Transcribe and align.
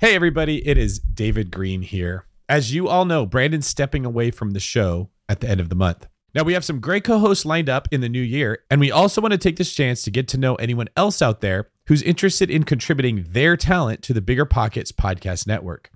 Hey, 0.00 0.14
everybody, 0.14 0.64
it 0.64 0.78
is 0.78 1.00
David 1.00 1.50
Greene 1.50 1.82
here. 1.82 2.24
As 2.48 2.72
you 2.72 2.86
all 2.86 3.04
know, 3.04 3.26
Brandon's 3.26 3.66
stepping 3.66 4.06
away 4.06 4.30
from 4.30 4.52
the 4.52 4.60
show 4.60 5.10
at 5.28 5.40
the 5.40 5.48
end 5.48 5.58
of 5.58 5.70
the 5.70 5.74
month. 5.74 6.06
Now, 6.32 6.44
we 6.44 6.52
have 6.52 6.64
some 6.64 6.78
great 6.78 7.02
co 7.02 7.18
hosts 7.18 7.44
lined 7.44 7.68
up 7.68 7.88
in 7.90 8.00
the 8.00 8.08
new 8.08 8.22
year, 8.22 8.60
and 8.70 8.80
we 8.80 8.92
also 8.92 9.20
want 9.20 9.32
to 9.32 9.38
take 9.38 9.56
this 9.56 9.72
chance 9.72 10.02
to 10.04 10.12
get 10.12 10.28
to 10.28 10.38
know 10.38 10.54
anyone 10.54 10.86
else 10.96 11.20
out 11.20 11.40
there 11.40 11.70
who's 11.88 12.04
interested 12.04 12.48
in 12.48 12.62
contributing 12.62 13.26
their 13.30 13.56
talent 13.56 14.02
to 14.02 14.12
the 14.12 14.20
Bigger 14.20 14.44
Pockets 14.44 14.92
podcast 14.92 15.48
network. 15.48 15.90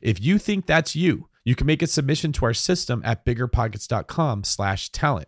If 0.00 0.22
you 0.22 0.38
think 0.38 0.66
that's 0.66 0.94
you, 0.94 1.28
you 1.42 1.56
can 1.56 1.66
make 1.66 1.82
a 1.82 1.88
submission 1.88 2.30
to 2.34 2.44
our 2.44 2.54
system 2.54 3.02
at 3.04 3.26
biggerpockets.com 3.26 4.44
slash 4.44 4.90
talent. 4.90 5.26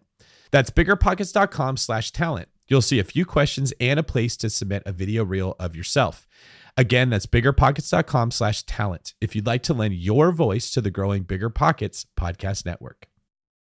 That's 0.53 0.71
biggerpockets.com 0.71 1.79
slash 1.79 2.13
talent. 2.13 2.49
You'll 2.69 2.81
see 2.81 3.01
a 3.01 3.05
few 3.05 3.27
questions 3.27 3.73
and 3.81 3.99
a 3.99 4.05
place 4.05 4.37
to 4.37 4.49
submit 4.49 4.85
a 4.87 4.93
video 4.93 5.25
reel 5.25 5.57
of 5.59 5.75
yourself. 5.75 6.29
Again, 6.77 7.11
that's 7.11 7.27
biggerpockets.com 7.27 8.31
slash 8.31 8.63
talent 8.65 9.15
if 9.21 9.35
you'd 9.35 9.47
like 9.47 9.63
to 9.65 9.75
lend 9.75 9.95
your 9.95 10.33
voice 10.33 10.71
to 10.73 10.81
the 10.81 10.91
growing 10.91 11.25
Bigger 11.25 11.51
Pockets 11.51 12.07
podcast 12.19 12.65
network. 12.65 13.07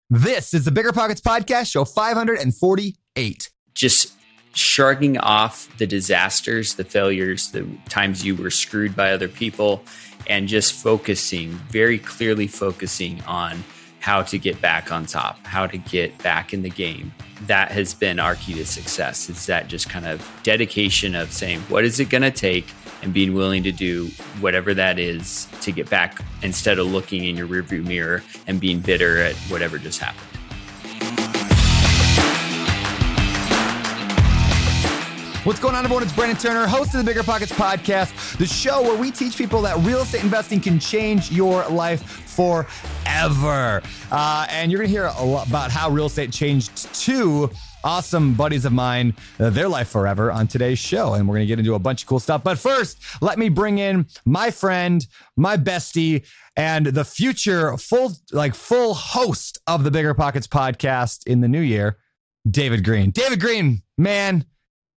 This 0.09 0.54
is 0.54 0.66
the 0.66 0.72
Bigger 0.72 0.91
Pockets 0.91 1.22
Podcast, 1.22 1.72
show 1.72 1.84
548. 1.84 3.50
Just 3.73 4.14
shrugging 4.54 5.18
off 5.18 5.76
the 5.78 5.88
disasters, 5.88 6.76
the 6.76 6.84
failures, 6.84 7.52
the 7.52 7.68
times 7.90 8.23
you 8.23 8.36
were 8.36 8.52
screwed 8.52 8.95
by 8.95 9.12
other 9.12 9.28
people, 9.28 9.84
and 10.28 10.48
just 10.48 10.73
focusing, 10.73 11.52
very 11.70 11.98
clearly 12.00 12.48
focusing 12.48 13.22
on 13.23 13.64
how 14.00 14.22
to 14.22 14.38
get 14.38 14.62
back 14.62 14.92
on 14.92 15.06
top, 15.06 15.44
how 15.45 15.66
to 15.66 15.78
get 15.78 16.16
back 16.20 16.53
in 16.53 16.62
the 16.62 16.70
game. 16.70 17.12
That 17.48 17.72
has 17.72 17.94
been 17.94 18.20
our 18.20 18.36
key 18.36 18.53
to 18.53 18.66
success. 18.66 19.30
It's 19.30 19.48
that 19.48 19.67
just 19.67 19.90
kind 19.90 20.06
of 20.06 20.26
dedication 20.44 21.16
of 21.16 21.31
saying, 21.31 21.62
what 21.62 21.84
is 21.84 22.00
it 22.00 22.09
going 22.09 22.22
to 22.22 22.31
take? 22.31 22.67
And 23.05 23.14
being 23.14 23.34
willing 23.34 23.64
to 23.64 23.72
do 23.72 24.08
whatever 24.40 24.73
that 24.73 25.00
is 25.00 25.48
to 25.62 25.72
get 25.72 25.90
back 25.90 26.22
instead 26.41 26.80
of 26.80 26.88
looking 26.88 27.26
in 27.26 27.38
your 27.38 27.48
rearview 27.48 27.86
mirror 27.86 28.23
and 28.48 28.59
being 28.59 28.80
bitter 28.80 29.20
at 29.20 29.36
whatever 29.48 29.78
just 29.78 30.02
happened. 30.02 30.28
What's 35.45 35.59
going 35.59 35.76
on, 35.76 35.83
everyone? 35.83 36.02
It's 36.02 36.11
Brandon 36.11 36.36
Turner, 36.36 36.66
host 36.66 36.95
of 36.95 37.02
the 37.02 37.03
Bigger 37.03 37.22
Pockets 37.22 37.52
podcast, 37.52 38.36
the 38.39 38.48
show 38.48 38.81
where 38.81 38.98
we 38.98 39.11
teach 39.11 39.38
people 39.38 39.61
that 39.61 39.78
real 39.86 40.02
estate 40.02 40.23
investing 40.23 40.59
can 40.59 40.80
change 40.80 41.31
your 41.31 41.67
life 41.67 42.02
forever. 42.02 43.83
Uh, 44.11 44.48
and 44.50 44.72
you're 44.72 44.80
going 44.80 44.89
to 44.89 44.92
hear 44.92 45.11
a 45.16 45.23
lot 45.23 45.48
about 45.48 45.70
how 45.70 45.92
real 45.92 46.08
estate 46.08 46.31
changed 46.31 46.92
too 46.95 47.52
awesome 47.86 48.33
buddies 48.33 48.66
of 48.66 48.73
mine, 48.73 49.14
uh, 49.39 49.50
their 49.50 49.69
life 49.69 49.88
forever 49.88 50.31
on 50.31 50.47
today's 50.47 50.80
show. 50.80 51.14
And 51.14 51.28
we're 51.28 51.36
going 51.36 51.47
to 51.47 51.47
get 51.47 51.59
into 51.59 51.75
a 51.75 51.80
bunch 51.80 52.02
of 52.02 52.08
cool 52.09 52.19
stuff. 52.19 52.44
But 52.44 52.59
first, 52.59 53.00
let 53.22 53.39
me 53.39 53.47
bring 53.47 53.77
in 53.77 54.08
my 54.25 54.52
friend, 54.52 55.05
my 55.38 55.55
bestie, 55.55 56.25
and 56.58 56.88
the 56.88 57.05
future 57.05 57.77
full, 57.77 58.14
like 58.31 58.55
full 58.55 58.94
host 58.94 59.59
of 59.67 59.83
the 59.83 59.92
Bigger 59.92 60.14
Pockets 60.14 60.47
podcast 60.47 61.25
in 61.27 61.42
the 61.42 61.47
new 61.47 61.61
year, 61.61 61.97
David 62.50 62.83
Greene. 62.83 63.11
David 63.11 63.39
Greene, 63.39 63.83
man, 63.97 64.45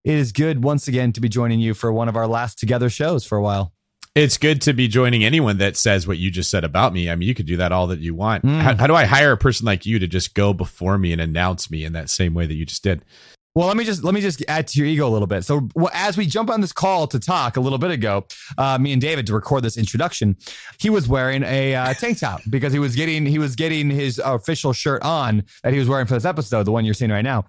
it 0.03 0.15
is 0.15 0.31
good 0.31 0.63
once 0.63 0.87
again 0.87 1.11
to 1.13 1.21
be 1.21 1.29
joining 1.29 1.59
you 1.59 1.73
for 1.73 1.91
one 1.91 2.07
of 2.07 2.15
our 2.15 2.27
last 2.27 2.57
together 2.57 2.89
shows 2.89 3.25
for 3.25 3.37
a 3.37 3.41
while. 3.41 3.73
It's 4.17 4.37
good 4.39 4.61
to 4.63 4.73
be 4.73 4.87
joining 4.87 5.23
anyone 5.23 5.59
that 5.59 5.77
says 5.77 6.07
what 6.07 6.17
you 6.17 6.31
just 6.31 6.49
said 6.49 6.63
about 6.63 6.91
me. 6.91 7.07
I 7.07 7.15
mean, 7.15 7.27
you 7.27 7.35
could 7.35 7.45
do 7.45 7.57
that 7.57 7.71
all 7.71 7.85
that 7.87 7.99
you 7.99 8.15
want. 8.15 8.43
Mm. 8.43 8.59
How, 8.61 8.75
how, 8.75 8.87
do 8.87 8.95
I 8.95 9.05
hire 9.05 9.31
a 9.31 9.37
person 9.37 9.67
like 9.67 9.85
you 9.85 9.99
to 9.99 10.07
just 10.07 10.33
go 10.33 10.53
before 10.53 10.97
me 10.97 11.11
and 11.13 11.21
announce 11.21 11.69
me 11.69 11.85
in 11.85 11.93
that 11.93 12.09
same 12.09 12.33
way 12.33 12.47
that 12.47 12.55
you 12.55 12.65
just 12.65 12.83
did? 12.83 13.05
Well, 13.53 13.67
let 13.67 13.77
me 13.77 13.83
just 13.83 14.03
let 14.03 14.15
me 14.15 14.21
just 14.21 14.43
add 14.47 14.67
to 14.69 14.79
your 14.79 14.87
ego 14.87 15.07
a 15.07 15.09
little 15.09 15.27
bit. 15.27 15.43
So, 15.43 15.67
well, 15.75 15.91
as 15.93 16.17
we 16.17 16.25
jump 16.25 16.49
on 16.49 16.61
this 16.61 16.71
call 16.71 17.05
to 17.07 17.19
talk 17.19 17.57
a 17.57 17.59
little 17.59 17.77
bit 17.77 17.91
ago, 17.91 18.25
uh, 18.57 18.79
me 18.79 18.91
and 18.91 19.01
David 19.01 19.27
to 19.27 19.33
record 19.33 19.63
this 19.63 19.77
introduction, 19.77 20.35
he 20.79 20.89
was 20.89 21.07
wearing 21.07 21.43
a 21.43 21.75
uh, 21.75 21.93
tank 21.93 22.19
top 22.19 22.41
because 22.49 22.73
he 22.73 22.79
was 22.79 22.95
getting 22.95 23.23
he 23.25 23.37
was 23.37 23.55
getting 23.55 23.89
his 23.89 24.19
official 24.23 24.73
shirt 24.73 25.03
on 25.03 25.43
that 25.63 25.73
he 25.73 25.79
was 25.79 25.87
wearing 25.87 26.07
for 26.07 26.15
this 26.15 26.25
episode, 26.25 26.63
the 26.63 26.71
one 26.71 26.85
you're 26.85 26.93
seeing 26.95 27.11
right 27.11 27.23
now. 27.23 27.45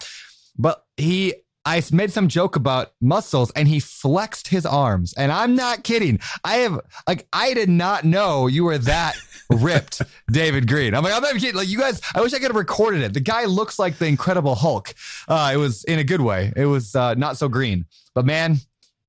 But 0.58 0.82
he 0.98 1.34
I 1.68 1.82
made 1.92 2.10
some 2.10 2.28
joke 2.28 2.56
about 2.56 2.92
muscles 2.98 3.50
and 3.50 3.68
he 3.68 3.78
flexed 3.78 4.48
his 4.48 4.64
arms. 4.64 5.12
And 5.12 5.30
I'm 5.30 5.54
not 5.54 5.84
kidding. 5.84 6.18
I 6.42 6.56
have, 6.56 6.80
like, 7.06 7.28
I 7.30 7.52
did 7.52 7.68
not 7.68 8.04
know 8.04 8.46
you 8.46 8.64
were 8.64 8.78
that 8.78 9.16
ripped, 9.50 10.00
David 10.32 10.66
Greene. 10.66 10.94
I'm 10.94 11.04
like, 11.04 11.12
I'm 11.12 11.20
not 11.20 11.34
kidding. 11.34 11.54
Like, 11.54 11.68
you 11.68 11.78
guys, 11.78 12.00
I 12.14 12.22
wish 12.22 12.32
I 12.32 12.38
could 12.38 12.46
have 12.46 12.56
recorded 12.56 13.02
it. 13.02 13.12
The 13.12 13.20
guy 13.20 13.44
looks 13.44 13.78
like 13.78 13.98
the 13.98 14.06
Incredible 14.06 14.54
Hulk. 14.54 14.94
Uh, 15.28 15.50
it 15.52 15.58
was 15.58 15.84
in 15.84 15.98
a 15.98 16.04
good 16.04 16.22
way. 16.22 16.54
It 16.56 16.64
was 16.64 16.96
uh, 16.96 17.12
not 17.14 17.36
so 17.36 17.48
green. 17.48 17.84
But 18.14 18.24
man, 18.24 18.56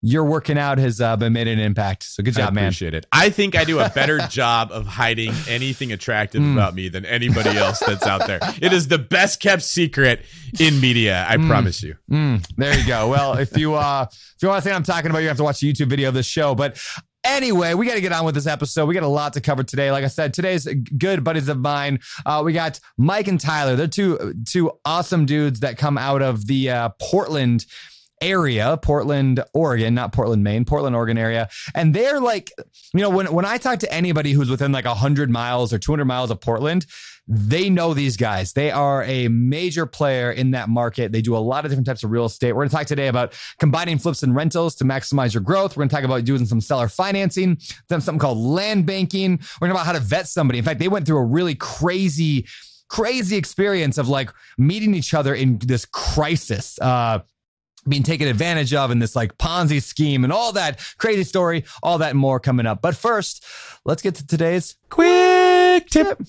your 0.01 0.23
working 0.23 0.57
out 0.57 0.77
has 0.77 1.01
uh, 1.01 1.17
been 1.17 1.33
made 1.33 1.47
an 1.47 1.59
impact. 1.59 2.03
So 2.03 2.23
good 2.23 2.33
job, 2.33 2.57
I 2.57 2.61
appreciate 2.61 2.93
man. 2.93 2.99
it. 2.99 3.07
I 3.11 3.29
think 3.29 3.55
I 3.55 3.65
do 3.65 3.79
a 3.79 3.89
better 3.89 4.17
job 4.29 4.71
of 4.71 4.87
hiding 4.87 5.33
anything 5.47 5.91
attractive 5.91 6.41
mm. 6.41 6.53
about 6.53 6.73
me 6.73 6.89
than 6.89 7.05
anybody 7.05 7.57
else 7.57 7.79
that's 7.79 8.05
out 8.05 8.25
there. 8.25 8.39
It 8.61 8.71
is 8.71 8.87
the 8.87 8.97
best 8.97 9.41
kept 9.41 9.63
secret 9.63 10.25
in 10.59 10.79
media. 10.79 11.25
I 11.27 11.37
mm. 11.37 11.47
promise 11.47 11.83
you. 11.83 11.95
Mm. 12.09 12.45
There 12.55 12.77
you 12.77 12.87
go. 12.87 13.09
Well, 13.09 13.37
if 13.37 13.57
you 13.57 13.75
uh, 13.75 14.05
if 14.09 14.41
you 14.41 14.47
want 14.47 14.63
to 14.63 14.69
what 14.69 14.75
I'm 14.75 14.83
talking 14.83 15.09
about, 15.11 15.19
you 15.19 15.27
have 15.27 15.37
to 15.37 15.43
watch 15.43 15.59
the 15.59 15.71
YouTube 15.71 15.87
video 15.87 16.09
of 16.09 16.13
this 16.13 16.25
show. 16.25 16.55
But 16.55 16.81
Anyway, 17.25 17.73
we 17.73 17.85
got 17.85 17.95
to 17.95 18.01
get 18.01 18.13
on 18.13 18.23
with 18.23 18.33
this 18.33 18.47
episode. 18.47 18.85
We 18.85 18.93
got 18.93 19.03
a 19.03 19.07
lot 19.07 19.33
to 19.33 19.41
cover 19.41 19.61
today. 19.61 19.91
Like 19.91 20.05
I 20.05 20.07
said, 20.07 20.33
today's 20.33 20.65
good 20.97 21.21
buddies 21.21 21.49
of 21.49 21.59
mine. 21.59 21.99
Uh, 22.25 22.41
we 22.45 22.53
got 22.53 22.79
Mike 22.97 23.27
and 23.27 23.39
Tyler. 23.39 23.75
They're 23.75 23.87
two 23.87 24.33
two 24.47 24.71
awesome 24.85 25.25
dudes 25.25 25.59
that 25.59 25.77
come 25.77 25.97
out 25.97 26.21
of 26.21 26.47
the 26.47 26.69
uh, 26.69 26.89
Portland 27.01 27.65
area, 28.21 28.77
Portland, 28.81 29.43
Oregon, 29.53 29.93
not 29.93 30.13
Portland, 30.13 30.43
Maine, 30.43 30.65
Portland, 30.65 30.95
Oregon 30.95 31.17
area. 31.17 31.49
And 31.75 31.93
they're 31.93 32.19
like, 32.19 32.51
you 32.93 33.01
know, 33.01 33.09
when, 33.09 33.31
when 33.31 33.45
I 33.45 33.57
talk 33.57 33.79
to 33.79 33.93
anybody 33.93 34.31
who's 34.31 34.49
within 34.49 34.71
like 34.71 34.85
100 34.85 35.29
miles 35.29 35.73
or 35.73 35.79
200 35.79 36.05
miles 36.05 36.31
of 36.31 36.41
Portland, 36.41 36.85
they 37.31 37.69
know 37.69 37.93
these 37.93 38.17
guys. 38.17 38.53
They 38.53 38.71
are 38.71 39.03
a 39.03 39.27
major 39.27 39.85
player 39.85 40.31
in 40.31 40.51
that 40.51 40.67
market. 40.67 41.11
They 41.11 41.21
do 41.21 41.37
a 41.37 41.37
lot 41.37 41.63
of 41.63 41.69
different 41.69 41.85
types 41.85 42.03
of 42.03 42.09
real 42.09 42.25
estate. 42.25 42.53
We're 42.53 42.61
going 42.61 42.69
to 42.69 42.75
talk 42.75 42.87
today 42.87 43.07
about 43.07 43.39
combining 43.59 43.99
flips 43.99 44.23
and 44.23 44.35
rentals 44.35 44.73
to 44.77 44.83
maximize 44.83 45.35
your 45.35 45.43
growth. 45.43 45.77
We're 45.77 45.81
going 45.81 45.89
to 45.89 45.95
talk 45.95 46.05
about 46.05 46.23
doing 46.25 46.47
some 46.47 46.59
seller 46.59 46.87
financing, 46.87 47.59
then 47.87 48.01
something 48.01 48.19
called 48.19 48.39
land 48.39 48.87
banking. 48.87 49.39
We're 49.61 49.67
going 49.67 49.75
to 49.75 49.77
talk 49.77 49.83
about 49.83 49.85
how 49.85 49.91
to 49.91 49.99
vet 49.99 50.27
somebody. 50.27 50.57
In 50.57 50.65
fact, 50.65 50.79
they 50.79 50.87
went 50.87 51.05
through 51.05 51.19
a 51.19 51.25
really 51.25 51.55
crazy 51.55 52.47
crazy 52.89 53.37
experience 53.37 53.99
of 53.99 54.09
like 54.09 54.31
meeting 54.57 54.95
each 54.95 55.13
other 55.13 55.35
in 55.35 55.59
this 55.59 55.85
crisis. 55.85 56.79
Uh, 56.79 57.19
being 57.87 58.03
taken 58.03 58.27
advantage 58.27 58.73
of 58.73 58.91
in 58.91 58.99
this 58.99 59.15
like 59.15 59.37
Ponzi 59.37 59.81
scheme 59.81 60.23
and 60.23 60.33
all 60.33 60.51
that 60.53 60.79
crazy 60.97 61.23
story, 61.23 61.65
all 61.81 61.97
that 61.99 62.15
more 62.15 62.39
coming 62.39 62.65
up. 62.65 62.81
But 62.81 62.95
first, 62.95 63.45
let's 63.85 64.01
get 64.01 64.15
to 64.15 64.27
today's 64.27 64.75
quick 64.89 65.87
tip. 65.89 66.21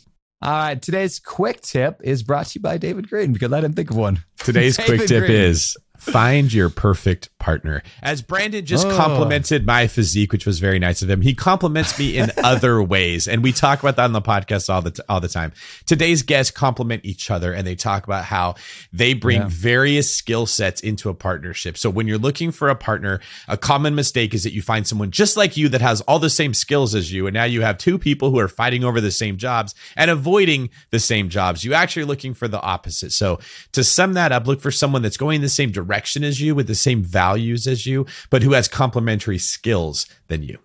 All 0.43 0.53
right, 0.53 0.81
today's 0.81 1.19
quick 1.21 1.61
tip 1.61 2.00
is 2.03 2.22
brought 2.22 2.47
to 2.47 2.59
you 2.59 2.62
by 2.62 2.78
David 2.78 3.11
Greene 3.11 3.33
because 3.33 3.53
I 3.53 3.61
didn't 3.61 3.77
think 3.77 3.91
of 3.91 3.97
one. 3.97 4.25
Today's 4.38 4.77
quick 4.84 5.06
tip 5.06 5.27
Greene. 5.27 5.33
is 5.33 5.77
find 6.00 6.50
your 6.50 6.71
perfect 6.71 7.37
partner. 7.38 7.83
As 8.03 8.22
Brandon 8.22 8.65
just 8.65 8.87
oh. 8.87 8.97
complimented 8.97 9.66
my 9.66 9.87
physique, 9.87 10.33
which 10.33 10.47
was 10.47 10.59
very 10.59 10.78
nice 10.78 11.03
of 11.03 11.11
him, 11.11 11.21
he 11.21 11.34
compliments 11.34 11.99
me 11.99 12.16
in 12.16 12.33
other 12.38 12.83
ways, 12.83 13.28
and 13.28 13.43
we 13.43 13.53
talk 13.53 13.81
about 13.81 13.97
that 13.97 14.05
on 14.05 14.12
the 14.12 14.22
podcast 14.22 14.72
all 14.72 14.81
the 14.81 14.93
t- 14.93 15.03
all 15.09 15.21
the 15.21 15.28
time. 15.28 15.53
Today's 15.84 16.22
guests 16.22 16.50
compliment 16.50 17.05
each 17.05 17.31
other, 17.31 17.53
and 17.53 17.66
they 17.66 17.75
talk 17.75 18.05
about 18.05 18.25
how 18.25 18.55
they 18.93 19.12
bring 19.12 19.43
yeah. 19.43 19.49
various 19.50 20.12
skill 20.12 20.47
sets 20.47 20.81
into 20.81 21.11
a 21.11 21.15
partnership. 21.15 21.77
So 21.77 21.91
when 21.91 22.09
you're 22.09 22.19
looking 22.19 22.50
for 22.50 22.71
a 22.71 22.77
partner, 22.77 23.21
a 23.47 23.59
common 23.59 23.94
mistake 23.94 24.32
is 24.32 24.44
that 24.44 24.55
you 24.55 24.62
find 24.62 24.87
someone 24.87 25.11
just 25.11 25.37
like 25.37 25.56
you 25.56 25.69
that 25.69 25.82
has 25.82 26.00
all 26.03 26.19
the 26.19 26.31
same 26.31 26.55
skills 26.55 26.94
as 26.94 27.12
you, 27.12 27.27
and 27.27 27.34
now 27.34 27.44
you 27.44 27.61
have 27.61 27.77
two 27.77 27.99
people 27.99 28.31
who 28.31 28.38
are 28.38 28.49
fighting 28.49 28.84
over 28.84 29.03
the 29.03 29.11
same 29.11 29.37
jobs 29.37 29.75
and 29.97 30.11
avoiding 30.11 30.71
the 30.91 31.00
same 31.00 31.28
jobs. 31.28 31.62
You 31.62 31.75
actually 31.75 32.05
are 32.05 32.06
looking 32.06 32.32
for 32.32 32.49
the 32.49 32.61
opposite. 32.61 33.12
So 33.12 33.38
to 33.72 33.84
sum 33.84 34.15
that 34.15 34.32
up, 34.32 34.47
look 34.47 34.62
for 34.62 34.71
someone 34.71 35.03
that's 35.03 35.19
going 35.19 35.37
in 35.37 35.43
the 35.43 35.49
same 35.50 35.71
direction 35.71 35.89
direction 35.90 36.22
as 36.22 36.40
you 36.40 36.54
with 36.54 36.68
the 36.68 36.74
same 36.74 37.02
values 37.02 37.66
as 37.66 37.84
you, 37.84 38.06
but 38.30 38.42
who 38.42 38.52
has 38.52 38.68
complementary 38.68 39.38
skills 39.38 40.06
than 40.28 40.40
you. 40.40 40.56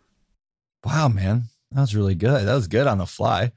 Wow, 0.85 1.07
man. 1.07 1.45
That 1.71 1.81
was 1.81 1.95
really 1.95 2.13
good. 2.13 2.45
That 2.45 2.53
was 2.53 2.67
good 2.67 2.85
on 2.85 2.99
the 2.99 3.07
fly. 3.07 3.51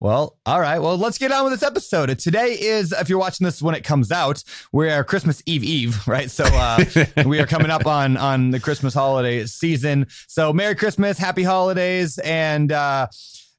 Well, 0.00 0.38
all 0.46 0.58
right. 0.58 0.78
Well, 0.78 0.96
let's 0.96 1.18
get 1.18 1.30
on 1.30 1.44
with 1.44 1.52
this 1.52 1.62
episode. 1.62 2.18
Today 2.18 2.56
is, 2.58 2.92
if 2.92 3.10
you're 3.10 3.18
watching 3.18 3.44
this 3.44 3.60
when 3.60 3.74
it 3.74 3.84
comes 3.84 4.10
out, 4.10 4.42
we're 4.72 5.04
Christmas 5.04 5.42
Eve 5.44 5.62
Eve, 5.62 6.08
right? 6.08 6.30
So 6.30 6.44
uh, 6.44 6.82
we 7.26 7.38
are 7.40 7.46
coming 7.46 7.70
up 7.70 7.86
on 7.86 8.16
on 8.16 8.50
the 8.50 8.58
Christmas 8.58 8.94
holiday 8.94 9.44
season. 9.44 10.06
So 10.28 10.52
Merry 10.54 10.74
Christmas, 10.74 11.18
Happy 11.18 11.42
Holidays, 11.42 12.18
and 12.18 12.72
uh, 12.72 13.08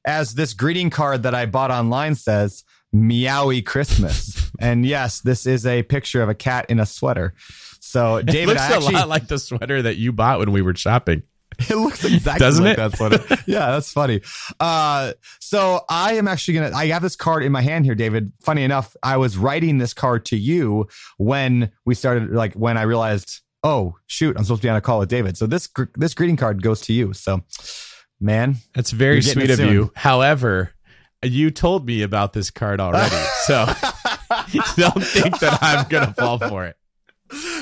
as 0.04 0.34
this 0.34 0.54
greeting 0.54 0.90
card 0.90 1.22
that 1.22 1.36
I 1.36 1.46
bought 1.46 1.70
online 1.70 2.16
says, 2.16 2.64
Meowie 2.94 3.64
Christmas. 3.64 4.50
and 4.60 4.86
yes, 4.86 5.20
this 5.20 5.46
is 5.46 5.66
a 5.66 5.82
picture 5.82 6.22
of 6.22 6.28
a 6.28 6.34
cat 6.34 6.66
in 6.68 6.78
a 6.78 6.86
sweater. 6.86 7.34
So, 7.80 8.22
David, 8.24 8.42
it 8.42 8.46
looks 8.46 8.60
actually, 8.60 8.94
a 8.94 8.98
lot 8.98 9.08
like 9.08 9.26
the 9.26 9.38
sweater 9.38 9.82
that 9.82 9.96
you 9.96 10.12
bought 10.12 10.38
when 10.38 10.52
we 10.52 10.62
were 10.62 10.74
shopping. 10.74 11.22
It 11.70 11.76
looks 11.76 12.04
exactly 12.04 12.40
Doesn't 12.40 12.64
like 12.64 12.72
it? 12.72 12.76
that 12.78 12.96
sweater. 12.96 13.42
yeah, 13.46 13.70
that's 13.70 13.92
funny. 13.92 14.22
Uh, 14.58 15.12
so 15.38 15.82
I 15.88 16.14
am 16.14 16.26
actually 16.26 16.54
gonna. 16.54 16.72
I 16.74 16.86
have 16.88 17.00
this 17.02 17.14
card 17.14 17.44
in 17.44 17.52
my 17.52 17.62
hand 17.62 17.84
here, 17.84 17.94
David. 17.94 18.32
Funny 18.42 18.64
enough, 18.64 18.96
I 19.04 19.18
was 19.18 19.38
writing 19.38 19.78
this 19.78 19.94
card 19.94 20.24
to 20.26 20.36
you 20.36 20.88
when 21.16 21.70
we 21.84 21.94
started. 21.94 22.30
Like 22.30 22.54
when 22.54 22.76
I 22.76 22.82
realized, 22.82 23.40
oh 23.62 23.94
shoot, 24.08 24.36
I'm 24.36 24.42
supposed 24.42 24.62
to 24.62 24.66
be 24.66 24.70
on 24.70 24.74
a 24.74 24.80
call 24.80 24.98
with 24.98 25.08
David. 25.08 25.36
So 25.36 25.46
this 25.46 25.68
this 25.94 26.12
greeting 26.12 26.36
card 26.36 26.60
goes 26.60 26.80
to 26.82 26.92
you. 26.92 27.12
So 27.12 27.44
man. 28.20 28.56
That's 28.74 28.90
very 28.90 29.22
sweet 29.22 29.50
of 29.50 29.56
soon. 29.58 29.72
you. 29.72 29.92
However, 29.94 30.73
you 31.24 31.50
told 31.50 31.86
me 31.86 32.02
about 32.02 32.32
this 32.32 32.50
card 32.50 32.80
already, 32.80 33.16
so 33.44 33.66
don't 34.76 35.04
think 35.04 35.38
that 35.40 35.58
I'm 35.60 35.88
gonna 35.88 36.14
fall 36.14 36.38
for 36.38 36.66
it. 36.66 36.76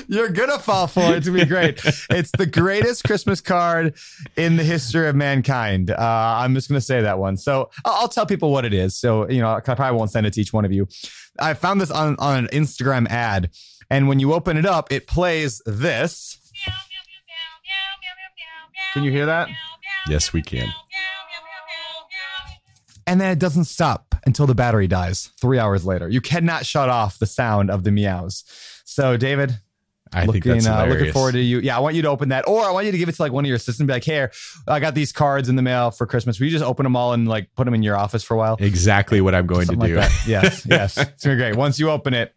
You're 0.09 0.29
gonna 0.29 0.59
fall 0.59 0.87
for 0.87 1.01
it. 1.01 1.19
It's 1.19 1.27
gonna 1.29 1.41
be 1.41 1.45
great. 1.47 1.81
it's 2.11 2.31
the 2.37 2.47
greatest 2.47 3.05
Christmas 3.05 3.41
card 3.41 3.95
in 4.37 4.57
the 4.57 4.65
history 4.65 5.09
of 5.09 5.17
mankind. 5.17 5.91
Uh, 5.91 5.97
I'm 5.99 6.55
just 6.55 6.69
gonna 6.69 6.81
say 6.81 7.03
that 7.03 7.19
one. 7.19 7.37
So 7.37 7.71
I'll, 7.85 8.03
I'll 8.03 8.09
tell 8.09 8.27
people 8.27 8.51
what 8.51 8.65
it 8.65 8.75
is. 8.75 8.95
So 8.95 9.29
you 9.29 9.41
know, 9.41 9.53
I 9.53 9.61
probably 9.61 9.97
won't 9.97 10.11
send 10.11 10.27
it 10.27 10.33
to 10.35 10.41
each 10.41 10.53
one 10.53 10.65
of 10.65 10.73
you. 10.73 10.89
I 11.39 11.55
found 11.55 11.81
this 11.81 11.91
on 11.91 12.17
on 12.19 12.39
an 12.39 12.47
Instagram 12.53 13.09
ad, 13.09 13.51
and 13.91 14.09
when 14.09 14.21
you 14.21 14.33
open 14.35 14.57
it 14.57 14.67
up, 14.67 14.93
it 14.93 15.07
plays 15.07 15.63
this. 15.67 16.39
Can 18.93 19.05
you 19.05 19.11
hear 19.11 19.27
that? 19.27 19.49
Yes, 20.09 20.33
we 20.33 20.43
can. 20.43 20.69
And 23.13 23.21
then 23.21 23.31
it 23.31 23.39
doesn't 23.39 23.65
stop 23.65 24.15
until 24.25 24.47
the 24.47 24.55
battery 24.55 24.87
dies. 24.87 25.33
Three 25.39 25.59
hours 25.59 25.85
later, 25.85 26.09
you 26.09 26.23
cannot 26.23 26.65
shut 26.65 26.89
off 26.89 27.19
the 27.19 27.27
sound 27.27 27.71
of 27.71 27.85
the 27.85 27.91
meows. 27.91 28.43
So, 28.87 29.19
David, 29.19 29.59
I 30.15 30.25
looking, 30.25 30.41
think 30.41 30.63
that's 30.63 30.67
uh, 30.67 30.87
looking 30.87 31.13
forward 31.13 31.33
to 31.33 31.39
you. 31.39 31.59
Yeah, 31.59 31.77
I 31.77 31.81
want 31.81 31.95
you 31.95 32.01
to 32.01 32.09
open 32.09 32.31
that, 32.31 32.49
or 32.49 32.65
I 32.65 32.71
want 32.71 32.87
you 32.87 32.93
to 32.93 32.97
give 32.97 33.11
it 33.11 33.17
to 33.17 33.21
like 33.21 33.31
one 33.31 33.45
of 33.45 33.49
your 33.49 33.57
assistants. 33.57 33.81
And 33.81 33.87
be 33.87 33.93
like, 33.93 34.03
"Here, 34.03 34.33
I 34.67 34.81
got 34.81 34.95
these 34.95 35.13
cards 35.13 35.51
in 35.51 35.57
the 35.57 35.63
mail 35.63 35.91
for 35.91 36.07
Christmas. 36.07 36.41
Will 36.41 36.47
you 36.47 36.53
just 36.53 36.65
open 36.65 36.85
them 36.85 36.97
all 36.97 37.13
and 37.13 37.29
like 37.29 37.51
put 37.55 37.67
them 37.67 37.75
in 37.75 37.83
your 37.83 37.99
office 37.99 38.23
for 38.23 38.33
a 38.33 38.39
while?" 38.39 38.57
exactly 38.59 39.21
what 39.21 39.35
I'm 39.35 39.47
going 39.47 39.67
to 39.67 39.77
do. 39.77 39.97
like. 39.97 40.11
Yes, 40.27 40.65
yes, 40.71 40.97
it's 40.97 41.23
gonna 41.23 41.37
be 41.37 41.43
great. 41.43 41.57
Once 41.57 41.79
you 41.79 41.91
open 41.91 42.15
it, 42.15 42.35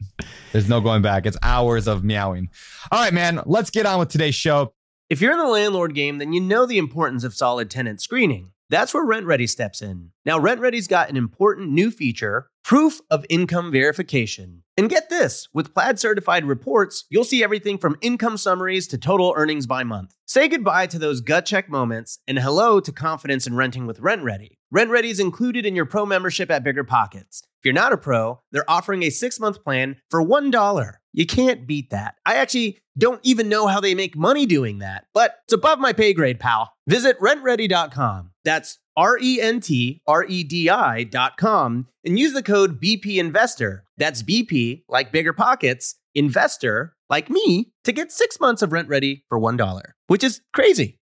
there's 0.51 0.67
no 0.67 0.81
going 0.81 1.03
back. 1.03 1.25
It's 1.25 1.37
hours 1.41 1.87
of 1.87 2.03
meowing. 2.03 2.49
All 2.91 2.99
right, 2.99 3.13
man. 3.13 3.41
Let's 3.45 3.69
get 3.69 3.85
on 3.85 3.99
with 3.99 4.09
today's 4.09 4.35
show. 4.35 4.73
If 5.09 5.21
you're 5.21 5.31
in 5.31 5.39
the 5.39 5.47
landlord 5.47 5.95
game, 5.95 6.17
then 6.17 6.33
you 6.33 6.41
know 6.41 6.65
the 6.65 6.79
importance 6.79 7.23
of 7.23 7.33
solid 7.33 7.69
tenant 7.69 8.01
screening. 8.01 8.51
That's 8.69 8.93
where 8.93 9.05
RentRedi 9.05 9.49
steps 9.49 9.81
in. 9.81 10.11
Now, 10.25 10.39
RentRedi's 10.39 10.87
got 10.87 11.09
an 11.09 11.17
important 11.17 11.71
new 11.71 11.91
feature 11.91 12.49
proof 12.63 12.99
of 13.11 13.23
income 13.29 13.71
verification. 13.71 14.63
And 14.75 14.89
get 14.89 15.07
this 15.07 15.47
with 15.53 15.71
Plaid 15.73 15.99
certified 15.99 16.45
reports, 16.45 17.05
you'll 17.11 17.23
see 17.23 17.43
everything 17.43 17.77
from 17.77 17.95
income 18.01 18.37
summaries 18.37 18.87
to 18.87 18.97
total 18.97 19.35
earnings 19.37 19.67
by 19.67 19.83
month. 19.83 20.15
Say 20.25 20.47
goodbye 20.47 20.87
to 20.87 20.97
those 20.97 21.21
gut 21.21 21.45
check 21.45 21.69
moments 21.69 22.17
and 22.27 22.39
hello 22.39 22.79
to 22.79 22.91
confidence 22.91 23.45
in 23.45 23.55
renting 23.55 23.85
with 23.85 24.01
RentRedi. 24.01 24.57
Rent 24.71 24.89
Ready 24.89 25.09
is 25.09 25.19
included 25.19 25.63
in 25.65 25.75
your 25.75 25.85
pro 25.85 26.07
membership 26.07 26.49
at 26.49 26.63
Bigger 26.63 26.83
Pockets. 26.83 27.43
If 27.59 27.65
you're 27.65 27.73
not 27.73 27.93
a 27.93 27.97
pro, 27.97 28.41
they're 28.51 28.69
offering 28.69 29.03
a 29.03 29.11
six 29.11 29.39
month 29.39 29.63
plan 29.63 29.97
for 30.09 30.23
$1. 30.25 30.93
You 31.13 31.25
can't 31.27 31.67
beat 31.67 31.91
that. 31.91 32.15
I 32.25 32.35
actually 32.35 32.79
don't 32.97 33.21
even 33.23 33.47
know 33.47 33.67
how 33.67 33.79
they 33.79 33.93
make 33.93 34.17
money 34.17 34.45
doing 34.45 34.79
that, 34.79 35.05
but 35.13 35.35
it's 35.43 35.53
above 35.53 35.79
my 35.79 35.93
pay 35.93 36.13
grade, 36.13 36.39
pal. 36.39 36.73
Visit 36.87 37.19
rentredi.com. 37.19 38.31
That's 38.45 38.79
R 38.95 39.17
E 39.21 39.41
N 39.41 39.59
T 39.59 40.01
R 40.07 40.23
E 40.23 40.43
D 40.43 40.69
I.com 40.69 41.87
and 42.05 42.17
use 42.17 42.33
the 42.33 42.43
code 42.43 42.81
BP 42.81 43.17
Investor. 43.17 43.83
That's 43.97 44.23
BP, 44.23 44.83
like 44.87 45.11
bigger 45.11 45.33
pockets, 45.33 45.95
investor, 46.13 46.95
like 47.09 47.29
me, 47.29 47.71
to 47.83 47.91
get 47.91 48.11
six 48.11 48.39
months 48.39 48.61
of 48.61 48.69
RentRedi 48.69 49.23
for 49.27 49.39
$1, 49.39 49.81
which 50.07 50.23
is 50.23 50.41
crazy. 50.53 50.99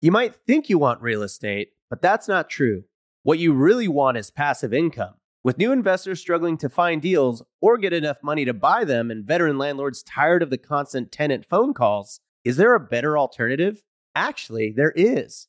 You 0.00 0.12
might 0.12 0.34
think 0.46 0.68
you 0.68 0.78
want 0.78 1.02
real 1.02 1.22
estate, 1.22 1.70
but 1.90 2.02
that's 2.02 2.28
not 2.28 2.50
true. 2.50 2.84
What 3.22 3.38
you 3.38 3.52
really 3.52 3.88
want 3.88 4.16
is 4.16 4.30
passive 4.30 4.72
income. 4.72 5.14
With 5.44 5.58
new 5.58 5.72
investors 5.72 6.20
struggling 6.20 6.56
to 6.58 6.68
find 6.68 7.00
deals 7.00 7.42
or 7.60 7.78
get 7.78 7.92
enough 7.92 8.18
money 8.22 8.44
to 8.44 8.54
buy 8.54 8.84
them, 8.84 9.10
and 9.10 9.24
veteran 9.24 9.58
landlords 9.58 10.02
tired 10.02 10.42
of 10.42 10.50
the 10.50 10.58
constant 10.58 11.10
tenant 11.12 11.46
phone 11.48 11.74
calls, 11.74 12.20
is 12.44 12.56
there 12.56 12.74
a 12.74 12.80
better 12.80 13.18
alternative? 13.18 13.82
Actually, 14.14 14.72
there 14.76 14.92
is. 14.94 15.48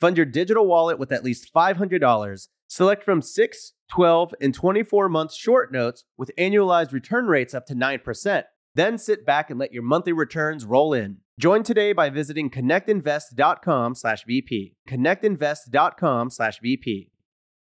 Fund 0.00 0.16
your 0.16 0.26
digital 0.26 0.66
wallet 0.66 0.98
with 0.98 1.12
at 1.12 1.22
least 1.24 1.52
$500. 1.54 2.48
Select 2.68 3.04
from 3.04 3.22
6, 3.22 3.72
12, 3.90 4.34
and 4.40 4.54
24 4.54 5.08
month 5.08 5.32
short 5.32 5.72
notes 5.72 6.04
with 6.16 6.30
annualized 6.38 6.92
return 6.92 7.26
rates 7.26 7.54
up 7.54 7.66
to 7.66 7.74
9%. 7.74 8.44
Then 8.74 8.98
sit 8.98 9.24
back 9.24 9.50
and 9.50 9.58
let 9.58 9.72
your 9.72 9.84
monthly 9.84 10.12
returns 10.12 10.64
roll 10.64 10.92
in. 10.92 11.18
Join 11.38 11.62
today 11.62 11.92
by 11.92 12.10
visiting 12.10 12.50
connectinvest.com/bp. 12.50 14.74
connectinvest.com/bp. 14.88 17.10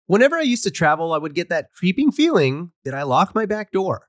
Whenever 0.06 0.36
I 0.36 0.42
used 0.42 0.64
to 0.64 0.70
travel, 0.70 1.12
I 1.12 1.18
would 1.18 1.34
get 1.34 1.48
that 1.48 1.72
creeping 1.72 2.12
feeling 2.12 2.70
that 2.84 2.94
I 2.94 3.02
locked 3.02 3.34
my 3.34 3.46
back 3.46 3.72
door. 3.72 4.08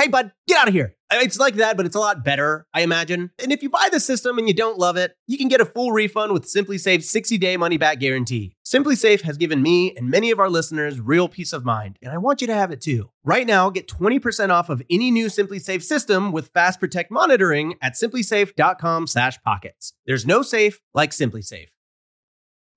hey, 0.00 0.08
bud, 0.08 0.32
get 0.48 0.58
out 0.58 0.68
of 0.68 0.74
here. 0.74 0.96
It's 1.14 1.38
like 1.38 1.56
that, 1.56 1.76
but 1.76 1.84
it's 1.84 1.94
a 1.94 2.00
lot 2.00 2.24
better, 2.24 2.66
I 2.72 2.80
imagine. 2.80 3.32
And 3.38 3.52
if 3.52 3.62
you 3.62 3.68
buy 3.68 3.90
the 3.92 4.00
system 4.00 4.38
and 4.38 4.48
you 4.48 4.54
don't 4.54 4.78
love 4.78 4.96
it, 4.96 5.14
you 5.26 5.36
can 5.36 5.48
get 5.48 5.60
a 5.60 5.66
full 5.66 5.92
refund 5.92 6.32
with 6.32 6.46
SimpliSafe's 6.46 7.10
60 7.10 7.36
day 7.36 7.58
money 7.58 7.76
back 7.76 8.00
guarantee. 8.00 8.56
SimpliSafe 8.64 9.20
has 9.22 9.36
given 9.36 9.60
me 9.60 9.94
and 9.94 10.08
many 10.08 10.30
of 10.30 10.38
our 10.38 10.48
listeners 10.48 11.00
real 11.00 11.28
peace 11.28 11.52
of 11.52 11.66
mind, 11.66 11.98
and 12.00 12.12
I 12.12 12.18
want 12.18 12.40
you 12.40 12.46
to 12.46 12.54
have 12.54 12.70
it 12.70 12.80
too. 12.80 13.10
Right 13.24 13.46
now, 13.46 13.68
get 13.68 13.88
20% 13.88 14.48
off 14.48 14.70
of 14.70 14.82
any 14.88 15.10
new 15.10 15.26
SimpliSafe 15.26 15.82
system 15.82 16.32
with 16.32 16.48
Fast 16.48 16.80
Protect 16.80 17.10
monitoring 17.10 17.74
at 17.82 17.92
simplisafe.com/pockets. 17.92 19.92
There's 20.06 20.26
no 20.26 20.42
safe 20.42 20.80
like 20.94 21.12
Simply 21.12 21.42
Safe. 21.42 21.68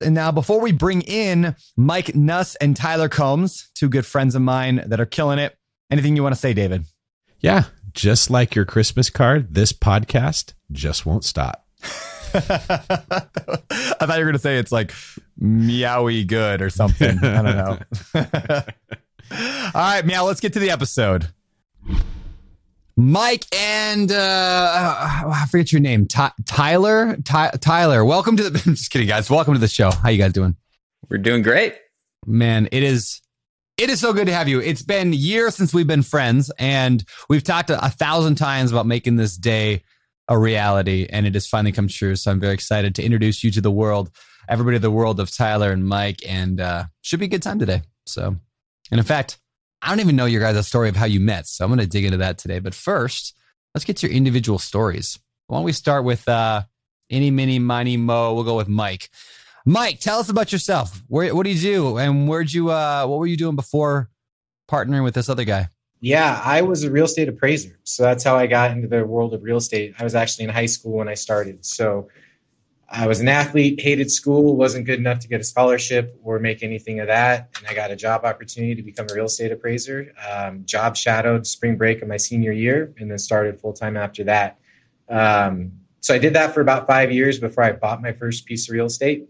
And 0.02 0.14
now, 0.14 0.34
before 0.34 0.60
we 0.60 0.74
bring 0.74 1.04
in 1.04 1.56
Mike 1.78 2.16
Nuss 2.16 2.56
and 2.56 2.76
Tyler 2.76 3.08
Combs, 3.08 3.70
two 3.76 3.88
good 3.88 4.06
friends 4.06 4.36
of 4.36 4.42
mine 4.42 4.84
that 4.88 5.00
are 5.00 5.06
killing 5.06 5.40
it, 5.40 5.58
anything 5.90 6.18
you 6.18 6.24
want 6.24 6.36
to 6.36 6.42
say, 6.42 6.54
David? 6.54 6.86
Yeah, 7.46 7.66
just 7.94 8.32
like 8.32 8.56
your 8.56 8.66
Christmas 8.66 9.12
card, 9.12 9.54
this 9.54 9.72
podcast 9.72 10.54
just 10.72 11.06
won't 11.06 11.24
stop. 11.24 11.64
I 12.34 12.40
thought 12.40 14.18
you 14.18 14.26
were 14.26 14.32
going 14.32 14.34
to 14.34 14.40
say 14.40 14.58
it's 14.58 14.72
like 14.72 14.92
meowy 15.40 16.26
good 16.26 16.64
or 16.64 16.72
something. 16.72 17.20
I 17.20 17.42
don't 17.44 17.56
know. 17.56 17.78
All 19.32 19.72
right, 19.76 20.04
meow, 20.04 20.26
let's 20.26 20.40
get 20.40 20.54
to 20.54 20.60
the 20.60 20.72
episode. 20.72 21.28
Mike 22.98 23.46
and 23.56 24.12
uh, 24.12 24.72
I 25.28 25.46
forget 25.52 25.72
your 25.72 25.82
name, 25.82 26.08
Ty- 26.08 26.32
Tyler. 26.48 27.16
Ty- 27.18 27.52
Tyler, 27.62 28.04
welcome 28.04 28.38
to 28.38 28.50
the. 28.50 28.60
I'm 28.66 28.74
just 28.74 28.90
kidding, 28.90 29.08
guys. 29.08 29.30
Welcome 29.30 29.54
to 29.54 29.60
the 29.60 29.68
show. 29.68 29.92
How 29.92 30.10
you 30.10 30.18
guys 30.18 30.34
doing? 30.34 30.56
We're 31.12 31.20
doing 31.20 31.44
great. 31.44 31.76
Man, 32.26 32.68
it 32.72 32.82
is 32.82 33.22
it 33.78 33.90
is 33.90 34.00
so 34.00 34.14
good 34.14 34.28
to 34.28 34.34
have 34.34 34.48
you. 34.48 34.62
It's 34.62 34.82
been 34.82 35.12
years 35.12 35.56
since 35.56 35.74
we've 35.74 35.88
been 35.88 36.04
friends, 36.04 36.52
and 36.58 37.04
we've 37.30 37.44
talked 37.44 37.70
a, 37.70 37.90
thousand 37.90 38.36
times 38.36 38.72
about 38.72 38.86
making 38.86 39.18
this 39.18 39.36
day 39.36 39.84
a 40.28 40.38
reality, 40.38 41.08
and 41.10 41.28
it 41.28 41.34
has 41.34 41.48
finally 41.48 41.72
come 41.72 41.88
true. 41.88 42.16
So 42.16 42.32
I'm 42.32 42.40
very 42.40 42.54
excited 42.54 42.96
to 42.96 43.04
introduce 43.04 43.44
you 43.44 43.52
to 43.52 43.62
the 43.62 43.72
world, 43.72 44.12
everybody, 44.48 44.78
the 44.78 44.92
world 44.92 45.20
of 45.20 45.30
Tyler 45.30 45.72
and 45.72 45.86
Mike, 45.86 46.22
and 46.28 46.62
uh, 46.62 46.86
should 47.02 47.20
be 47.20 47.26
a 47.26 47.30
good 47.30 47.44
time 47.44 47.60
today. 47.60 47.82
So, 48.06 48.36
and 48.92 49.00
in 49.00 49.04
fact, 49.04 49.40
I 49.82 49.90
don't 49.90 50.00
even 50.00 50.16
know 50.16 50.26
your 50.26 50.42
guys' 50.42 50.68
story 50.68 50.90
of 50.90 50.96
how 50.96 51.06
you 51.06 51.20
met, 51.20 51.46
so 51.48 51.66
I'm 51.66 51.70
going 51.70 51.80
to 51.80 51.88
dig 51.88 52.06
into 52.06 52.18
that 52.18 52.38
today. 52.38 52.60
But 52.60 52.74
first, 52.74 53.36
let's 53.74 53.86
get 53.86 53.98
to 53.98 54.08
your 54.08 54.16
individual 54.16 54.58
stories. 54.58 55.20
Why 55.48 55.58
don't 55.58 55.66
we 55.66 55.74
start 55.74 56.06
with 56.06 56.28
uh, 56.30 56.64
any, 57.10 57.30
mini, 57.30 57.60
miny, 57.60 57.98
mo? 57.98 58.34
We'll 58.34 58.46
go 58.46 58.58
with 58.58 58.70
Mike. 58.70 59.10
Mike, 59.66 60.00
tell 60.00 60.20
us 60.20 60.30
about 60.30 60.52
yourself. 60.52 61.02
Where, 61.08 61.34
what 61.34 61.44
do 61.44 61.50
you 61.50 61.60
do, 61.60 61.98
and 61.98 62.28
where'd 62.30 62.54
you? 62.54 62.70
Uh, 62.70 63.06
what 63.08 63.18
were 63.18 63.26
you 63.26 63.38
doing 63.38 63.56
before 63.56 64.10
partnering 64.70 65.04
with 65.04 65.16
this 65.16 65.28
other 65.28 65.44
guy? 65.44 65.70
Yeah, 66.02 66.40
I 66.44 66.62
was 66.62 66.84
a 66.84 66.92
real 66.92 67.06
estate 67.06 67.30
appraiser. 67.30 67.80
So 67.84 68.04
that's 68.04 68.24
how 68.24 68.36
I 68.36 68.46
got 68.46 68.72
into 68.72 68.88
the 68.88 69.04
world 69.06 69.34
of 69.34 69.42
real 69.42 69.58
estate. 69.58 69.96
I 69.98 70.04
was 70.04 70.14
actually 70.14 70.44
in 70.44 70.52
high 70.52 70.68
school 70.68 70.98
when 70.98 71.08
I 71.08 71.16
started. 71.16 71.66
So 71.66 72.10
I 72.88 73.08
was 73.08 73.22
an 73.22 73.28
athlete, 73.28 73.82
hated 73.82 74.12
school, 74.12 74.56
wasn't 74.56 74.86
good 74.86 75.00
enough 75.00 75.18
to 75.20 75.28
get 75.28 75.42
a 75.42 75.44
scholarship 75.44 76.16
or 76.24 76.38
make 76.38 76.62
anything 76.62 77.00
of 77.00 77.08
that. 77.08 77.50
And 77.58 77.68
I 77.68 77.74
got 77.74 77.90
a 77.90 77.96
job 77.96 78.24
opportunity 78.24 78.76
to 78.76 78.84
become 78.84 79.08
a 79.10 79.16
real 79.16 79.26
estate 79.26 79.52
appraiser. 79.52 80.14
Um, 80.30 80.64
job 80.66 80.96
shadowed 80.96 81.48
spring 81.48 81.76
break 81.76 82.04
of 82.04 82.08
my 82.08 82.18
senior 82.18 82.52
year 82.52 82.94
and 83.00 83.10
then 83.10 83.18
started 83.18 83.60
full 83.60 83.74
time 83.74 83.98
after 83.98 84.24
that. 84.26 84.60
Um, 85.10 85.72
so 86.02 86.14
I 86.14 86.20
did 86.20 86.34
that 86.34 86.54
for 86.54 86.62
about 86.62 86.86
five 86.86 87.12
years 87.12 87.40
before 87.40 87.64
I 87.64 87.72
bought 87.72 88.02
my 88.02 88.12
first 88.12 88.46
piece 88.46 88.70
of 88.70 88.74
real 88.74 88.86
estate. 88.86 89.28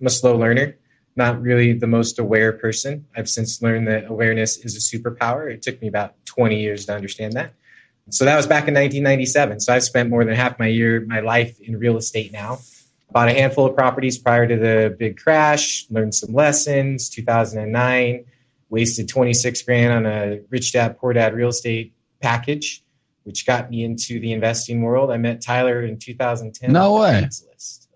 I'm 0.00 0.06
a 0.06 0.10
slow 0.10 0.36
learner, 0.36 0.76
not 1.16 1.40
really 1.40 1.72
the 1.72 1.86
most 1.86 2.18
aware 2.18 2.52
person. 2.52 3.06
I've 3.16 3.28
since 3.28 3.60
learned 3.62 3.88
that 3.88 4.06
awareness 4.08 4.58
is 4.58 4.76
a 4.76 4.78
superpower. 4.78 5.52
It 5.52 5.62
took 5.62 5.80
me 5.82 5.88
about 5.88 6.14
20 6.26 6.60
years 6.60 6.86
to 6.86 6.94
understand 6.94 7.34
that. 7.34 7.54
So 8.10 8.24
that 8.24 8.36
was 8.36 8.46
back 8.46 8.66
in 8.66 8.74
1997. 8.74 9.60
So 9.60 9.72
I've 9.72 9.84
spent 9.84 10.10
more 10.10 10.24
than 10.24 10.34
half 10.34 10.58
my 10.58 10.66
year, 10.66 11.04
my 11.06 11.20
life 11.20 11.60
in 11.60 11.78
real 11.78 11.96
estate 11.96 12.32
now. 12.32 12.58
Bought 13.12 13.28
a 13.28 13.32
handful 13.32 13.66
of 13.66 13.74
properties 13.74 14.18
prior 14.18 14.46
to 14.46 14.56
the 14.56 14.96
big 14.98 15.18
crash, 15.18 15.86
learned 15.90 16.14
some 16.14 16.32
lessons. 16.32 17.08
2009, 17.08 18.24
wasted 18.68 19.08
26 19.08 19.62
grand 19.62 19.92
on 19.92 20.06
a 20.06 20.40
rich 20.48 20.72
dad, 20.72 20.98
poor 20.98 21.12
dad 21.12 21.34
real 21.34 21.48
estate 21.48 21.92
package, 22.20 22.82
which 23.24 23.46
got 23.46 23.70
me 23.70 23.84
into 23.84 24.20
the 24.20 24.32
investing 24.32 24.82
world. 24.82 25.10
I 25.10 25.16
met 25.16 25.40
Tyler 25.40 25.82
in 25.82 25.98
2010. 25.98 26.72
No 26.72 26.98
way. 26.98 27.28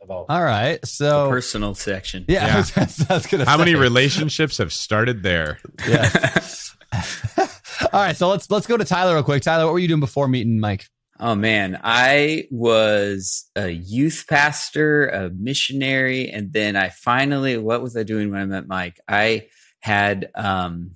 Craigslist 0.04 0.10
of 0.10 0.10
all. 0.10 0.26
All 0.28 0.42
right. 0.44 0.84
So, 0.86 1.28
Personal 1.28 1.74
section. 1.74 2.24
yeah, 2.28 2.46
Yeah. 2.46 2.54
I 2.54 2.58
was, 2.58 3.06
I 3.10 3.14
was 3.14 3.26
gonna 3.26 3.44
How 3.44 3.56
many 3.58 3.74
relationships 3.74 4.58
have 4.58 4.72
started 4.72 5.22
there? 5.22 5.58
Yes. 5.86 6.76
All 7.92 8.00
right. 8.00 8.16
So 8.16 8.28
let's 8.28 8.50
let's 8.50 8.66
go 8.66 8.76
to 8.76 8.84
Tyler 8.84 9.14
real 9.14 9.24
quick. 9.24 9.42
Tyler, 9.42 9.64
what 9.64 9.72
were 9.72 9.78
you 9.80 9.88
doing 9.88 10.00
before 10.00 10.28
meeting 10.28 10.60
Mike? 10.60 10.86
Oh 11.20 11.34
man, 11.34 11.80
I 11.82 12.48
was 12.50 13.48
a 13.56 13.68
youth 13.68 14.26
pastor, 14.28 15.08
a 15.08 15.30
missionary, 15.30 16.28
and 16.28 16.52
then 16.52 16.76
I 16.76 16.88
finally 16.88 17.56
what 17.56 17.82
was 17.82 17.96
I 17.96 18.02
doing 18.02 18.30
when 18.30 18.40
I 18.40 18.44
met 18.46 18.66
Mike? 18.68 19.00
I 19.08 19.46
had 19.80 20.30
um 20.34 20.92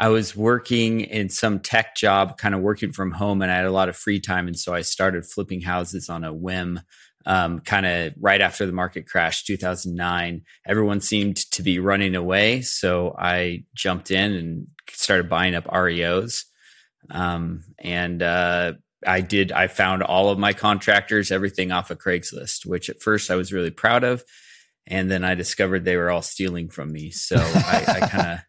I 0.00 0.08
was 0.10 0.36
working 0.36 1.00
in 1.00 1.28
some 1.28 1.58
tech 1.58 1.96
job, 1.96 2.38
kind 2.38 2.54
of 2.54 2.60
working 2.60 2.92
from 2.92 3.10
home, 3.10 3.42
and 3.42 3.50
I 3.50 3.56
had 3.56 3.64
a 3.64 3.72
lot 3.72 3.88
of 3.88 3.96
free 3.96 4.20
time, 4.20 4.46
and 4.46 4.56
so 4.58 4.72
I 4.72 4.82
started 4.82 5.26
flipping 5.26 5.60
houses 5.60 6.08
on 6.08 6.22
a 6.22 6.32
whim. 6.32 6.80
Um, 7.26 7.60
kind 7.60 7.84
of 7.84 8.14
right 8.20 8.40
after 8.40 8.64
the 8.64 8.72
market 8.72 9.06
crash, 9.06 9.44
2009, 9.44 10.42
everyone 10.66 11.00
seemed 11.00 11.36
to 11.52 11.62
be 11.62 11.78
running 11.78 12.14
away, 12.14 12.62
so 12.62 13.14
I 13.18 13.64
jumped 13.74 14.10
in 14.10 14.32
and 14.32 14.66
started 14.88 15.28
buying 15.28 15.54
up 15.54 15.64
REOs. 15.64 16.44
Um, 17.10 17.64
and 17.78 18.22
uh, 18.22 18.74
I 19.06 19.20
did. 19.20 19.52
I 19.52 19.66
found 19.68 20.02
all 20.02 20.30
of 20.30 20.38
my 20.38 20.52
contractors, 20.52 21.30
everything 21.30 21.72
off 21.72 21.90
of 21.90 21.98
Craigslist, 21.98 22.66
which 22.66 22.90
at 22.90 23.00
first 23.00 23.30
I 23.30 23.36
was 23.36 23.52
really 23.52 23.70
proud 23.70 24.04
of, 24.04 24.24
and 24.86 25.10
then 25.10 25.24
I 25.24 25.34
discovered 25.34 25.84
they 25.84 25.96
were 25.96 26.10
all 26.10 26.22
stealing 26.22 26.68
from 26.68 26.92
me. 26.92 27.10
So 27.10 27.36
I, 27.36 27.84
I 27.88 28.06
kind 28.06 28.40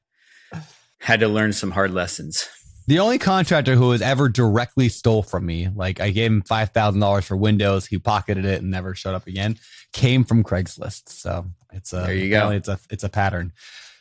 of 0.54 0.68
had 1.00 1.20
to 1.20 1.28
learn 1.28 1.54
some 1.54 1.72
hard 1.72 1.92
lessons. 1.92 2.48
The 2.89 2.98
only 2.98 3.19
contractor 3.19 3.75
who 3.75 3.91
has 3.91 4.01
ever 4.01 4.29
directly 4.29 4.89
stole 4.89 5.22
from 5.22 5.46
me, 5.46 5.69
like 5.75 6.01
I 6.01 6.10
gave 6.10 6.31
him 6.31 6.41
five 6.41 6.72
thousand 6.72 7.01
dollars 7.01 7.24
for 7.24 7.38
Windows, 7.38 7.86
he 7.86 8.00
pocketed 8.00 8.46
it 8.46 8.63
and 8.63 8.72
never 8.72 8.96
showed 8.96 9.13
up 9.13 9.27
again, 9.27 9.60
came 9.93 10.24
from 10.24 10.43
Craigslist. 10.43 11.10
So 11.10 11.46
it's 11.72 11.93
a 11.93 11.98
There 11.98 12.15
you 12.15 12.31
go. 12.31 12.50
It's 12.50 12.67
a 12.67 12.79
it's 12.89 13.03
a 13.03 13.10
pattern. 13.10 13.53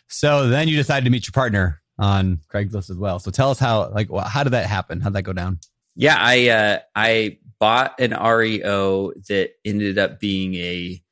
So 0.08 0.48
then 0.48 0.68
you 0.68 0.76
decided 0.76 1.04
to 1.04 1.10
meet 1.10 1.26
your 1.26 1.32
partner 1.32 1.82
on 1.98 2.40
Craigslist 2.50 2.88
as 2.88 2.96
well. 2.96 3.18
So 3.18 3.30
tell 3.30 3.50
us 3.50 3.58
how 3.58 3.90
like 3.90 4.08
how 4.26 4.42
did 4.42 4.54
that 4.54 4.64
happen? 4.64 5.02
How'd 5.02 5.12
that 5.12 5.22
go 5.24 5.34
down? 5.34 5.58
Yeah, 5.94 6.16
I 6.18 6.48
uh, 6.48 6.78
I 6.96 7.36
bought 7.58 8.00
an 8.00 8.12
REO 8.12 9.12
that 9.28 9.50
ended 9.66 9.98
up 9.98 10.18
being 10.18 10.54
a, 10.54 11.02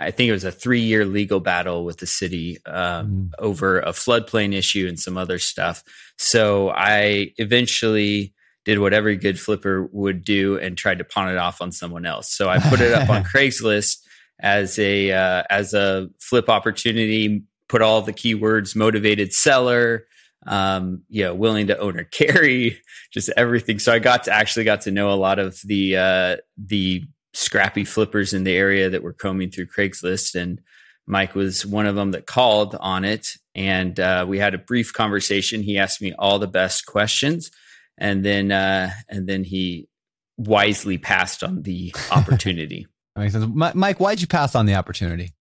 I 0.00 0.10
think 0.10 0.28
it 0.28 0.32
was 0.32 0.44
a 0.44 0.52
three 0.52 0.80
year 0.80 1.04
legal 1.04 1.40
battle 1.40 1.84
with 1.84 1.98
the 1.98 2.06
city 2.06 2.58
um, 2.66 3.32
over 3.38 3.80
a 3.80 3.90
floodplain 3.90 4.54
issue 4.54 4.86
and 4.88 4.98
some 4.98 5.18
other 5.18 5.38
stuff. 5.38 5.84
So 6.16 6.70
I 6.70 7.32
eventually 7.36 8.32
did 8.64 8.78
what 8.78 8.92
every 8.92 9.16
good 9.16 9.38
flipper 9.38 9.88
would 9.92 10.24
do 10.24 10.58
and 10.58 10.76
tried 10.76 10.98
to 10.98 11.04
pawn 11.04 11.28
it 11.28 11.36
off 11.36 11.60
on 11.60 11.72
someone 11.72 12.06
else. 12.06 12.34
So 12.34 12.48
I 12.48 12.58
put 12.58 12.80
it 12.80 12.92
up 12.92 13.08
on 13.08 13.24
Craigslist 13.34 13.98
as 14.40 14.78
a 14.78 15.12
uh, 15.12 15.42
as 15.50 15.74
a 15.74 16.08
flip 16.18 16.48
opportunity. 16.48 17.42
Put 17.68 17.82
all 17.82 18.02
the 18.02 18.12
keywords: 18.12 18.74
motivated 18.74 19.32
seller, 19.32 20.06
um, 20.46 21.02
you 21.08 21.22
know, 21.22 21.34
willing 21.34 21.68
to 21.68 21.78
own 21.78 21.98
or 21.98 22.04
carry, 22.10 22.80
just 23.12 23.30
everything. 23.36 23.78
So 23.78 23.92
I 23.92 23.98
got 23.98 24.24
to 24.24 24.32
actually 24.32 24.64
got 24.64 24.82
to 24.82 24.90
know 24.90 25.12
a 25.12 25.14
lot 25.14 25.38
of 25.38 25.60
the 25.64 25.96
uh, 25.96 26.36
the 26.56 27.04
scrappy 27.32 27.84
flippers 27.84 28.32
in 28.32 28.44
the 28.44 28.56
area 28.56 28.90
that 28.90 29.02
were 29.02 29.12
combing 29.12 29.50
through 29.50 29.66
Craigslist, 29.66 30.34
and 30.34 30.60
Mike 31.06 31.34
was 31.34 31.66
one 31.66 31.86
of 31.86 31.94
them 31.94 32.12
that 32.12 32.26
called 32.26 32.76
on 32.78 33.04
it, 33.04 33.28
and 33.54 33.98
uh, 33.98 34.24
we 34.28 34.38
had 34.38 34.54
a 34.54 34.58
brief 34.58 34.92
conversation. 34.92 35.62
He 35.62 35.78
asked 35.78 36.00
me 36.00 36.12
all 36.18 36.38
the 36.38 36.46
best 36.46 36.86
questions, 36.86 37.50
and 37.98 38.24
then 38.24 38.52
uh, 38.52 38.90
and 39.08 39.28
then 39.28 39.44
he 39.44 39.88
wisely 40.36 40.98
passed 40.98 41.42
on 41.42 41.62
the 41.62 41.94
opportunity. 42.10 42.86
That 43.14 43.22
makes 43.22 43.34
sense. 43.34 43.74
Mike, 43.74 43.98
why'd 43.98 44.20
you 44.20 44.26
pass 44.26 44.54
on 44.54 44.66
the 44.66 44.74
opportunity? 44.74 45.34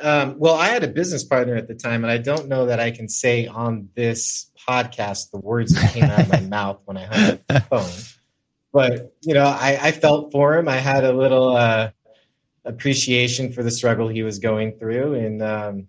Um, 0.00 0.36
well, 0.38 0.54
I 0.54 0.66
had 0.66 0.82
a 0.82 0.88
business 0.88 1.22
partner 1.22 1.54
at 1.54 1.68
the 1.68 1.74
time, 1.74 2.02
and 2.02 2.10
I 2.10 2.18
don't 2.18 2.48
know 2.48 2.66
that 2.66 2.80
I 2.80 2.90
can 2.90 3.08
say 3.08 3.46
on 3.46 3.88
this 3.94 4.50
podcast 4.68 5.30
the 5.30 5.38
words 5.38 5.74
that 5.74 5.92
came 5.92 6.04
out 6.04 6.20
of 6.20 6.28
my 6.28 6.40
mouth 6.48 6.80
when 6.84 6.96
I 6.96 7.04
hung 7.04 7.30
up 7.30 7.46
the 7.46 7.60
phone. 7.60 8.21
But 8.72 9.14
you 9.22 9.34
know, 9.34 9.44
I, 9.44 9.78
I 9.80 9.92
felt 9.92 10.32
for 10.32 10.56
him. 10.56 10.68
I 10.68 10.76
had 10.76 11.04
a 11.04 11.12
little 11.12 11.56
uh, 11.56 11.90
appreciation 12.64 13.52
for 13.52 13.62
the 13.62 13.70
struggle 13.70 14.08
he 14.08 14.22
was 14.22 14.38
going 14.38 14.78
through, 14.78 15.14
and 15.14 15.42
um, 15.42 15.88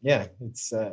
yeah, 0.00 0.26
it's 0.40 0.72
uh, 0.72 0.92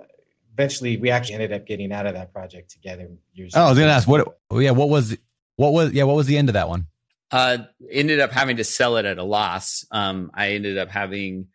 eventually 0.54 0.98
we 0.98 1.10
actually 1.10 1.36
ended 1.36 1.54
up 1.54 1.66
getting 1.66 1.92
out 1.92 2.06
of 2.06 2.14
that 2.14 2.34
project 2.34 2.72
together. 2.72 3.10
Years 3.34 3.54
Oh, 3.56 3.64
I 3.64 3.70
was 3.70 3.80
gonna 3.80 3.92
ask 3.92 4.08
what. 4.08 4.28
Yeah, 4.52 4.72
what 4.72 4.90
was 4.90 5.18
what 5.56 5.72
was 5.72 5.94
yeah 5.94 6.04
what 6.04 6.16
was 6.16 6.28
the 6.28 6.38
end 6.38 6.50
of 6.50 6.54
that 6.54 6.68
one? 6.68 6.88
Uh, 7.32 7.60
ended 7.92 8.20
up 8.20 8.32
having 8.32 8.58
to 8.58 8.64
sell 8.64 8.98
it 8.98 9.06
at 9.06 9.18
a 9.18 9.24
loss. 9.24 9.86
Um, 9.92 10.32
I 10.34 10.54
ended 10.54 10.80
up 10.80 10.90
having, 10.90 11.48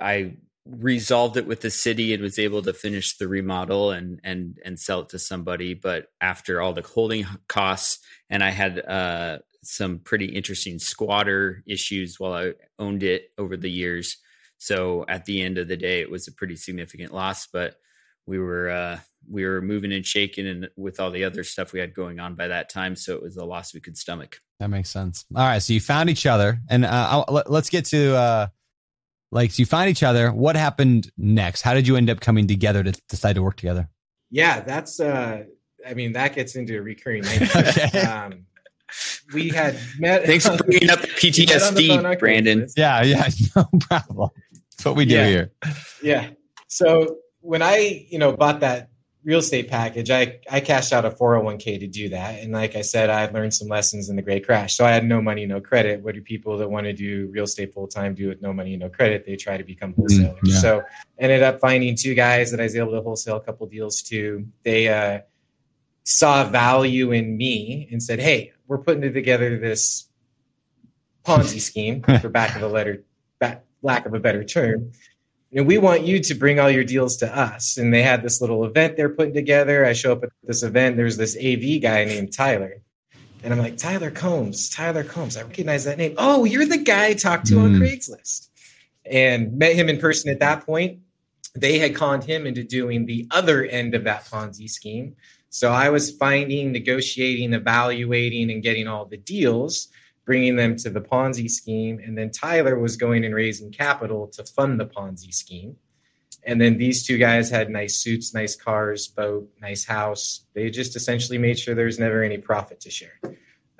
I 0.00 0.36
resolved 0.68 1.36
it 1.36 1.46
with 1.46 1.60
the 1.60 1.70
city 1.70 2.12
and 2.12 2.22
was 2.22 2.38
able 2.38 2.62
to 2.62 2.72
finish 2.72 3.16
the 3.16 3.28
remodel 3.28 3.90
and 3.90 4.20
and 4.24 4.58
and 4.64 4.78
sell 4.78 5.00
it 5.00 5.08
to 5.10 5.18
somebody. 5.18 5.74
But 5.74 6.06
after 6.20 6.60
all 6.60 6.72
the 6.72 6.82
holding 6.82 7.26
costs, 7.48 7.98
and 8.30 8.42
I 8.42 8.50
had 8.50 8.78
uh, 8.78 9.38
some 9.62 9.98
pretty 10.00 10.26
interesting 10.26 10.78
squatter 10.78 11.62
issues 11.66 12.18
while 12.18 12.34
I 12.34 12.52
owned 12.78 13.02
it 13.02 13.30
over 13.38 13.56
the 13.56 13.70
years. 13.70 14.16
So 14.58 15.04
at 15.08 15.24
the 15.26 15.42
end 15.42 15.58
of 15.58 15.68
the 15.68 15.76
day, 15.76 16.00
it 16.00 16.10
was 16.10 16.28
a 16.28 16.32
pretty 16.32 16.56
significant 16.56 17.12
loss. 17.12 17.46
But 17.46 17.76
we 18.26 18.38
were 18.38 18.70
uh, 18.70 18.98
we 19.28 19.44
were 19.44 19.60
moving 19.60 19.92
and 19.92 20.04
shaking, 20.04 20.46
and 20.46 20.68
with 20.76 21.00
all 21.00 21.10
the 21.10 21.24
other 21.24 21.44
stuff 21.44 21.72
we 21.72 21.80
had 21.80 21.94
going 21.94 22.20
on 22.20 22.34
by 22.34 22.48
that 22.48 22.68
time, 22.68 22.96
so 22.96 23.14
it 23.14 23.22
was 23.22 23.36
a 23.36 23.44
loss 23.44 23.74
we 23.74 23.80
could 23.80 23.96
stomach. 23.96 24.40
That 24.58 24.68
makes 24.68 24.90
sense. 24.90 25.24
All 25.34 25.44
right, 25.44 25.62
so 25.62 25.72
you 25.72 25.80
found 25.80 26.10
each 26.10 26.26
other, 26.26 26.60
and 26.68 26.84
uh, 26.84 27.24
I'll, 27.28 27.34
let, 27.34 27.48
us 27.48 27.70
get 27.70 27.84
to 27.86 28.16
uh, 28.16 28.46
like 29.32 29.50
so 29.52 29.60
you 29.60 29.66
find 29.66 29.90
each 29.90 30.02
other. 30.02 30.30
What 30.32 30.56
happened 30.56 31.10
next? 31.16 31.62
How 31.62 31.74
did 31.74 31.86
you 31.86 31.96
end 31.96 32.10
up 32.10 32.20
coming 32.20 32.46
together 32.46 32.82
to 32.82 32.92
decide 33.08 33.34
to 33.34 33.42
work 33.42 33.56
together? 33.56 33.88
Yeah, 34.30 34.60
that's. 34.60 35.00
Uh, 35.00 35.44
I 35.86 35.94
mean, 35.94 36.12
that 36.12 36.34
gets 36.34 36.56
into 36.56 36.76
a 36.76 36.82
recurring 36.82 37.22
nightmare. 37.24 37.64
Okay. 37.68 38.00
um, 38.02 38.46
we 39.34 39.48
had 39.48 39.78
met. 39.98 40.24
Thanks 40.26 40.46
for 40.48 40.56
bringing 40.64 40.90
up 40.90 41.00
the 41.00 41.08
we 41.22 41.30
the 41.30 41.46
PTSD, 41.46 42.18
Brandon. 42.18 42.62
Craigslist. 42.62 42.72
Yeah, 42.76 43.02
yeah, 43.02 43.28
no 43.56 43.64
problem. 43.80 44.30
That's 44.52 44.84
what 44.84 44.96
we 44.96 45.04
do 45.04 45.14
Yeah. 45.14 45.26
here. 45.28 45.52
Yeah. 46.02 46.28
So 46.68 47.18
when 47.40 47.62
I, 47.62 48.06
you 48.10 48.18
know, 48.18 48.32
bought 48.32 48.60
that 48.60 48.90
real 49.26 49.40
estate 49.40 49.68
package, 49.68 50.08
I 50.08 50.38
I 50.50 50.60
cashed 50.60 50.92
out 50.92 51.04
a 51.04 51.10
401k 51.10 51.80
to 51.80 51.88
do 51.88 52.08
that. 52.10 52.40
And 52.40 52.52
like 52.52 52.76
I 52.76 52.82
said, 52.82 53.10
I 53.10 53.26
learned 53.26 53.52
some 53.52 53.66
lessons 53.66 54.08
in 54.08 54.14
the 54.14 54.22
great 54.22 54.46
crash. 54.46 54.76
So 54.76 54.86
I 54.86 54.92
had 54.92 55.04
no 55.04 55.20
money, 55.20 55.44
no 55.44 55.60
credit. 55.60 56.00
What 56.00 56.14
do 56.14 56.22
people 56.22 56.56
that 56.58 56.70
want 56.70 56.84
to 56.84 56.92
do 56.92 57.28
real 57.32 57.44
estate 57.44 57.74
full 57.74 57.88
time 57.88 58.14
do 58.14 58.28
with 58.28 58.40
no 58.40 58.52
money, 58.52 58.76
no 58.76 58.88
credit? 58.88 59.26
They 59.26 59.34
try 59.34 59.56
to 59.56 59.64
become 59.64 59.94
wholesalers. 59.94 60.38
yeah. 60.44 60.58
So 60.60 60.82
ended 61.18 61.42
up 61.42 61.60
finding 61.60 61.96
two 61.96 62.14
guys 62.14 62.52
that 62.52 62.60
I 62.60 62.62
was 62.62 62.76
able 62.76 62.92
to 62.92 63.02
wholesale 63.02 63.36
a 63.36 63.40
couple 63.40 63.66
deals 63.66 64.00
to. 64.02 64.46
They 64.62 64.88
uh 64.88 65.20
saw 66.04 66.44
value 66.44 67.10
in 67.10 67.36
me 67.36 67.88
and 67.90 68.00
said, 68.00 68.20
Hey, 68.20 68.52
we're 68.68 68.78
putting 68.78 69.12
together 69.12 69.58
this 69.58 70.08
Ponzi 71.24 71.60
scheme, 71.60 72.02
for 72.20 72.28
back 72.28 72.54
of 72.54 72.62
a 72.62 72.68
letter, 72.68 73.02
back, 73.40 73.64
lack 73.82 74.06
of 74.06 74.14
a 74.14 74.20
better 74.20 74.44
term. 74.44 74.92
And 75.54 75.66
we 75.66 75.78
want 75.78 76.02
you 76.02 76.20
to 76.20 76.34
bring 76.34 76.58
all 76.58 76.70
your 76.70 76.84
deals 76.84 77.16
to 77.18 77.38
us. 77.38 77.78
And 77.78 77.94
they 77.94 78.02
had 78.02 78.22
this 78.22 78.40
little 78.40 78.64
event 78.64 78.96
they're 78.96 79.08
putting 79.08 79.34
together. 79.34 79.84
I 79.84 79.92
show 79.92 80.12
up 80.12 80.24
at 80.24 80.30
this 80.44 80.62
event. 80.62 80.96
There's 80.96 81.16
this 81.16 81.36
AV 81.36 81.80
guy 81.80 82.04
named 82.04 82.32
Tyler. 82.32 82.82
And 83.42 83.52
I'm 83.52 83.60
like, 83.60 83.76
Tyler 83.76 84.10
Combs, 84.10 84.68
Tyler 84.68 85.04
Combs. 85.04 85.36
I 85.36 85.42
recognize 85.42 85.84
that 85.84 85.98
name. 85.98 86.14
Oh, 86.18 86.44
you're 86.44 86.66
the 86.66 86.78
guy 86.78 87.06
I 87.06 87.14
talked 87.14 87.46
to 87.46 87.60
on 87.60 87.74
Mm. 87.74 87.80
Craigslist. 87.80 88.48
And 89.04 89.56
met 89.56 89.76
him 89.76 89.88
in 89.88 89.98
person 89.98 90.30
at 90.30 90.40
that 90.40 90.66
point. 90.66 90.98
They 91.54 91.78
had 91.78 91.94
conned 91.94 92.24
him 92.24 92.44
into 92.46 92.64
doing 92.64 93.06
the 93.06 93.28
other 93.30 93.64
end 93.64 93.94
of 93.94 94.04
that 94.04 94.24
Ponzi 94.26 94.68
scheme. 94.68 95.14
So 95.48 95.70
I 95.70 95.90
was 95.90 96.10
finding, 96.10 96.72
negotiating, 96.72 97.54
evaluating, 97.54 98.50
and 98.50 98.62
getting 98.62 98.88
all 98.88 99.06
the 99.06 99.16
deals, 99.16 99.88
bringing 100.26 100.56
them 100.56 100.76
to 100.76 100.90
the 100.90 101.00
Ponzi 101.00 101.48
scheme. 101.48 102.00
And 102.04 102.18
then 102.18 102.30
Tyler 102.30 102.78
was 102.78 102.96
going 102.96 103.24
and 103.24 103.34
raising 103.34 103.70
capital 103.72 104.26
to 104.28 104.44
fund 104.44 104.78
the 104.78 104.84
Ponzi 104.84 105.32
scheme. 105.32 105.76
And 106.42 106.60
then 106.60 106.76
these 106.78 107.06
two 107.06 107.16
guys 107.16 107.48
had 107.48 107.70
nice 107.70 107.96
suits, 107.96 108.34
nice 108.34 108.54
cars, 108.54 109.08
boat, 109.08 109.48
nice 109.60 109.84
house. 109.84 110.44
They 110.52 110.68
just 110.68 110.94
essentially 110.94 111.38
made 111.38 111.58
sure 111.58 111.74
there's 111.74 111.98
never 111.98 112.22
any 112.22 112.38
profit 112.38 112.80
to 112.80 112.90
share. 112.90 113.18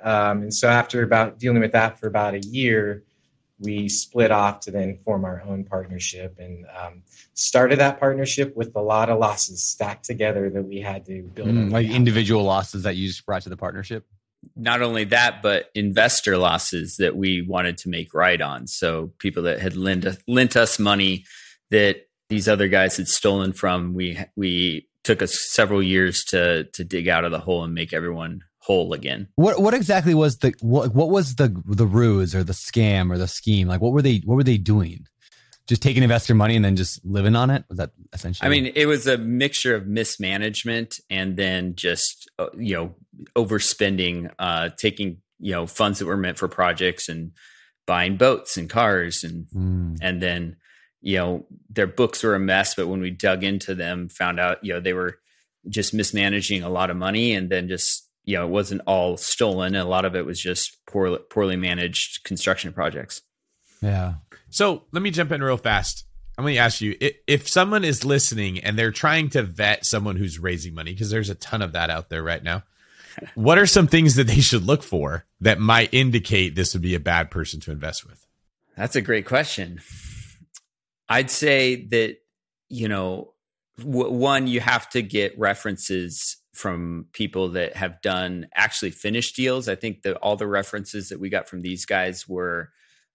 Um, 0.01 0.43
and 0.43 0.53
so 0.53 0.67
after 0.67 1.03
about 1.03 1.37
dealing 1.37 1.59
with 1.59 1.73
that 1.73 1.99
for 1.99 2.07
about 2.07 2.33
a 2.33 2.39
year, 2.39 3.03
we 3.59 3.89
split 3.89 4.31
off 4.31 4.59
to 4.61 4.71
then 4.71 4.97
form 5.03 5.25
our 5.25 5.41
own 5.41 5.63
partnership 5.63 6.37
and 6.39 6.65
um, 6.77 7.01
started 7.33 7.79
that 7.79 7.99
partnership 7.99 8.55
with 8.55 8.75
a 8.75 8.81
lot 8.81 9.09
of 9.09 9.17
losses 9.17 9.63
stacked 9.63 10.05
together 10.05 10.49
that 10.49 10.63
we 10.63 10.79
had 10.79 11.05
to 11.05 11.23
build 11.23 11.49
mm, 11.49 11.71
like 11.71 11.87
individual 11.87 12.43
losses 12.43 12.83
that 12.83 12.95
you 12.95 13.07
just 13.07 13.25
brought 13.25 13.41
to 13.41 13.49
the 13.49 13.57
partnership 13.57 14.05
not 14.55 14.81
only 14.81 15.03
that 15.03 15.41
but 15.41 15.69
investor 15.75 16.37
losses 16.37 16.97
that 16.97 17.15
we 17.15 17.41
wanted 17.41 17.77
to 17.77 17.89
make 17.89 18.13
right 18.13 18.41
on 18.41 18.67
so 18.67 19.11
people 19.19 19.43
that 19.43 19.59
had 19.59 19.75
lent, 19.75 20.05
lent 20.27 20.55
us 20.55 20.79
money 20.79 21.25
that 21.71 22.07
these 22.29 22.47
other 22.47 22.67
guys 22.67 22.97
had 22.97 23.07
stolen 23.07 23.53
from 23.53 23.93
we 23.93 24.17
we 24.35 24.87
took 25.03 25.21
us 25.21 25.39
several 25.39 25.81
years 25.81 26.23
to 26.25 26.65
to 26.73 26.83
dig 26.83 27.07
out 27.07 27.23
of 27.23 27.31
the 27.31 27.39
hole 27.39 27.63
and 27.63 27.73
make 27.73 27.93
everyone 27.93 28.41
whole 28.59 28.91
again. 28.93 29.29
What 29.35 29.61
what 29.61 29.73
exactly 29.73 30.13
was 30.13 30.39
the 30.39 30.53
what 30.61 30.93
what 30.93 31.09
was 31.09 31.35
the 31.35 31.49
the 31.65 31.87
ruse 31.87 32.35
or 32.35 32.43
the 32.43 32.53
scam 32.53 33.09
or 33.09 33.17
the 33.17 33.27
scheme? 33.27 33.67
Like 33.67 33.81
what 33.81 33.93
were 33.93 34.01
they 34.01 34.21
what 34.25 34.35
were 34.35 34.43
they 34.43 34.57
doing? 34.57 35.07
Just 35.67 35.81
taking 35.81 36.03
investor 36.03 36.33
money 36.33 36.55
and 36.55 36.63
then 36.63 36.75
just 36.75 37.03
living 37.05 37.35
on 37.35 37.49
it? 37.49 37.65
Was 37.69 37.77
that 37.77 37.91
essentially? 38.13 38.45
I 38.45 38.49
mean, 38.49 38.71
it 38.75 38.85
was 38.85 39.05
a 39.07 39.17
mixture 39.17 39.75
of 39.75 39.85
mismanagement 39.85 40.99
and 41.09 41.35
then 41.35 41.75
just 41.75 42.29
uh, 42.39 42.47
you 42.57 42.75
know 42.75 42.95
overspending, 43.35 44.31
uh, 44.39 44.69
taking 44.77 45.17
you 45.39 45.51
know 45.51 45.67
funds 45.67 45.99
that 45.99 46.05
were 46.05 46.17
meant 46.17 46.37
for 46.37 46.47
projects 46.47 47.09
and 47.09 47.31
buying 47.85 48.17
boats 48.17 48.57
and 48.57 48.69
cars 48.69 49.23
and 49.23 49.47
mm. 49.47 49.97
and 50.01 50.21
then 50.21 50.57
you 51.01 51.17
know 51.17 51.45
their 51.69 51.87
books 51.87 52.23
were 52.23 52.35
a 52.35 52.39
mess 52.39 52.75
but 52.75 52.87
when 52.87 52.99
we 52.99 53.11
dug 53.11 53.43
into 53.43 53.73
them 53.73 54.09
found 54.09 54.41
out 54.41 54.61
you 54.61 54.73
know 54.73 54.79
they 54.79 54.91
were 54.91 55.19
just 55.69 55.93
mismanaging 55.93 56.63
a 56.63 56.69
lot 56.69 56.89
of 56.89 56.97
money 56.97 57.33
and 57.33 57.49
then 57.49 57.69
just 57.69 58.07
you 58.27 58.35
know, 58.35 58.45
it 58.45 58.49
wasn't 58.49 58.81
all 58.85 59.15
stolen. 59.15 59.75
A 59.75 59.85
lot 59.85 60.03
of 60.03 60.15
it 60.15 60.25
was 60.25 60.39
just 60.39 60.77
poorly, 60.85 61.17
poorly 61.29 61.55
managed 61.55 62.25
construction 62.25 62.73
projects. 62.73 63.21
Yeah. 63.81 64.15
So 64.49 64.83
let 64.91 65.03
me 65.03 65.11
jump 65.11 65.31
in 65.31 65.43
real 65.43 65.57
fast. 65.57 66.05
I'm 66.37 66.43
going 66.43 66.55
to 66.55 66.59
ask 66.61 66.81
you 66.81 66.95
if 66.99 67.47
someone 67.47 67.83
is 67.83 68.05
listening 68.05 68.59
and 68.59 68.77
they're 68.77 68.91
trying 68.91 69.29
to 69.31 69.41
vet 69.41 69.85
someone 69.85 70.17
who's 70.17 70.37
raising 70.37 70.75
money, 70.75 70.93
because 70.93 71.09
there's 71.09 71.31
a 71.31 71.35
ton 71.35 71.63
of 71.63 71.73
that 71.73 71.89
out 71.89 72.09
there 72.09 72.23
right 72.23 72.43
now. 72.43 72.63
What 73.33 73.57
are 73.57 73.65
some 73.65 73.87
things 73.87 74.13
that 74.13 74.27
they 74.27 74.41
should 74.41 74.63
look 74.63 74.83
for 74.83 75.25
that 75.41 75.59
might 75.59 75.91
indicate 75.91 76.53
this 76.53 76.73
would 76.73 76.83
be 76.83 76.93
a 76.93 76.99
bad 76.99 77.31
person 77.31 77.59
to 77.61 77.71
invest 77.71 78.05
with? 78.05 78.27
That's 78.75 78.95
a 78.95 79.01
great 79.01 79.25
question. 79.25 79.81
I'd 81.09 81.31
say 81.31 81.87
that, 81.87 82.17
you 82.69 82.87
know, 82.87 83.33
w- 83.79 84.11
one, 84.11 84.45
you 84.45 84.59
have 84.59 84.87
to 84.91 85.01
get 85.01 85.37
references 85.39 86.37
from 86.53 87.07
people 87.11 87.49
that 87.49 87.75
have 87.75 88.01
done 88.03 88.47
actually 88.53 88.91
finished 88.91 89.35
deals. 89.35 89.67
I 89.67 89.73
think 89.73 90.03
that 90.03 90.17
all 90.17 90.35
the 90.35 90.45
references 90.45 91.09
that 91.09 91.19
we 91.19 91.29
got 91.29 91.49
from 91.49 91.63
these 91.63 91.87
guys 91.87 92.27
were 92.27 92.69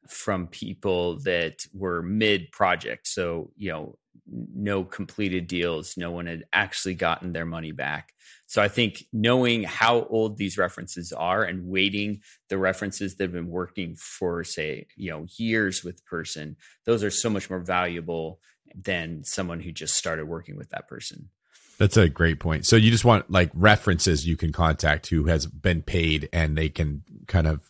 from 0.08 0.46
people 0.48 1.20
that 1.20 1.64
were 1.72 2.02
mid 2.02 2.50
project. 2.52 3.06
So, 3.06 3.50
you 3.56 3.70
know, 3.70 3.98
no 4.26 4.84
completed 4.84 5.46
deals, 5.46 5.96
no 5.96 6.10
one 6.10 6.26
had 6.26 6.44
actually 6.52 6.94
gotten 6.94 7.32
their 7.32 7.46
money 7.46 7.72
back. 7.72 8.12
So 8.46 8.62
I 8.62 8.68
think 8.68 9.04
knowing 9.12 9.64
how 9.64 10.04
old 10.04 10.36
these 10.36 10.58
references 10.58 11.12
are 11.12 11.42
and 11.42 11.66
weighting 11.66 12.20
the 12.48 12.58
references 12.58 13.16
that 13.16 13.24
have 13.24 13.32
been 13.32 13.48
working 13.48 13.96
for 13.96 14.44
say, 14.44 14.86
you 14.96 15.10
know, 15.10 15.26
years 15.38 15.82
with 15.82 15.96
the 15.96 16.02
person, 16.02 16.56
those 16.84 17.02
are 17.02 17.10
so 17.10 17.30
much 17.30 17.48
more 17.48 17.60
valuable 17.60 18.40
than 18.74 19.24
someone 19.24 19.60
who 19.60 19.72
just 19.72 19.96
started 19.96 20.26
working 20.26 20.56
with 20.56 20.70
that 20.70 20.88
person. 20.88 21.30
That's 21.78 21.96
a 21.96 22.08
great 22.08 22.40
point. 22.40 22.66
So 22.66 22.76
you 22.76 22.90
just 22.90 23.04
want 23.04 23.30
like 23.30 23.50
references 23.54 24.26
you 24.26 24.36
can 24.36 24.52
contact 24.52 25.08
who 25.08 25.24
has 25.24 25.46
been 25.46 25.82
paid 25.82 26.28
and 26.32 26.56
they 26.56 26.68
can 26.68 27.02
kind 27.26 27.46
of 27.46 27.62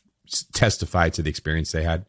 testify 0.52 1.08
to 1.10 1.22
the 1.22 1.30
experience 1.30 1.72
they 1.72 1.82
had. 1.84 2.04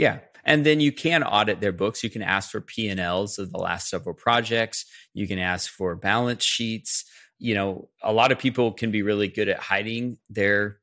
Yeah. 0.00 0.20
And 0.44 0.64
then 0.64 0.80
you 0.80 0.92
can 0.92 1.22
audit 1.22 1.60
their 1.60 1.72
books. 1.72 2.02
You 2.02 2.08
can 2.08 2.22
ask 2.22 2.50
for 2.50 2.62
P&Ls 2.62 3.38
of 3.38 3.52
the 3.52 3.58
last 3.58 3.90
several 3.90 4.14
projects. 4.14 4.86
You 5.12 5.28
can 5.28 5.38
ask 5.38 5.70
for 5.70 5.94
balance 5.94 6.42
sheets. 6.42 7.04
You 7.38 7.54
know, 7.54 7.90
a 8.02 8.10
lot 8.10 8.32
of 8.32 8.38
people 8.38 8.72
can 8.72 8.90
be 8.90 9.02
really 9.02 9.28
good 9.28 9.48
at 9.48 9.58
hiding 9.58 10.16
their 10.30 10.78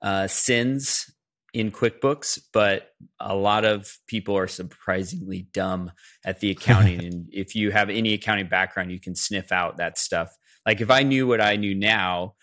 uh, 0.00 0.28
sins 0.28 1.10
in 1.52 1.72
QuickBooks, 1.72 2.38
but 2.52 2.90
a 3.18 3.34
lot 3.34 3.64
of 3.64 3.92
people 4.06 4.38
are 4.38 4.46
surprisingly 4.46 5.48
dumb 5.52 5.90
at 6.24 6.38
the 6.38 6.52
accounting. 6.52 7.00
and 7.04 7.26
if 7.32 7.56
you 7.56 7.72
have 7.72 7.90
any 7.90 8.14
accounting 8.14 8.48
background, 8.48 8.92
you 8.92 9.00
can 9.00 9.16
sniff 9.16 9.50
out 9.50 9.78
that 9.78 9.98
stuff. 9.98 10.30
Like 10.64 10.80
if 10.80 10.92
I 10.92 11.02
knew 11.02 11.26
what 11.26 11.40
I 11.40 11.56
knew 11.56 11.74
now, 11.74 12.34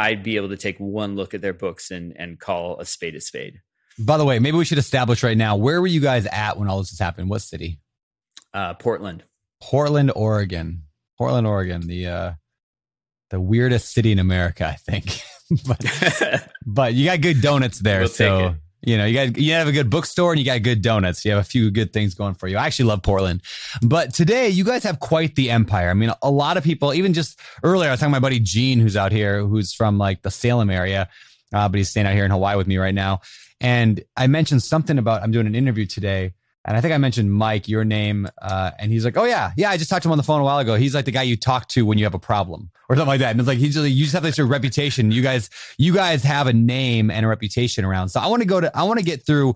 I'd 0.00 0.24
be 0.24 0.34
able 0.34 0.48
to 0.48 0.56
take 0.56 0.78
one 0.78 1.14
look 1.14 1.34
at 1.34 1.40
their 1.40 1.54
books 1.54 1.92
and 1.92 2.12
and 2.18 2.40
call 2.40 2.80
a 2.80 2.84
spade 2.84 3.14
a 3.14 3.20
spade. 3.20 3.60
By 3.98 4.18
the 4.18 4.24
way, 4.24 4.38
maybe 4.38 4.56
we 4.56 4.64
should 4.64 4.78
establish 4.78 5.22
right 5.22 5.36
now 5.36 5.56
where 5.56 5.80
were 5.80 5.86
you 5.86 6.00
guys 6.00 6.26
at 6.26 6.58
when 6.58 6.68
all 6.68 6.78
this 6.78 6.90
was 6.90 6.98
happening? 6.98 7.28
What 7.28 7.42
city? 7.42 7.80
Uh, 8.52 8.74
Portland. 8.74 9.24
Portland, 9.62 10.12
Oregon. 10.14 10.82
Portland, 11.18 11.46
Oregon. 11.46 11.86
The 11.86 12.06
uh, 12.06 12.32
the 13.30 13.40
weirdest 13.40 13.92
city 13.92 14.12
in 14.12 14.18
America, 14.18 14.66
I 14.66 14.74
think. 14.74 15.20
but, 15.66 16.48
but 16.66 16.94
you 16.94 17.06
got 17.06 17.20
good 17.20 17.40
donuts 17.40 17.78
there. 17.78 18.00
We'll 18.00 18.08
so 18.08 18.54
you 18.82 18.96
know, 18.96 19.04
you 19.04 19.14
got 19.14 19.36
you 19.36 19.52
have 19.54 19.66
a 19.66 19.72
good 19.72 19.90
bookstore 19.90 20.32
and 20.32 20.38
you 20.38 20.44
got 20.44 20.62
good 20.62 20.80
donuts. 20.80 21.24
You 21.24 21.32
have 21.32 21.40
a 21.40 21.44
few 21.44 21.70
good 21.72 21.92
things 21.92 22.14
going 22.14 22.34
for 22.34 22.46
you. 22.46 22.56
I 22.56 22.66
actually 22.66 22.86
love 22.86 23.02
Portland. 23.02 23.42
But 23.82 24.14
today 24.14 24.48
you 24.48 24.62
guys 24.62 24.84
have 24.84 25.00
quite 25.00 25.34
the 25.34 25.50
empire. 25.50 25.90
I 25.90 25.94
mean, 25.94 26.12
a 26.22 26.30
lot 26.30 26.56
of 26.56 26.62
people, 26.62 26.94
even 26.94 27.12
just 27.12 27.40
earlier, 27.64 27.88
I 27.88 27.92
was 27.92 28.00
talking 28.00 28.12
to 28.12 28.20
my 28.20 28.24
buddy 28.24 28.38
Gene, 28.38 28.78
who's 28.78 28.96
out 28.96 29.10
here, 29.10 29.44
who's 29.44 29.74
from 29.74 29.98
like 29.98 30.22
the 30.22 30.30
Salem 30.30 30.70
area, 30.70 31.08
uh, 31.52 31.68
but 31.68 31.78
he's 31.78 31.90
staying 31.90 32.06
out 32.06 32.14
here 32.14 32.24
in 32.24 32.30
Hawaii 32.30 32.56
with 32.56 32.68
me 32.68 32.76
right 32.76 32.94
now. 32.94 33.22
And 33.60 34.02
I 34.16 34.26
mentioned 34.26 34.62
something 34.62 34.98
about 34.98 35.22
I'm 35.22 35.30
doing 35.30 35.46
an 35.46 35.54
interview 35.54 35.86
today 35.86 36.32
and 36.66 36.76
I 36.76 36.80
think 36.80 36.92
I 36.92 36.98
mentioned 36.98 37.32
Mike, 37.32 37.68
your 37.68 37.84
name, 37.84 38.26
uh, 38.42 38.72
and 38.80 38.90
he's 38.90 39.04
like, 39.04 39.16
"Oh 39.16 39.24
yeah, 39.24 39.52
yeah, 39.56 39.70
I 39.70 39.76
just 39.76 39.88
talked 39.88 40.02
to 40.02 40.08
him 40.08 40.12
on 40.12 40.18
the 40.18 40.24
phone 40.24 40.40
a 40.40 40.44
while 40.44 40.58
ago. 40.58 40.74
He's 40.74 40.96
like 40.96 41.04
the 41.04 41.12
guy 41.12 41.22
you 41.22 41.36
talk 41.36 41.68
to 41.68 41.86
when 41.86 41.96
you 41.96 42.04
have 42.04 42.14
a 42.14 42.18
problem 42.18 42.70
or 42.88 42.96
something 42.96 43.06
like 43.06 43.20
that." 43.20 43.30
And 43.30 43.38
it's 43.38 43.46
like 43.46 43.58
he's 43.58 43.74
just, 43.74 43.88
you 43.88 44.02
just 44.02 44.14
have 44.14 44.24
this 44.24 44.40
reputation. 44.40 45.12
You 45.12 45.22
guys, 45.22 45.48
you 45.78 45.94
guys 45.94 46.24
have 46.24 46.48
a 46.48 46.52
name 46.52 47.08
and 47.08 47.24
a 47.24 47.28
reputation 47.28 47.84
around. 47.84 48.08
So 48.08 48.18
I 48.18 48.26
want 48.26 48.42
to 48.42 48.48
go 48.48 48.60
to, 48.60 48.76
I 48.76 48.82
want 48.82 48.98
to 48.98 49.04
get 49.04 49.24
through. 49.24 49.54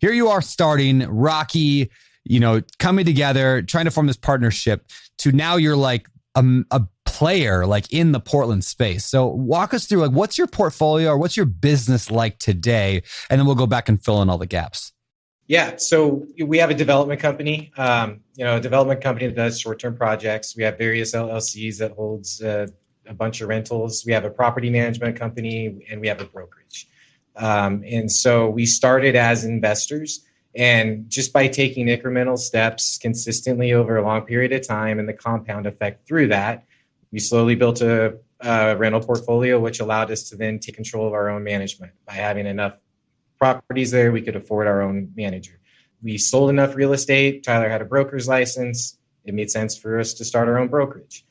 Here 0.00 0.12
you 0.12 0.28
are 0.28 0.42
starting 0.42 1.00
Rocky, 1.08 1.90
you 2.24 2.40
know, 2.40 2.60
coming 2.78 3.06
together, 3.06 3.62
trying 3.62 3.86
to 3.86 3.90
form 3.90 4.06
this 4.06 4.18
partnership. 4.18 4.86
To 5.18 5.32
now 5.32 5.56
you're 5.56 5.76
like 5.76 6.08
a, 6.34 6.44
a 6.70 6.82
player 7.04 7.66
like 7.66 7.92
in 7.92 8.12
the 8.12 8.20
Portland 8.20 8.64
space. 8.64 9.04
So 9.04 9.26
walk 9.26 9.72
us 9.74 9.86
through 9.86 10.00
like 10.00 10.10
what's 10.10 10.36
your 10.36 10.46
portfolio 10.46 11.10
or 11.10 11.18
what's 11.18 11.36
your 11.36 11.46
business 11.46 12.10
like 12.10 12.38
today, 12.38 13.02
and 13.30 13.38
then 13.38 13.46
we'll 13.46 13.54
go 13.54 13.66
back 13.66 13.88
and 13.88 14.02
fill 14.02 14.22
in 14.22 14.28
all 14.28 14.38
the 14.38 14.46
gaps. 14.46 14.92
Yeah, 15.46 15.76
so 15.76 16.26
we 16.42 16.56
have 16.56 16.70
a 16.70 16.74
development 16.74 17.20
company, 17.20 17.70
um, 17.76 18.20
you 18.34 18.44
know, 18.44 18.56
a 18.56 18.60
development 18.60 19.02
company 19.02 19.26
that 19.26 19.36
does 19.36 19.60
short-term 19.60 19.94
projects. 19.94 20.56
We 20.56 20.62
have 20.62 20.78
various 20.78 21.14
LLCs 21.14 21.78
that 21.78 21.92
holds 21.92 22.40
uh, 22.40 22.68
a 23.06 23.12
bunch 23.12 23.42
of 23.42 23.48
rentals. 23.48 24.04
We 24.06 24.12
have 24.14 24.24
a 24.24 24.30
property 24.30 24.70
management 24.70 25.18
company, 25.18 25.84
and 25.90 26.00
we 26.00 26.08
have 26.08 26.22
a 26.22 26.24
brokerage. 26.24 26.88
Um, 27.36 27.84
and 27.86 28.10
so 28.10 28.48
we 28.48 28.64
started 28.64 29.16
as 29.16 29.44
investors, 29.44 30.24
and 30.56 31.08
just 31.08 31.32
by 31.32 31.48
taking 31.48 31.86
incremental 31.86 32.38
steps 32.38 32.98
consistently 32.98 33.72
over 33.72 33.96
a 33.96 34.02
long 34.02 34.22
period 34.22 34.52
of 34.52 34.66
time, 34.66 34.98
and 34.98 35.08
the 35.08 35.12
compound 35.14 35.66
effect 35.66 36.06
through 36.06 36.28
that, 36.28 36.64
we 37.10 37.18
slowly 37.18 37.54
built 37.54 37.80
a, 37.80 38.18
a 38.40 38.76
rental 38.76 39.00
portfolio, 39.00 39.58
which 39.58 39.80
allowed 39.80 40.10
us 40.10 40.28
to 40.30 40.36
then 40.36 40.58
take 40.58 40.74
control 40.74 41.06
of 41.06 41.12
our 41.12 41.28
own 41.28 41.44
management 41.44 41.92
by 42.06 42.14
having 42.14 42.46
enough 42.46 42.80
properties 43.38 43.90
there. 43.90 44.12
We 44.12 44.22
could 44.22 44.36
afford 44.36 44.66
our 44.66 44.82
own 44.82 45.12
manager. 45.16 45.58
We 46.02 46.18
sold 46.18 46.50
enough 46.50 46.76
real 46.76 46.92
estate. 46.92 47.42
Tyler 47.42 47.68
had 47.68 47.82
a 47.82 47.86
broker's 47.86 48.28
license. 48.28 48.98
It 49.24 49.34
made 49.34 49.50
sense 49.50 49.76
for 49.76 49.98
us 49.98 50.14
to 50.14 50.24
start 50.24 50.48
our 50.48 50.58
own 50.58 50.68
brokerage. 50.68 51.24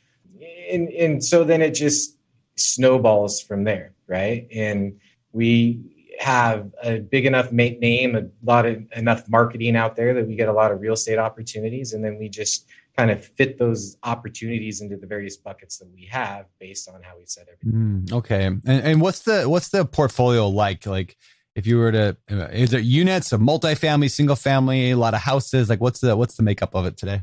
And, 0.71 0.89
and 0.89 1.23
so 1.23 1.43
then 1.43 1.62
it 1.62 1.71
just 1.71 2.17
snowballs 2.55 3.41
from 3.41 3.63
there, 3.63 3.93
right? 4.07 4.47
And 4.51 4.99
we 5.31 5.92
have 6.23 6.71
a 6.81 6.99
big 6.99 7.25
enough 7.25 7.51
name, 7.51 8.15
a 8.15 8.23
lot 8.43 8.65
of 8.65 8.81
enough 8.95 9.27
marketing 9.27 9.75
out 9.75 9.97
there 9.97 10.13
that 10.13 10.25
we 10.25 10.36
get 10.36 10.47
a 10.47 10.53
lot 10.53 10.71
of 10.71 10.79
real 10.79 10.93
estate 10.93 11.19
opportunities. 11.19 11.91
And 11.91 12.03
then 12.03 12.17
we 12.17 12.29
just 12.29 12.65
kind 12.95 13.12
of 13.12 13.25
fit 13.25 13.59
those 13.59 13.97
opportunities 14.03 14.79
into 14.79 14.95
the 14.95 15.05
various 15.05 15.36
buckets 15.36 15.77
that 15.79 15.89
we 15.93 16.05
have 16.05 16.45
based 16.59 16.88
on 16.88 17.03
how 17.03 17.17
we 17.17 17.25
set 17.25 17.47
everything. 17.51 18.07
Mm, 18.07 18.13
okay. 18.13 18.45
And, 18.45 18.62
and 18.65 19.01
what's 19.01 19.23
the, 19.23 19.49
what's 19.49 19.67
the 19.69 19.83
portfolio 19.83 20.47
like? 20.47 20.86
Like, 20.86 21.17
if 21.55 21.67
you 21.67 21.77
were 21.77 21.91
to 21.91 22.17
is 22.51 22.73
it 22.73 22.83
units 22.83 23.31
of 23.31 23.39
multifamily 23.39 24.09
single 24.09 24.36
family 24.36 24.89
a 24.89 24.97
lot 24.97 25.13
of 25.13 25.19
houses 25.19 25.69
like 25.69 25.79
what's 25.79 25.99
the 25.99 26.17
what's 26.17 26.36
the 26.36 26.41
makeup 26.41 26.73
of 26.73 26.88
it 26.88 26.97
today 26.97 27.21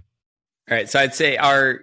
all 0.71 0.77
right 0.77 0.89
so 0.89 1.01
i'd 1.01 1.17
say 1.17 1.37
our 1.37 1.81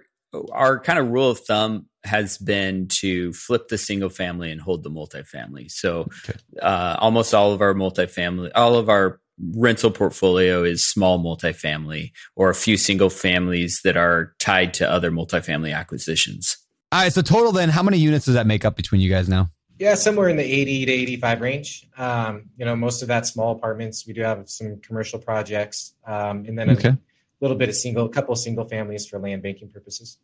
our 0.52 0.80
kind 0.80 0.98
of 0.98 1.08
rule 1.08 1.30
of 1.30 1.40
thumb 1.40 1.86
has 2.04 2.38
been 2.38 2.88
to 2.88 3.32
flip 3.32 3.68
the 3.68 3.78
single 3.78 4.08
family 4.08 4.50
and 4.50 4.60
hold 4.60 4.82
the 4.82 4.90
multifamily. 4.90 5.70
So 5.70 6.08
okay. 6.28 6.38
uh, 6.62 6.96
almost 6.98 7.34
all 7.34 7.52
of 7.52 7.60
our 7.60 7.74
multifamily, 7.74 8.50
all 8.54 8.76
of 8.76 8.88
our 8.88 9.20
rental 9.54 9.90
portfolio 9.90 10.64
is 10.64 10.86
small 10.86 11.18
multifamily 11.18 12.12
or 12.36 12.50
a 12.50 12.54
few 12.54 12.76
single 12.76 13.10
families 13.10 13.80
that 13.84 13.96
are 13.96 14.34
tied 14.38 14.74
to 14.74 14.90
other 14.90 15.10
multifamily 15.10 15.74
acquisitions. 15.74 16.56
All 16.90 17.02
right. 17.02 17.12
So 17.12 17.22
total 17.22 17.52
then, 17.52 17.68
how 17.68 17.82
many 17.82 17.98
units 17.98 18.24
does 18.24 18.34
that 18.34 18.46
make 18.46 18.64
up 18.64 18.76
between 18.76 19.00
you 19.00 19.10
guys 19.10 19.28
now? 19.28 19.50
Yeah, 19.78 19.94
somewhere 19.94 20.28
in 20.28 20.36
the 20.36 20.42
80 20.42 20.86
to 20.86 20.92
85 20.92 21.40
range. 21.40 21.86
Um, 21.96 22.50
you 22.56 22.64
know, 22.64 22.74
most 22.74 23.02
of 23.02 23.08
that 23.08 23.26
small 23.26 23.52
apartments. 23.52 24.06
We 24.06 24.12
do 24.12 24.22
have 24.22 24.48
some 24.48 24.80
commercial 24.80 25.20
projects, 25.20 25.94
um, 26.04 26.46
and 26.46 26.58
then 26.58 26.70
okay. 26.70 26.96
A 27.40 27.44
little 27.44 27.56
bit 27.56 27.68
of 27.68 27.74
single, 27.74 28.06
a 28.06 28.08
couple 28.08 28.32
of 28.32 28.38
single 28.38 28.64
families 28.64 29.06
for 29.06 29.18
land 29.18 29.42
banking 29.42 29.68
purposes. 29.68 30.18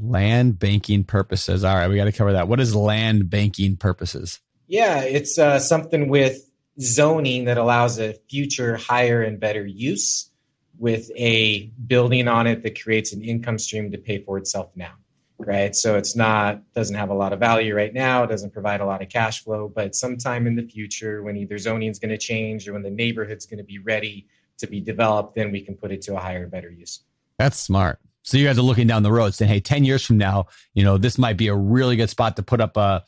Land 0.00 0.58
banking 0.58 1.04
purposes. 1.04 1.64
All 1.64 1.74
right, 1.74 1.88
we 1.88 1.96
got 1.96 2.04
to 2.04 2.12
cover 2.12 2.32
that. 2.32 2.48
What 2.48 2.60
is 2.60 2.74
land 2.74 3.28
banking 3.28 3.76
purposes? 3.76 4.40
Yeah, 4.68 5.00
it's 5.00 5.36
uh, 5.38 5.58
something 5.58 6.08
with 6.08 6.48
zoning 6.80 7.44
that 7.44 7.58
allows 7.58 7.98
a 7.98 8.14
future 8.28 8.76
higher 8.76 9.22
and 9.22 9.40
better 9.40 9.66
use 9.66 10.30
with 10.78 11.10
a 11.16 11.66
building 11.86 12.26
on 12.26 12.46
it 12.46 12.62
that 12.62 12.80
creates 12.80 13.12
an 13.12 13.22
income 13.22 13.58
stream 13.58 13.90
to 13.90 13.98
pay 13.98 14.22
for 14.22 14.38
itself 14.38 14.70
now 14.74 14.94
right 15.38 15.74
so 15.74 15.96
it's 15.96 16.16
not 16.16 16.60
doesn't 16.74 16.96
have 16.96 17.10
a 17.10 17.14
lot 17.14 17.32
of 17.32 17.38
value 17.38 17.74
right 17.74 17.92
now 17.92 18.24
doesn't 18.24 18.52
provide 18.52 18.80
a 18.80 18.86
lot 18.86 19.02
of 19.02 19.08
cash 19.08 19.42
flow 19.42 19.70
but 19.74 19.94
sometime 19.94 20.46
in 20.46 20.56
the 20.56 20.62
future 20.62 21.22
when 21.22 21.36
either 21.36 21.58
zoning 21.58 21.90
is 21.90 21.98
going 21.98 22.10
to 22.10 22.18
change 22.18 22.68
or 22.68 22.72
when 22.72 22.82
the 22.82 22.90
neighborhood's 22.90 23.46
going 23.46 23.58
to 23.58 23.64
be 23.64 23.78
ready 23.78 24.26
to 24.60 24.66
be 24.66 24.80
developed 24.80 25.34
then 25.34 25.50
we 25.50 25.60
can 25.60 25.74
put 25.74 25.90
it 25.90 26.02
to 26.02 26.14
a 26.14 26.18
higher 26.18 26.46
better 26.46 26.70
use 26.70 27.00
that's 27.38 27.58
smart 27.58 27.98
so 28.22 28.36
you 28.36 28.46
guys 28.46 28.58
are 28.58 28.62
looking 28.62 28.86
down 28.86 29.02
the 29.02 29.12
road 29.12 29.34
saying 29.34 29.50
hey 29.50 29.60
10 29.60 29.84
years 29.84 30.04
from 30.04 30.18
now 30.18 30.46
you 30.74 30.84
know 30.84 30.96
this 30.98 31.18
might 31.18 31.36
be 31.36 31.48
a 31.48 31.54
really 31.54 31.96
good 31.96 32.10
spot 32.10 32.36
to 32.36 32.42
put 32.42 32.60
up 32.60 32.76
a 32.76 33.02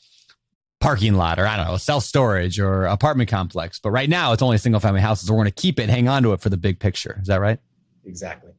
parking 0.83 1.15
lot 1.15 1.39
or 1.39 1.47
I 1.47 1.57
don't 1.57 1.67
know, 1.69 1.77
self 1.79 2.05
storage 2.05 2.61
or 2.61 2.85
apartment 2.85 3.31
complex. 3.31 3.79
But 3.79 3.93
right 3.93 4.09
now 4.09 4.33
it's 4.33 4.43
only 4.43 4.59
single 4.59 4.81
family 4.81 5.01
houses. 5.01 5.29
So 5.29 5.33
we're 5.33 5.39
going 5.39 5.53
to 5.53 5.63
keep 5.63 5.79
it, 5.79 5.89
hang 5.89 6.09
on 6.09 6.23
to 6.25 6.33
it 6.35 6.41
for 6.41 6.51
the 6.51 6.57
big 6.59 6.81
picture. 6.81 7.19
Is 7.23 7.29
that 7.29 7.41
right? 7.41 7.59
Exactly. 8.05 8.51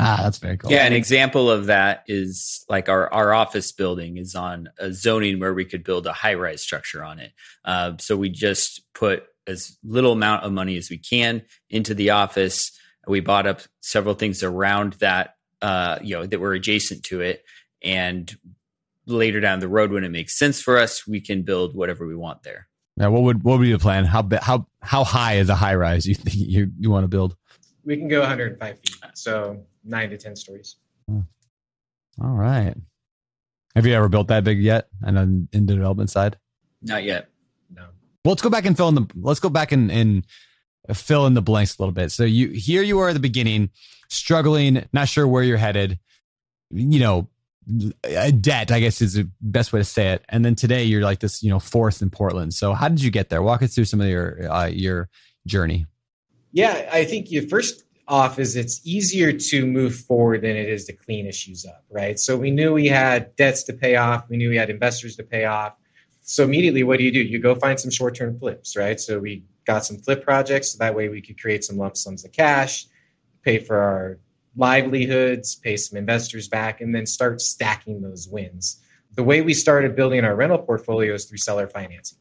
Ah, 0.00 0.20
that's 0.22 0.38
very 0.38 0.56
cool. 0.56 0.70
Yeah, 0.70 0.86
an 0.86 0.92
example 0.92 1.50
of 1.50 1.66
that 1.66 2.04
is 2.06 2.64
like 2.68 2.88
our 2.88 3.12
our 3.12 3.34
office 3.34 3.72
building 3.72 4.16
is 4.16 4.36
on 4.36 4.68
a 4.78 4.92
zoning 4.92 5.40
where 5.40 5.52
we 5.52 5.64
could 5.64 5.82
build 5.82 6.06
a 6.06 6.12
high 6.12 6.34
rise 6.34 6.62
structure 6.62 7.02
on 7.02 7.18
it. 7.18 7.32
Uh, 7.64 7.92
so 7.98 8.16
we 8.16 8.28
just 8.28 8.82
put 8.94 9.24
as 9.48 9.76
little 9.82 10.12
amount 10.12 10.44
of 10.44 10.52
money 10.52 10.76
as 10.76 10.90
we 10.90 10.98
can 10.98 11.42
into 11.70 11.94
the 11.94 12.10
office. 12.10 12.70
We 13.06 13.20
bought 13.20 13.46
up 13.46 13.62
several 13.80 14.14
things 14.14 14.42
around 14.42 14.94
that, 14.94 15.34
uh, 15.62 15.98
you 16.02 16.16
know, 16.16 16.26
that 16.26 16.38
were 16.38 16.52
adjacent 16.52 17.04
to 17.04 17.20
it, 17.20 17.42
and 17.82 18.34
later 19.06 19.40
down 19.40 19.60
the 19.60 19.68
road 19.68 19.90
when 19.90 20.04
it 20.04 20.10
makes 20.10 20.38
sense 20.38 20.60
for 20.60 20.76
us, 20.76 21.06
we 21.06 21.20
can 21.20 21.42
build 21.42 21.74
whatever 21.74 22.06
we 22.06 22.14
want 22.14 22.42
there. 22.42 22.68
Yeah, 22.96 23.08
what 23.08 23.22
would 23.22 23.42
what 23.42 23.58
would 23.58 23.64
be 23.64 23.72
the 23.72 23.78
plan? 23.78 24.04
How 24.04 24.28
how 24.42 24.66
how 24.82 25.04
high 25.04 25.34
is 25.34 25.48
a 25.48 25.54
high 25.54 25.74
rise 25.74 26.06
you 26.06 26.14
think 26.14 26.36
you 26.36 26.70
you 26.78 26.90
want 26.90 27.04
to 27.04 27.08
build? 27.08 27.36
We 27.84 27.96
can 27.96 28.08
go 28.08 28.20
105 28.20 28.78
feet, 28.78 28.96
so 29.14 29.64
nine 29.84 30.10
to 30.10 30.18
ten 30.18 30.36
stories. 30.36 30.76
All 32.20 32.30
right. 32.30 32.74
Have 33.76 33.86
you 33.86 33.94
ever 33.94 34.08
built 34.08 34.28
that 34.28 34.42
big 34.42 34.60
yet? 34.60 34.88
And 35.02 35.16
in, 35.16 35.48
in 35.52 35.66
the 35.66 35.74
development 35.74 36.10
side? 36.10 36.36
Not 36.82 37.04
yet. 37.04 37.28
Well, 38.28 38.34
let's 38.34 38.42
go 38.42 38.50
back 38.50 38.66
and 38.66 38.76
fill 38.76 38.90
in 38.90 38.94
the. 38.94 39.06
Let's 39.14 39.40
go 39.40 39.48
back 39.48 39.72
and, 39.72 39.90
and 39.90 40.22
fill 40.92 41.24
in 41.26 41.32
the 41.32 41.40
blanks 41.40 41.78
a 41.78 41.80
little 41.80 41.94
bit. 41.94 42.12
So 42.12 42.24
you 42.24 42.48
here 42.48 42.82
you 42.82 42.98
are 42.98 43.08
at 43.08 43.14
the 43.14 43.20
beginning, 43.20 43.70
struggling, 44.10 44.86
not 44.92 45.08
sure 45.08 45.26
where 45.26 45.42
you're 45.42 45.56
headed. 45.56 45.98
You 46.68 47.00
know, 47.00 47.28
a 48.04 48.30
debt, 48.30 48.70
I 48.70 48.80
guess 48.80 49.00
is 49.00 49.14
the 49.14 49.30
best 49.40 49.72
way 49.72 49.80
to 49.80 49.84
say 49.84 50.08
it. 50.08 50.26
And 50.28 50.44
then 50.44 50.56
today 50.56 50.84
you're 50.84 51.00
like 51.00 51.20
this, 51.20 51.42
you 51.42 51.48
know, 51.48 51.58
fourth 51.58 52.02
in 52.02 52.10
Portland. 52.10 52.52
So 52.52 52.74
how 52.74 52.88
did 52.88 53.02
you 53.02 53.10
get 53.10 53.30
there? 53.30 53.40
Walk 53.40 53.62
us 53.62 53.74
through 53.74 53.86
some 53.86 54.02
of 54.02 54.08
your 54.08 54.46
uh, 54.52 54.66
your 54.66 55.08
journey. 55.46 55.86
Yeah, 56.52 56.86
I 56.92 57.06
think 57.06 57.30
you 57.30 57.48
first 57.48 57.84
off 58.08 58.38
is 58.38 58.56
it's 58.56 58.82
easier 58.84 59.32
to 59.32 59.64
move 59.64 59.96
forward 59.96 60.42
than 60.42 60.54
it 60.54 60.68
is 60.68 60.84
to 60.84 60.92
clean 60.92 61.26
issues 61.26 61.64
up, 61.64 61.82
right? 61.88 62.20
So 62.20 62.36
we 62.36 62.50
knew 62.50 62.74
we 62.74 62.88
had 62.88 63.34
debts 63.36 63.62
to 63.62 63.72
pay 63.72 63.96
off, 63.96 64.28
we 64.28 64.36
knew 64.36 64.50
we 64.50 64.56
had 64.56 64.68
investors 64.68 65.16
to 65.16 65.22
pay 65.22 65.46
off. 65.46 65.72
So 66.28 66.44
immediately, 66.44 66.82
what 66.82 66.98
do 66.98 67.04
you 67.04 67.10
do? 67.10 67.22
You 67.22 67.38
go 67.38 67.54
find 67.54 67.80
some 67.80 67.90
short 67.90 68.14
term 68.14 68.38
flips, 68.38 68.76
right? 68.76 69.00
So 69.00 69.18
we 69.18 69.44
got 69.64 69.86
some 69.86 69.96
flip 69.96 70.22
projects, 70.22 70.72
so 70.72 70.78
that 70.78 70.94
way 70.94 71.08
we 71.08 71.22
could 71.22 71.40
create 71.40 71.64
some 71.64 71.78
lump 71.78 71.96
sums 71.96 72.22
of 72.22 72.32
cash, 72.32 72.86
pay 73.42 73.58
for 73.58 73.78
our 73.78 74.18
livelihoods, 74.54 75.56
pay 75.56 75.78
some 75.78 75.96
investors 75.96 76.46
back, 76.46 76.82
and 76.82 76.94
then 76.94 77.06
start 77.06 77.40
stacking 77.40 78.02
those 78.02 78.28
wins. 78.28 78.78
The 79.14 79.22
way 79.22 79.40
we 79.40 79.54
started 79.54 79.96
building 79.96 80.22
our 80.22 80.36
rental 80.36 80.58
portfolio 80.58 81.14
is 81.14 81.24
through 81.24 81.38
seller 81.38 81.66
financing. 81.66 82.18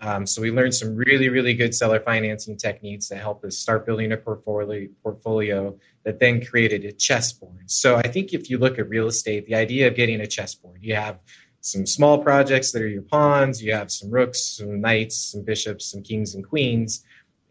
Um, 0.00 0.26
so 0.26 0.42
we 0.42 0.50
learned 0.50 0.74
some 0.74 0.96
really, 0.96 1.28
really 1.28 1.54
good 1.54 1.76
seller 1.76 2.00
financing 2.00 2.56
techniques 2.56 3.08
that 3.08 3.18
helped 3.18 3.44
us 3.44 3.56
start 3.56 3.86
building 3.86 4.10
a 4.10 4.16
portfolio, 4.16 4.88
portfolio 5.04 5.78
that 6.02 6.18
then 6.18 6.44
created 6.44 6.84
a 6.84 6.92
chessboard. 6.92 7.70
So 7.70 7.96
I 7.96 8.08
think 8.08 8.34
if 8.34 8.50
you 8.50 8.58
look 8.58 8.80
at 8.80 8.88
real 8.88 9.06
estate, 9.06 9.46
the 9.46 9.54
idea 9.54 9.86
of 9.86 9.94
getting 9.94 10.20
a 10.20 10.26
chessboard, 10.26 10.80
you 10.82 10.96
have 10.96 11.20
some 11.64 11.86
small 11.86 12.18
projects 12.18 12.72
that 12.72 12.82
are 12.82 12.88
your 12.88 13.00
pawns, 13.00 13.62
you 13.62 13.72
have 13.72 13.90
some 13.90 14.10
rooks, 14.10 14.58
some 14.58 14.82
knights, 14.82 15.16
some 15.16 15.42
bishops, 15.42 15.86
some 15.86 16.02
kings 16.02 16.34
and 16.34 16.46
queens, 16.46 17.02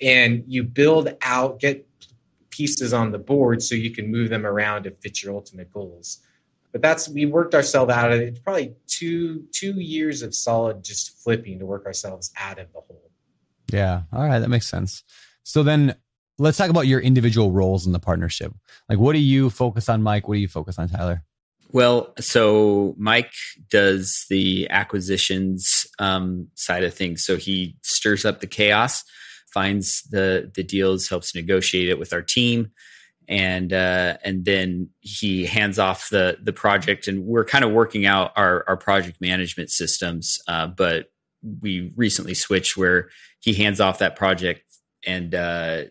and 0.02 0.43
you 0.47 0.63
build 0.63 1.10
out, 1.23 1.60
get 1.60 1.88
pieces 2.52 2.93
on 2.93 3.12
the 3.12 3.17
board 3.17 3.63
so 3.63 3.73
you 3.73 3.89
can 3.89 4.12
move 4.12 4.30
them 4.30 4.45
around 4.45 4.84
to 4.84 4.91
fit 4.91 5.23
your 5.23 5.34
ultimate 5.34 5.73
goals. 5.73 6.19
But 6.71 6.84
that's 6.84 7.10
we 7.10 7.26
worked 7.26 7.56
ourselves 7.56 7.91
out 7.91 8.12
of 8.12 8.21
it. 8.21 8.43
Probably 8.43 8.76
two 8.86 9.45
two 9.52 9.73
years 9.82 10.21
of 10.21 10.36
solid 10.36 10.84
just 10.84 11.17
flipping 11.23 11.58
to 11.58 11.65
work 11.65 11.88
ourselves 11.88 12.32
out 12.38 12.60
of 12.60 12.71
the 12.71 12.82
hole. 12.82 13.10
Yeah. 13.71 14.04
All 14.13 14.23
right, 14.23 14.39
that 14.39 14.49
makes 14.49 14.67
sense. 14.67 15.04
So 15.41 15.63
then 15.63 15.95
let's 16.38 16.58
talk 16.60 16.69
about 16.69 16.86
your 16.86 16.99
individual 16.99 17.52
roles 17.52 17.88
in 17.88 17.93
the 17.93 17.99
partnership. 17.99 18.54
Like 18.89 18.99
what 18.99 19.13
do 19.13 19.19
you 19.19 19.49
focus 19.49 19.89
on, 19.89 20.04
Mike? 20.04 20.28
What 20.28 20.36
do 20.36 20.39
you 20.39 20.47
focus 20.47 20.78
on, 20.78 20.88
Tyler? 20.88 21.23
Well, 21.73 22.13
so 22.19 22.95
Mike 22.97 23.33
does 23.69 24.25
the 24.29 24.69
acquisitions 24.69 25.86
um, 25.99 26.47
side 26.55 26.83
of 26.83 26.93
things. 26.93 27.25
So 27.25 27.36
he 27.36 27.75
stirs 27.81 28.23
up 28.23 28.39
the 28.39 28.47
chaos 28.47 29.03
finds 29.53 30.01
the 30.09 30.51
the 30.55 30.63
deals, 30.63 31.07
helps 31.07 31.36
negotiate 31.36 31.88
it 31.88 31.99
with 31.99 32.12
our 32.12 32.21
team, 32.21 32.71
and 33.29 33.71
uh, 33.71 34.17
and 34.25 34.43
then 34.43 34.89
he 34.99 35.45
hands 35.45 35.77
off 35.79 36.09
the 36.09 36.38
the 36.41 36.51
project. 36.51 37.07
And 37.07 37.25
we're 37.25 37.45
kind 37.45 37.63
of 37.63 37.71
working 37.71 38.05
out 38.05 38.31
our 38.36 38.65
our 38.67 38.75
project 38.75 39.21
management 39.21 39.69
systems, 39.69 40.39
uh, 40.47 40.67
but 40.67 41.12
we 41.62 41.93
recently 41.95 42.33
switched 42.33 42.75
where 42.75 43.09
he 43.39 43.53
hands 43.53 43.79
off 43.79 43.99
that 43.99 44.15
project, 44.15 44.63
and 45.05 45.36
uh, 45.36 45.83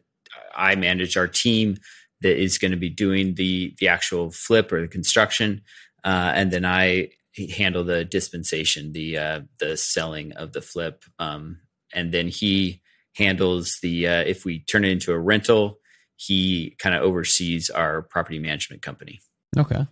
I 0.55 0.75
manage 0.75 1.16
our 1.16 1.29
team 1.29 1.77
that 2.23 2.41
is 2.41 2.59
going 2.59 2.71
to 2.71 2.77
be 2.77 2.91
doing 2.91 3.35
the 3.35 3.75
the 3.79 3.89
actual 3.89 4.31
flip 4.31 4.73
or 4.73 4.81
the 4.81 4.89
construction, 4.89 5.63
uh, 6.05 6.33
and 6.35 6.51
then 6.51 6.65
I 6.65 7.11
handle 7.57 7.85
the 7.85 8.05
dispensation, 8.05 8.93
the 8.93 9.19
uh, 9.19 9.41
the 9.59 9.77
selling 9.77 10.33
of 10.33 10.53
the 10.53 10.63
flip, 10.63 11.05
um, 11.19 11.59
and 11.95 12.13
then 12.13 12.29
he 12.29 12.81
handles 13.17 13.79
the 13.83 14.09
uh, 14.09 14.23
if 14.27 14.45
we 14.45 14.61
turn 14.61 14.85
it 14.85 14.91
into 14.91 15.13
a 15.13 15.19
rental 15.19 15.79
he 16.27 16.77
kind 16.79 16.95
of 16.95 17.03
oversees 17.03 17.71
our 17.71 18.03
property 18.03 18.39
management 18.39 18.83
company. 18.83 19.21
Okay. 19.57 19.87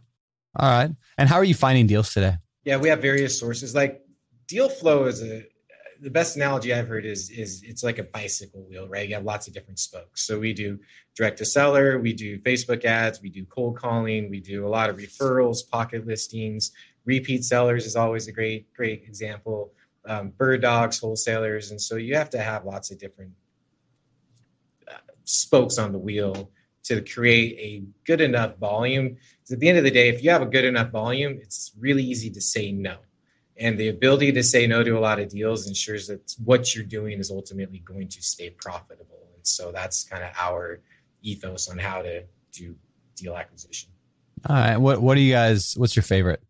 All 0.56 0.68
right. 0.68 0.90
And 1.18 1.28
how 1.28 1.36
are 1.36 1.44
you 1.44 1.54
finding 1.54 1.86
deals 1.86 2.12
today? 2.12 2.36
Yeah 2.64 2.76
we 2.76 2.88
have 2.88 3.02
various 3.02 3.38
sources. 3.38 3.74
Like 3.74 4.00
deal 4.46 4.68
flow 4.68 5.04
is 5.04 5.22
a 5.22 5.44
the 6.00 6.10
best 6.10 6.36
analogy 6.36 6.72
I've 6.72 6.88
heard 6.88 7.04
is 7.04 7.30
is 7.30 7.62
it's 7.62 7.82
like 7.82 7.98
a 7.98 8.04
bicycle 8.04 8.62
wheel, 8.68 8.88
right? 8.88 9.08
You 9.08 9.14
have 9.14 9.24
lots 9.24 9.46
of 9.48 9.54
different 9.54 9.78
spokes. 9.78 10.26
So 10.26 10.38
we 10.38 10.52
do 10.52 10.78
direct 11.14 11.38
to 11.38 11.44
seller, 11.44 11.98
we 11.98 12.12
do 12.12 12.38
Facebook 12.38 12.84
ads, 12.84 13.20
we 13.20 13.28
do 13.28 13.44
cold 13.46 13.76
calling, 13.76 14.30
we 14.30 14.40
do 14.40 14.66
a 14.66 14.68
lot 14.68 14.88
of 14.90 14.96
referrals, 14.96 15.58
pocket 15.68 16.06
listings, 16.06 16.72
repeat 17.04 17.44
sellers 17.44 17.86
is 17.86 17.96
always 17.96 18.28
a 18.28 18.32
great 18.32 18.72
great 18.72 19.04
example 19.06 19.72
um, 20.06 20.30
bird 20.30 20.62
dogs, 20.62 20.98
wholesalers, 20.98 21.70
and 21.70 21.80
so 21.80 21.96
you 21.96 22.16
have 22.16 22.30
to 22.30 22.38
have 22.38 22.64
lots 22.64 22.90
of 22.90 22.98
different 22.98 23.32
uh, 24.88 24.96
spokes 25.24 25.78
on 25.78 25.92
the 25.92 25.98
wheel 25.98 26.50
to 26.84 27.02
create 27.02 27.58
a 27.58 27.84
good 28.06 28.20
enough 28.20 28.56
volume. 28.56 29.16
Because 29.38 29.52
at 29.52 29.60
the 29.60 29.68
end 29.68 29.78
of 29.78 29.84
the 29.84 29.90
day, 29.90 30.08
if 30.08 30.24
you 30.24 30.30
have 30.30 30.42
a 30.42 30.46
good 30.46 30.64
enough 30.64 30.90
volume, 30.90 31.38
it's 31.40 31.72
really 31.78 32.02
easy 32.02 32.30
to 32.30 32.40
say 32.40 32.72
no. 32.72 32.96
And 33.60 33.78
the 33.78 33.88
ability 33.88 34.32
to 34.32 34.42
say 34.42 34.66
no 34.66 34.82
to 34.82 34.96
a 34.96 35.00
lot 35.00 35.20
of 35.20 35.28
deals 35.28 35.68
ensures 35.68 36.06
that 36.08 36.34
what 36.42 36.74
you're 36.74 36.84
doing 36.84 37.18
is 37.18 37.30
ultimately 37.30 37.80
going 37.80 38.08
to 38.08 38.22
stay 38.22 38.50
profitable. 38.50 39.28
And 39.34 39.46
so 39.46 39.70
that's 39.70 40.04
kind 40.04 40.24
of 40.24 40.30
our 40.38 40.80
ethos 41.22 41.68
on 41.68 41.78
how 41.78 42.00
to 42.00 42.24
do 42.52 42.74
deal 43.16 43.36
acquisition. 43.36 43.90
All 44.48 44.56
right. 44.56 44.78
What 44.78 45.02
What 45.02 45.14
do 45.16 45.20
you 45.20 45.32
guys? 45.32 45.74
What's 45.76 45.94
your 45.94 46.02
favorite? 46.02 46.42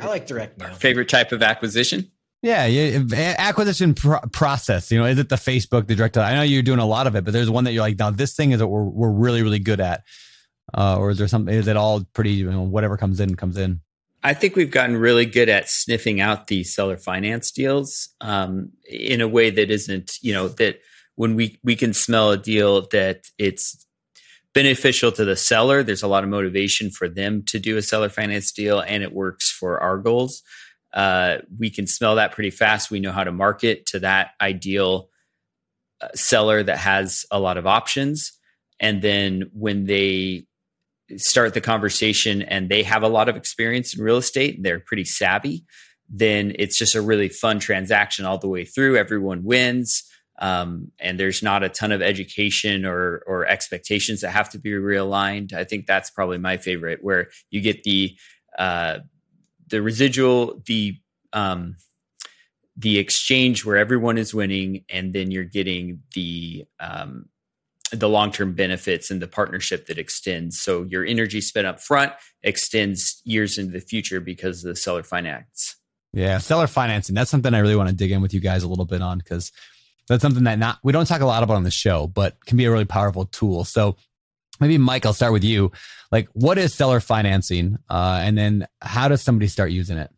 I 0.00 0.06
like 0.06 0.26
direct 0.26 0.58
mail. 0.58 0.72
Favorite 0.74 1.08
type 1.08 1.32
of 1.32 1.42
acquisition? 1.42 2.10
Yeah, 2.42 2.66
yeah, 2.66 3.34
acquisition 3.38 3.94
pro- 3.94 4.20
process. 4.32 4.92
You 4.92 4.98
know, 4.98 5.06
is 5.06 5.18
it 5.18 5.28
the 5.28 5.36
Facebook, 5.36 5.88
the 5.88 5.96
direct? 5.96 6.16
I 6.16 6.34
know 6.34 6.42
you're 6.42 6.62
doing 6.62 6.78
a 6.78 6.86
lot 6.86 7.08
of 7.08 7.16
it, 7.16 7.24
but 7.24 7.32
there's 7.32 7.50
one 7.50 7.64
that 7.64 7.72
you're 7.72 7.82
like, 7.82 7.98
now 7.98 8.10
this 8.10 8.34
thing 8.34 8.52
is 8.52 8.60
what 8.60 8.70
we're 8.70 8.84
we're 8.84 9.10
really 9.10 9.42
really 9.42 9.58
good 9.58 9.80
at, 9.80 10.04
uh, 10.76 10.96
or 10.96 11.10
is 11.10 11.18
there 11.18 11.26
something? 11.26 11.52
Is 11.52 11.66
it 11.66 11.76
all 11.76 12.04
pretty? 12.12 12.32
You 12.32 12.50
know, 12.50 12.62
whatever 12.62 12.96
comes 12.96 13.18
in 13.18 13.34
comes 13.34 13.56
in. 13.56 13.80
I 14.26 14.34
think 14.34 14.56
we've 14.56 14.72
gotten 14.72 14.96
really 14.96 15.24
good 15.24 15.48
at 15.48 15.68
sniffing 15.68 16.20
out 16.20 16.48
the 16.48 16.64
seller 16.64 16.96
finance 16.96 17.52
deals 17.52 18.08
um, 18.20 18.72
in 18.84 19.20
a 19.20 19.28
way 19.28 19.50
that 19.50 19.70
isn't, 19.70 20.18
you 20.20 20.32
know, 20.32 20.48
that 20.48 20.80
when 21.14 21.36
we 21.36 21.60
we 21.62 21.76
can 21.76 21.94
smell 21.94 22.32
a 22.32 22.36
deal 22.36 22.88
that 22.88 23.28
it's 23.38 23.86
beneficial 24.52 25.12
to 25.12 25.24
the 25.24 25.36
seller. 25.36 25.84
There's 25.84 26.02
a 26.02 26.08
lot 26.08 26.24
of 26.24 26.30
motivation 26.30 26.90
for 26.90 27.08
them 27.08 27.44
to 27.44 27.60
do 27.60 27.76
a 27.76 27.82
seller 27.82 28.08
finance 28.08 28.50
deal, 28.50 28.80
and 28.80 29.04
it 29.04 29.12
works 29.12 29.48
for 29.48 29.78
our 29.78 29.96
goals. 29.96 30.42
Uh, 30.92 31.38
we 31.56 31.70
can 31.70 31.86
smell 31.86 32.16
that 32.16 32.32
pretty 32.32 32.50
fast. 32.50 32.90
We 32.90 32.98
know 32.98 33.12
how 33.12 33.22
to 33.22 33.30
market 33.30 33.86
to 33.86 34.00
that 34.00 34.30
ideal 34.40 35.08
uh, 36.00 36.08
seller 36.14 36.64
that 36.64 36.78
has 36.78 37.26
a 37.30 37.38
lot 37.38 37.58
of 37.58 37.66
options, 37.68 38.32
and 38.80 39.02
then 39.02 39.50
when 39.52 39.84
they 39.84 40.46
start 41.16 41.54
the 41.54 41.60
conversation 41.60 42.42
and 42.42 42.68
they 42.68 42.82
have 42.82 43.02
a 43.02 43.08
lot 43.08 43.28
of 43.28 43.36
experience 43.36 43.96
in 43.96 44.02
real 44.02 44.16
estate, 44.16 44.62
they're 44.62 44.80
pretty 44.80 45.04
savvy, 45.04 45.64
then 46.08 46.52
it's 46.58 46.78
just 46.78 46.94
a 46.94 47.00
really 47.00 47.28
fun 47.28 47.58
transaction 47.58 48.24
all 48.24 48.38
the 48.38 48.48
way 48.48 48.64
through. 48.64 48.96
Everyone 48.96 49.44
wins. 49.44 50.02
Um, 50.38 50.92
and 50.98 51.18
there's 51.18 51.42
not 51.42 51.62
a 51.62 51.68
ton 51.70 51.92
of 51.92 52.02
education 52.02 52.84
or 52.84 53.22
or 53.26 53.46
expectations 53.46 54.20
that 54.20 54.32
have 54.32 54.50
to 54.50 54.58
be 54.58 54.70
realigned. 54.72 55.54
I 55.54 55.64
think 55.64 55.86
that's 55.86 56.10
probably 56.10 56.36
my 56.36 56.58
favorite, 56.58 56.98
where 57.02 57.28
you 57.50 57.62
get 57.62 57.84
the 57.84 58.14
uh, 58.58 58.98
the 59.68 59.80
residual, 59.80 60.60
the 60.66 60.98
um, 61.32 61.76
the 62.76 62.98
exchange 62.98 63.64
where 63.64 63.78
everyone 63.78 64.18
is 64.18 64.34
winning, 64.34 64.84
and 64.90 65.14
then 65.14 65.30
you're 65.30 65.44
getting 65.44 66.02
the 66.14 66.66
um, 66.80 67.30
the 67.92 68.08
long 68.08 68.32
term 68.32 68.54
benefits 68.54 69.10
and 69.10 69.22
the 69.22 69.28
partnership 69.28 69.86
that 69.86 69.98
extends. 69.98 70.60
So 70.60 70.84
your 70.84 71.04
energy 71.04 71.40
spent 71.40 71.66
up 71.66 71.80
front 71.80 72.12
extends 72.42 73.20
years 73.24 73.58
into 73.58 73.72
the 73.72 73.80
future 73.80 74.20
because 74.20 74.64
of 74.64 74.68
the 74.68 74.76
seller 74.76 75.02
finance. 75.02 75.76
Yeah, 76.12 76.38
seller 76.38 76.66
financing. 76.66 77.14
That's 77.14 77.30
something 77.30 77.52
I 77.52 77.58
really 77.58 77.76
want 77.76 77.88
to 77.90 77.94
dig 77.94 78.10
in 78.10 78.22
with 78.22 78.32
you 78.32 78.40
guys 78.40 78.62
a 78.62 78.68
little 78.68 78.86
bit 78.86 79.02
on 79.02 79.18
because 79.18 79.52
that's 80.08 80.22
something 80.22 80.44
that 80.44 80.58
not 80.58 80.78
we 80.82 80.92
don't 80.92 81.06
talk 81.06 81.20
a 81.20 81.26
lot 81.26 81.42
about 81.42 81.56
on 81.56 81.64
the 81.64 81.70
show, 81.70 82.06
but 82.06 82.42
can 82.46 82.56
be 82.56 82.64
a 82.64 82.70
really 82.70 82.84
powerful 82.84 83.26
tool. 83.26 83.64
So 83.64 83.96
maybe 84.60 84.78
Mike, 84.78 85.04
I'll 85.04 85.12
start 85.12 85.32
with 85.32 85.44
you. 85.44 85.72
Like, 86.12 86.28
what 86.32 86.58
is 86.58 86.72
seller 86.72 87.00
financing, 87.00 87.78
uh, 87.90 88.20
and 88.22 88.38
then 88.38 88.66
how 88.80 89.08
does 89.08 89.22
somebody 89.22 89.48
start 89.48 89.70
using 89.72 89.98
it? 89.98 90.10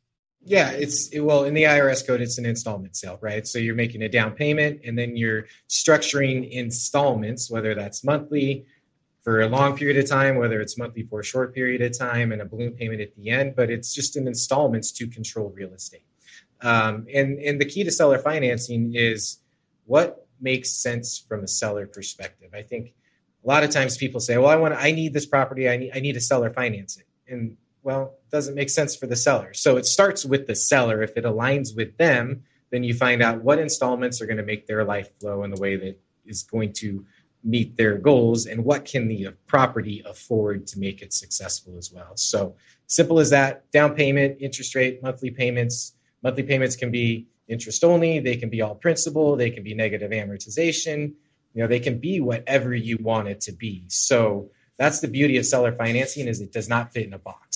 Yeah, 0.49 0.71
it's 0.71 1.09
it, 1.09 1.21
well 1.21 1.45
in 1.45 1.53
the 1.53 1.65
IRS 1.65 2.07
code, 2.07 2.23
it's 2.23 2.39
an 2.39 2.47
installment 2.47 2.97
sale, 2.97 3.19
right? 3.21 3.47
So 3.47 3.59
you're 3.59 3.75
making 3.75 4.03
a 4.03 4.09
down 4.09 4.33
payment, 4.33 4.81
and 4.83 4.99
then 4.99 5.15
you're 5.15 5.45
structuring 5.69 6.51
installments, 6.51 7.51
whether 7.51 7.75
that's 7.75 8.03
monthly 8.03 8.65
for 9.21 9.43
a 9.43 9.49
long 9.49 9.77
period 9.77 10.03
of 10.03 10.09
time, 10.09 10.37
whether 10.37 10.59
it's 10.63 10.79
monthly 10.79 11.03
for 11.03 11.21
a 11.21 11.25
short 11.25 11.55
period 11.55 11.83
of 11.83 11.97
time, 11.99 12.33
and 12.33 12.41
a 12.41 12.47
balloon 12.47 12.73
payment 12.73 13.03
at 13.03 13.15
the 13.15 13.29
end. 13.29 13.57
But 13.57 13.71
it's 13.71 13.93
just 13.93 14.17
an 14.17 14.27
installments 14.27 14.91
to 14.93 15.07
control 15.07 15.51
real 15.55 15.75
estate. 15.75 16.07
Um, 16.63 17.07
and 17.13 17.39
and 17.41 17.61
the 17.61 17.67
key 17.67 17.85
to 17.85 17.91
seller 17.91 18.19
financing 18.19 18.95
is 18.95 19.41
what 19.85 20.27
makes 20.41 20.71
sense 20.71 21.23
from 21.29 21.45
a 21.45 21.49
seller 21.49 21.87
perspective. 21.87 22.55
I 22.55 22.63
think 22.63 22.95
a 23.45 23.47
lot 23.47 23.65
of 23.65 23.71
times 23.71 23.99
people 23.99 24.21
say, 24.21 24.39
"Well, 24.39 24.49
I 24.49 24.57
want, 24.57 24.73
I 24.73 24.93
need 24.93 25.13
this 25.13 25.27
property. 25.27 25.69
I 25.69 25.77
need, 25.77 25.91
I 25.95 26.01
need 26.01 26.17
a 26.17 26.23
seller 26.23 26.51
finance 26.51 26.97
it," 26.97 27.07
and 27.31 27.59
well, 27.83 28.18
doesn't 28.31 28.55
make 28.55 28.71
sense 28.71 28.95
for 28.97 29.07
the 29.07 29.17
seller. 29.17 29.55
So 29.55 29.77
it 29.77 29.87
starts 29.87 30.25
with 30.25 30.47
the 30.47 30.55
seller. 30.55 31.03
If 31.03 31.17
it 31.17 31.25
aligns 31.25 31.77
with 31.77 31.97
them, 31.97 32.45
then 32.71 32.85
you 32.85 32.95
find 32.95 33.23
out 33.23 33.43
what 33.43 33.59
installments 33.59 34.21
are 34.21 34.27
going 34.27 34.37
to 34.39 34.43
make 34.43 34.67
their 34.67 34.85
life 34.85 35.11
flow 35.21 35.43
in 35.45 35.51
the 35.51 35.61
way 35.61 35.77
that 35.77 36.01
is 36.27 36.43
going 36.43 36.73
to 36.75 37.05
meet 37.45 37.77
their 37.77 37.97
goals 37.97 38.47
and 38.47 38.65
what 38.65 38.85
can 38.85 39.09
the 39.09 39.29
property 39.47 40.03
afford 40.05 40.67
to 40.67 40.79
make 40.79 41.03
it 41.03 41.13
successful 41.13 41.77
as 41.79 41.93
well. 41.93 42.17
So 42.17 42.57
simple 42.87 43.21
as 43.21 43.31
that, 43.31 43.71
down 43.71 43.95
payment, 43.95 44.39
interest 44.41 44.75
rate, 44.75 45.03
monthly 45.03 45.31
payments. 45.31 45.95
Monthly 46.23 46.43
payments 46.43 46.77
can 46.77 46.91
be 46.91 47.27
interest 47.47 47.85
only, 47.85 48.21
they 48.21 48.37
can 48.37 48.51
be 48.51 48.61
all 48.61 48.75
principal, 48.75 49.37
they 49.37 49.51
can 49.51 49.63
be 49.63 49.75
negative 49.75 50.11
amortization, 50.11 51.15
you 51.55 51.63
know, 51.63 51.67
they 51.67 51.81
can 51.81 51.99
be 51.99 52.21
whatever 52.21 52.75
you 52.75 52.99
want 53.01 53.29
it 53.29 53.41
to 53.43 53.53
be. 53.53 53.85
So 53.89 54.51
that's 54.77 55.01
the 55.01 55.09
beauty 55.09 55.37
of 55.39 55.47
seller 55.47 55.73
financing 55.73 56.29
is 56.29 56.41
it 56.41 56.53
does 56.53 56.69
not 56.69 56.93
fit 56.93 57.07
in 57.07 57.15
a 57.15 57.19
box. 57.19 57.48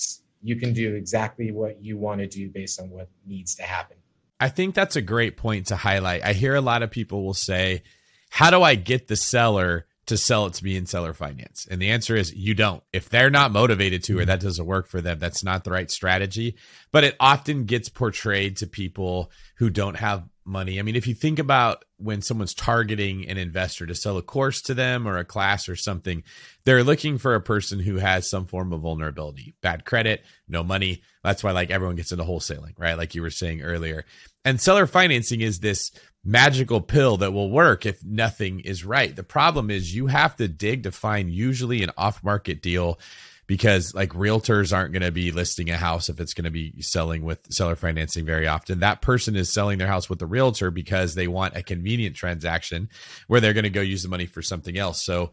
You 0.43 0.57
can 0.57 0.73
do 0.73 0.95
exactly 0.95 1.51
what 1.51 1.83
you 1.83 1.97
want 1.97 2.19
to 2.19 2.27
do 2.27 2.49
based 2.49 2.79
on 2.79 2.89
what 2.89 3.09
needs 3.25 3.55
to 3.55 3.63
happen. 3.63 3.97
I 4.39 4.49
think 4.49 4.75
that's 4.75 4.97
a 4.97 5.01
great 5.01 5.37
point 5.37 5.67
to 5.67 5.77
highlight. 5.77 6.23
I 6.23 6.33
hear 6.33 6.53
a 6.53 6.61
lot 6.61 6.83
of 6.83 6.91
people 6.91 7.23
will 7.23 7.33
say, 7.33 7.83
"How 8.29 8.49
do 8.49 8.61
I 8.61 8.75
get 8.75 9.07
the 9.07 9.15
seller 9.15 9.85
to 10.07 10.17
sell 10.17 10.45
it 10.47 10.53
to 10.55 10.65
me 10.65 10.75
in 10.75 10.85
seller 10.85 11.13
finance?" 11.13 11.65
And 11.71 11.81
the 11.81 11.89
answer 11.89 12.15
is 12.17 12.35
you 12.35 12.53
don't. 12.53 12.83
If 12.91 13.07
they're 13.07 13.29
not 13.29 13.53
motivated 13.53 14.03
to 14.03 14.19
or 14.19 14.25
that 14.25 14.41
doesn't 14.41 14.65
work 14.65 14.89
for 14.89 14.99
them, 14.99 15.17
that's 15.17 15.45
not 15.45 15.63
the 15.63 15.71
right 15.71 15.89
strategy. 15.89 16.57
But 16.91 17.05
it 17.05 17.15
often 17.21 17.63
gets 17.63 17.87
portrayed 17.87 18.57
to 18.57 18.67
people 18.67 19.31
who 19.55 19.69
don't 19.69 19.95
have 19.95 20.27
money. 20.45 20.79
I 20.79 20.81
mean, 20.81 20.95
if 20.95 21.07
you 21.07 21.13
think 21.13 21.39
about 21.39 21.85
when 21.97 22.21
someone's 22.21 22.53
targeting 22.53 23.27
an 23.29 23.37
investor 23.37 23.85
to 23.85 23.95
sell 23.95 24.17
a 24.17 24.21
course 24.21 24.61
to 24.63 24.73
them 24.73 25.07
or 25.07 25.17
a 25.17 25.25
class 25.25 25.69
or 25.69 25.75
something, 25.75 26.23
they're 26.63 26.83
looking 26.83 27.17
for 27.17 27.35
a 27.35 27.41
person 27.41 27.79
who 27.79 27.97
has 27.97 28.29
some 28.29 28.45
form 28.45 28.73
of 28.73 28.81
vulnerability, 28.81 29.55
bad 29.61 29.85
credit, 29.85 30.23
no 30.47 30.63
money. 30.63 31.01
That's 31.23 31.43
why 31.43 31.51
like 31.51 31.71
everyone 31.71 31.95
gets 31.95 32.11
into 32.11 32.23
wholesaling, 32.23 32.73
right? 32.77 32.97
Like 32.97 33.15
you 33.15 33.21
were 33.21 33.29
saying 33.29 33.61
earlier. 33.61 34.05
And 34.45 34.59
seller 34.59 34.87
financing 34.87 35.41
is 35.41 35.59
this 35.59 35.91
magical 36.25 36.81
pill 36.81 37.17
that 37.17 37.33
will 37.33 37.49
work 37.49 37.85
if 37.85 38.03
nothing 38.03 38.59
is 38.61 38.85
right. 38.85 39.15
The 39.15 39.23
problem 39.23 39.69
is 39.69 39.95
you 39.95 40.07
have 40.07 40.35
to 40.37 40.47
dig 40.47 40.83
to 40.83 40.91
find 40.91 41.29
usually 41.29 41.83
an 41.83 41.91
off-market 41.97 42.61
deal 42.61 42.99
because 43.47 43.93
like 43.93 44.09
realtors 44.09 44.75
aren't 44.75 44.93
going 44.93 45.03
to 45.03 45.11
be 45.11 45.31
listing 45.31 45.69
a 45.69 45.77
house 45.77 46.09
if 46.09 46.19
it's 46.19 46.33
going 46.33 46.45
to 46.45 46.51
be 46.51 46.81
selling 46.81 47.23
with 47.23 47.51
seller 47.51 47.75
financing 47.75 48.25
very 48.25 48.47
often. 48.47 48.79
That 48.79 49.01
person 49.01 49.35
is 49.35 49.51
selling 49.53 49.77
their 49.77 49.87
house 49.87 50.09
with 50.09 50.19
the 50.19 50.25
realtor 50.25 50.71
because 50.71 51.15
they 51.15 51.27
want 51.27 51.57
a 51.57 51.63
convenient 51.63 52.15
transaction 52.15 52.89
where 53.27 53.41
they're 53.41 53.53
going 53.53 53.63
to 53.63 53.69
go 53.69 53.81
use 53.81 54.03
the 54.03 54.09
money 54.09 54.25
for 54.25 54.41
something 54.41 54.77
else. 54.77 55.03
So 55.03 55.31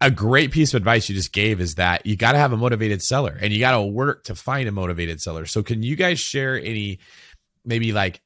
a 0.00 0.10
great 0.10 0.50
piece 0.50 0.72
of 0.72 0.78
advice 0.78 1.08
you 1.08 1.14
just 1.14 1.32
gave 1.32 1.60
is 1.60 1.74
that 1.74 2.06
you 2.06 2.16
got 2.16 2.32
to 2.32 2.38
have 2.38 2.52
a 2.52 2.56
motivated 2.56 3.02
seller 3.02 3.36
and 3.40 3.52
you 3.52 3.60
got 3.60 3.72
to 3.72 3.82
work 3.82 4.24
to 4.24 4.34
find 4.34 4.68
a 4.68 4.72
motivated 4.72 5.20
seller. 5.20 5.44
So 5.44 5.62
can 5.62 5.82
you 5.82 5.96
guys 5.96 6.18
share 6.18 6.58
any 6.58 7.00
maybe 7.64 7.92
like 7.92 8.22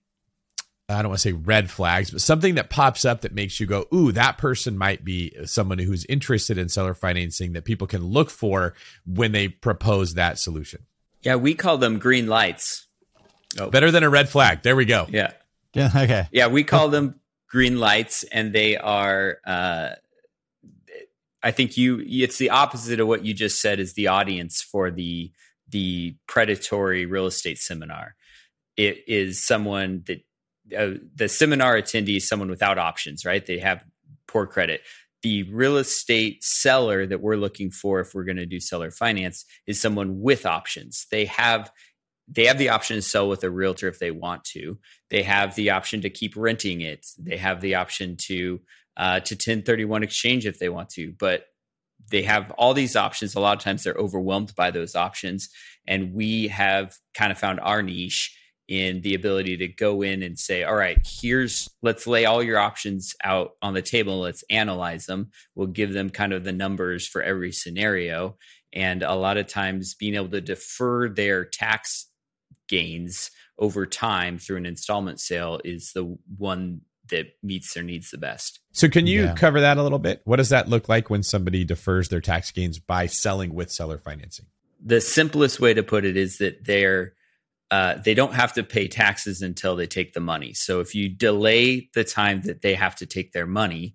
I 0.91 1.03
don't 1.03 1.11
want 1.11 1.21
to 1.21 1.29
say 1.29 1.33
red 1.33 1.71
flags, 1.71 2.11
but 2.11 2.23
something 2.23 2.55
that 2.55 2.71
pops 2.71 3.05
up 3.05 3.21
that 3.21 3.35
makes 3.35 3.61
you 3.61 3.67
go, 3.67 3.87
ooh, 3.93 4.11
that 4.13 4.39
person 4.39 4.79
might 4.79 5.05
be 5.05 5.35
someone 5.45 5.79
who's 5.79 6.07
interested 6.07 6.57
in 6.57 6.71
seller 6.71 6.95
financing 6.95 7.53
that 7.53 7.65
people 7.65 7.87
can 7.87 8.03
look 8.05 8.31
for 8.31 8.75
when 9.05 9.33
they 9.33 9.49
propose 9.49 10.15
that 10.15 10.39
solution. 10.39 10.87
Yeah, 11.23 11.37
we 11.37 11.55
call 11.55 11.77
them 11.77 11.99
green 11.99 12.27
lights. 12.27 12.87
Oh. 13.59 13.71
Better 13.71 13.91
than 13.91 14.03
a 14.03 14.09
red 14.09 14.31
flag. 14.31 14.63
There 14.63 14.77
we 14.77 14.87
go. 14.87 15.07
Yeah. 15.11 15.33
Yeah. 15.75 15.91
Okay. 15.95 16.27
Yeah, 16.33 16.47
we 16.47 16.65
call 16.65 16.89
them 16.89 17.21
green 17.49 17.79
lights, 17.79 18.25
and 18.25 18.53
they 18.55 18.77
are. 18.77 19.39
Uh, 19.47 19.91
I 21.43 21.51
think 21.51 21.77
you. 21.77 22.03
It's 22.07 22.39
the 22.39 22.51
opposite 22.51 23.01
of 23.01 23.09
what 23.09 23.25
you 23.25 23.35
just 23.35 23.61
said. 23.61 23.79
Is 23.79 23.95
the 23.95 24.09
audience 24.09 24.63
for 24.63 24.91
the 24.91 25.33
the 25.69 26.17
predatory 26.27 27.05
real 27.07 27.27
estate 27.27 27.59
seminar? 27.59 28.15
It 28.77 29.05
is 29.07 29.45
someone 29.45 30.03
that 30.07 30.23
uh, 30.77 30.91
the 31.15 31.29
seminar 31.29 31.77
attendee 31.81 32.17
is 32.17 32.29
someone 32.29 32.51
without 32.51 32.79
options, 32.79 33.25
right? 33.25 33.45
They 33.45 33.59
have 33.59 33.85
poor 34.27 34.47
credit. 34.47 34.83
The 35.23 35.43
real 35.45 35.79
estate 35.79 36.45
seller 36.45 37.07
that 37.07 37.21
we're 37.21 37.37
looking 37.37 37.71
for, 37.71 38.01
if 38.01 38.15
we're 38.15 38.25
going 38.25 38.37
to 38.37 38.47
do 38.47 38.61
seller 38.61 38.91
finance, 38.91 39.45
is 39.67 39.81
someone 39.81 40.21
with 40.21 40.47
options. 40.47 41.07
They 41.11 41.25
have 41.27 41.71
they 42.31 42.45
have 42.45 42.59
the 42.59 42.69
option 42.69 42.97
to 42.97 43.03
sell 43.03 43.27
with 43.27 43.43
a 43.43 43.51
realtor 43.51 43.89
if 43.89 43.99
they 43.99 44.11
want 44.11 44.45
to. 44.45 44.79
They 45.09 45.23
have 45.23 45.55
the 45.55 45.71
option 45.71 46.03
to 46.03 46.11
keep 46.11 46.37
renting 46.37 46.83
it. 46.83 47.07
They 47.19 47.39
have 47.39 47.63
the 47.63 47.77
option 47.77 48.17
to 48.27 48.61
uh, 48.97 49.21
to 49.21 49.35
1031 49.35 50.03
exchange 50.03 50.47
if 50.47 50.59
they 50.59 50.69
want 50.69 50.91
to. 50.91 51.15
But 51.19 51.47
they 52.11 52.23
have 52.23 52.51
all 52.53 52.75
these 52.75 52.97
options. 52.97 53.35
A 53.35 53.41
lot 53.41 53.57
of 53.57 53.63
times 53.63 53.83
they're 53.83 53.95
overwhelmed 53.95 54.55
by 54.55 54.71
those 54.71 54.95
options, 54.95 55.49
and 55.87 56.13
we 56.13 56.49
have 56.49 56.95
kind 57.15 57.33
of 57.33 57.39
found 57.39 57.61
our 57.61 57.83
niche 57.83 58.37
in 58.69 59.01
the 59.01 59.15
ability 59.15 59.57
to 59.57 59.67
go 59.67 60.03
in 60.03 60.23
and 60.23 60.39
say, 60.39 60.63
all 60.63 60.75
right, 60.75 60.99
here's, 61.03 61.71
let's 61.83 62.07
lay 62.07 62.27
all 62.27 62.43
your 62.43 62.59
options 62.59 63.15
out 63.25 63.53
on 63.63 63.73
the 63.73 63.83
table. 63.83 64.21
Let's 64.21 64.45
analyze 64.51 65.07
them. 65.07 65.31
We'll 65.55 65.69
give 65.69 65.95
them 65.95 66.11
kind 66.11 66.35
of 66.35 66.45
the 66.45 66.53
numbers 66.53 67.07
for 67.07 67.23
every 67.23 67.51
scenario. 67.51 68.37
And 68.75 69.03
a 69.03 69.15
lot 69.15 69.39
of 69.39 69.47
times 69.47 69.95
being 69.95 70.15
able 70.15 70.29
to 70.29 70.43
defer 70.43 71.09
their 71.09 71.47
tax 71.47 72.07
gains 72.69 73.31
over 73.59 73.87
time 73.87 74.39
through 74.39 74.59
an 74.59 74.67
installment 74.67 75.19
sale 75.19 75.61
is 75.65 75.93
the 75.95 76.19
one 76.37 76.83
that 77.11 77.29
meets 77.43 77.73
their 77.73 77.83
needs 77.83 78.11
the 78.11 78.19
best. 78.19 78.61
So 78.73 78.89
can 78.91 79.07
you 79.07 79.23
yeah. 79.25 79.35
cover 79.35 79.63
that 79.63 79.79
a 79.79 79.83
little 79.83 79.99
bit? 79.99 80.21
What 80.25 80.37
does 80.37 80.51
that 80.51 80.69
look 80.69 80.91
like 80.91 81.09
when 81.09 81.23
somebody 81.23 81.65
defers 81.65 82.11
their 82.11 82.21
tax 82.21 82.51
gains 82.51 82.79
by 82.79 83.07
selling 83.07 83.55
with 83.55 83.73
seller 83.73 83.97
financing? 83.97 84.45
The 84.85 85.01
simplest 85.01 85.59
way 85.59 85.73
to 85.73 85.83
put 85.83 86.05
it 86.05 86.19
is 86.19 86.37
that 86.37 86.67
they're 86.67 87.15
uh, 87.71 87.97
they 88.05 88.15
don't 88.15 88.35
have 88.35 88.53
to 88.55 88.63
pay 88.63 88.89
taxes 88.89 89.43
until 89.43 89.77
they 89.77 89.87
take 89.87 90.15
the 90.15 90.21
money. 90.21 90.55
So 90.55 90.81
if 90.81 90.95
you 90.95 91.09
delay 91.09 91.89
the 91.95 92.05
time 92.05 92.43
that 92.43 92.63
they 92.63 92.75
have 92.75 92.97
to 92.97 93.07
take 93.07 93.33
their 93.33 93.47
money, 93.47 93.95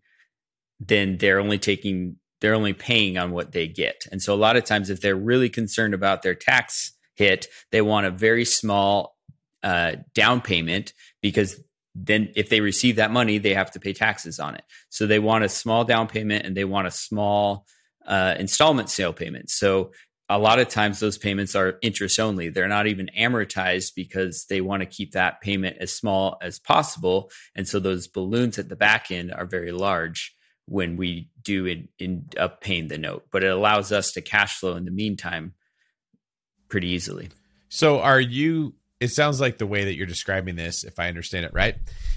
then 0.79 1.17
they're 1.17 1.39
only 1.39 1.57
taking 1.59 2.17
they're 2.41 2.53
only 2.53 2.73
paying 2.73 3.17
on 3.17 3.31
what 3.31 3.53
they 3.53 3.69
get. 3.69 4.05
And 4.11 4.21
so 4.21 4.33
a 4.33 4.35
lot 4.35 4.57
of 4.57 4.65
times 4.65 4.89
if 4.89 4.99
they're 4.99 5.15
really 5.15 5.49
concerned 5.49 5.93
about 5.93 6.23
their 6.23 6.35
tax 6.35 6.91
hit. 7.15 7.47
They 7.71 7.81
want 7.81 8.05
a 8.05 8.11
very 8.11 8.45
small 8.45 9.15
uh, 9.61 9.97
down 10.13 10.41
payment 10.41 10.93
because 11.21 11.59
then 11.95 12.31
if 12.35 12.49
they 12.49 12.59
receive 12.59 12.95
that 12.95 13.11
money, 13.11 13.37
they 13.37 13.53
have 13.53 13.71
to 13.71 13.79
pay 13.79 13.93
taxes 13.93 14.39
on 14.39 14.55
it. 14.55 14.63
So 14.89 15.05
they 15.05 15.19
want 15.19 15.43
a 15.43 15.49
small 15.49 15.85
down 15.85 16.07
payment 16.07 16.45
and 16.45 16.57
they 16.57 16.65
want 16.65 16.87
a 16.87 16.91
small 16.91 17.65
uh, 18.05 18.35
installment 18.39 18.89
sale 18.89 19.13
payment. 19.13 19.49
So 19.49 19.91
a 20.33 20.39
lot 20.39 20.59
of 20.59 20.67
times 20.67 20.99
those 20.99 21.17
payments 21.17 21.55
are 21.55 21.77
interest 21.81 22.19
only. 22.19 22.49
They're 22.49 22.67
not 22.67 22.87
even 22.87 23.09
amortized 23.17 23.93
because 23.95 24.45
they 24.49 24.61
want 24.61 24.81
to 24.81 24.87
keep 24.87 25.11
that 25.11 25.41
payment 25.41 25.77
as 25.79 25.93
small 25.93 26.37
as 26.41 26.59
possible. 26.59 27.29
And 27.55 27.67
so 27.67 27.79
those 27.79 28.07
balloons 28.07 28.57
at 28.57 28.67
the 28.67 28.75
back 28.75 29.11
end 29.11 29.31
are 29.31 29.45
very 29.45 29.71
large 29.71 30.35
when 30.65 30.97
we 30.97 31.29
do 31.43 31.83
end 31.99 32.35
up 32.37 32.61
paying 32.61 32.87
the 32.87 32.97
note. 32.97 33.27
But 33.31 33.43
it 33.43 33.51
allows 33.51 33.91
us 33.91 34.11
to 34.13 34.21
cash 34.21 34.57
flow 34.57 34.75
in 34.75 34.85
the 34.85 34.91
meantime 34.91 35.53
pretty 36.67 36.87
easily. 36.87 37.29
So 37.69 37.99
are 37.99 38.19
you 38.19 38.73
it 39.03 39.11
sounds 39.11 39.41
like 39.41 39.57
the 39.57 39.67
way 39.67 39.83
that 39.83 39.95
you're 39.95 40.05
describing 40.07 40.55
this, 40.55 40.85
if 40.85 40.97
I 40.97 41.09
understand 41.09 41.45
it 41.45 41.53
right, 41.53 41.75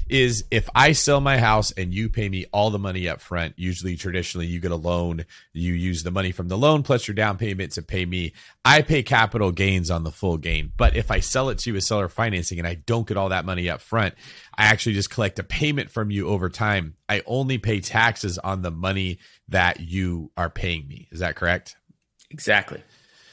is 0.09 0.45
if 0.53 0.69
I 0.73 0.93
sell 0.93 1.21
my 1.21 1.37
house 1.37 1.73
and 1.73 1.93
you 1.93 2.09
pay 2.09 2.29
me 2.29 2.47
all 2.53 2.71
the 2.71 2.79
money 2.79 3.09
up 3.09 3.21
front, 3.21 3.55
usually 3.57 3.97
traditionally 3.97 4.47
you 4.47 4.61
get 4.61 4.71
a 4.71 4.77
loan, 4.77 5.25
you 5.53 5.73
use 5.73 6.05
the 6.05 6.13
money 6.13 6.31
from 6.31 6.47
the 6.47 6.57
loan 6.57 6.85
plus 6.85 7.09
your 7.09 7.17
down 7.17 7.39
payment 7.39 7.73
to 7.73 7.83
pay 7.83 8.07
me. 8.07 8.35
I 8.65 8.83
pay 8.83 9.03
capital 9.03 9.51
gains 9.51 9.91
on 9.91 10.05
the 10.05 10.13
full 10.13 10.37
gain. 10.37 10.73
But 10.77 10.95
if 10.95 11.11
I 11.11 11.19
sell 11.19 11.49
it 11.49 11.59
to 11.59 11.71
you 11.71 11.77
as 11.77 11.89
seller 11.89 12.09
financing 12.09 12.61
and 12.61 12.69
I 12.69 12.75
don't 12.75 13.09
get 13.09 13.17
all 13.17 13.31
that 13.31 13.45
money 13.45 13.69
up 13.69 13.81
front, 13.81 14.15
I 14.57 14.67
actually 14.67 14.95
just 14.95 15.11
collect 15.11 15.41
a 15.41 15.43
payment 15.43 15.91
from 15.91 16.13
you 16.13 16.29
over 16.29 16.49
time. 16.49 16.95
I 17.09 17.23
only 17.27 17.59
pay 17.59 17.81
taxes 17.81 18.39
on 18.39 18.63
the 18.63 18.71
money 18.71 19.19
that 19.49 19.81
you 19.81 20.31
are 20.37 20.51
paying 20.51 20.87
me. 20.87 21.09
Is 21.11 21.19
that 21.19 21.35
correct? 21.35 21.75
Exactly. 22.31 22.81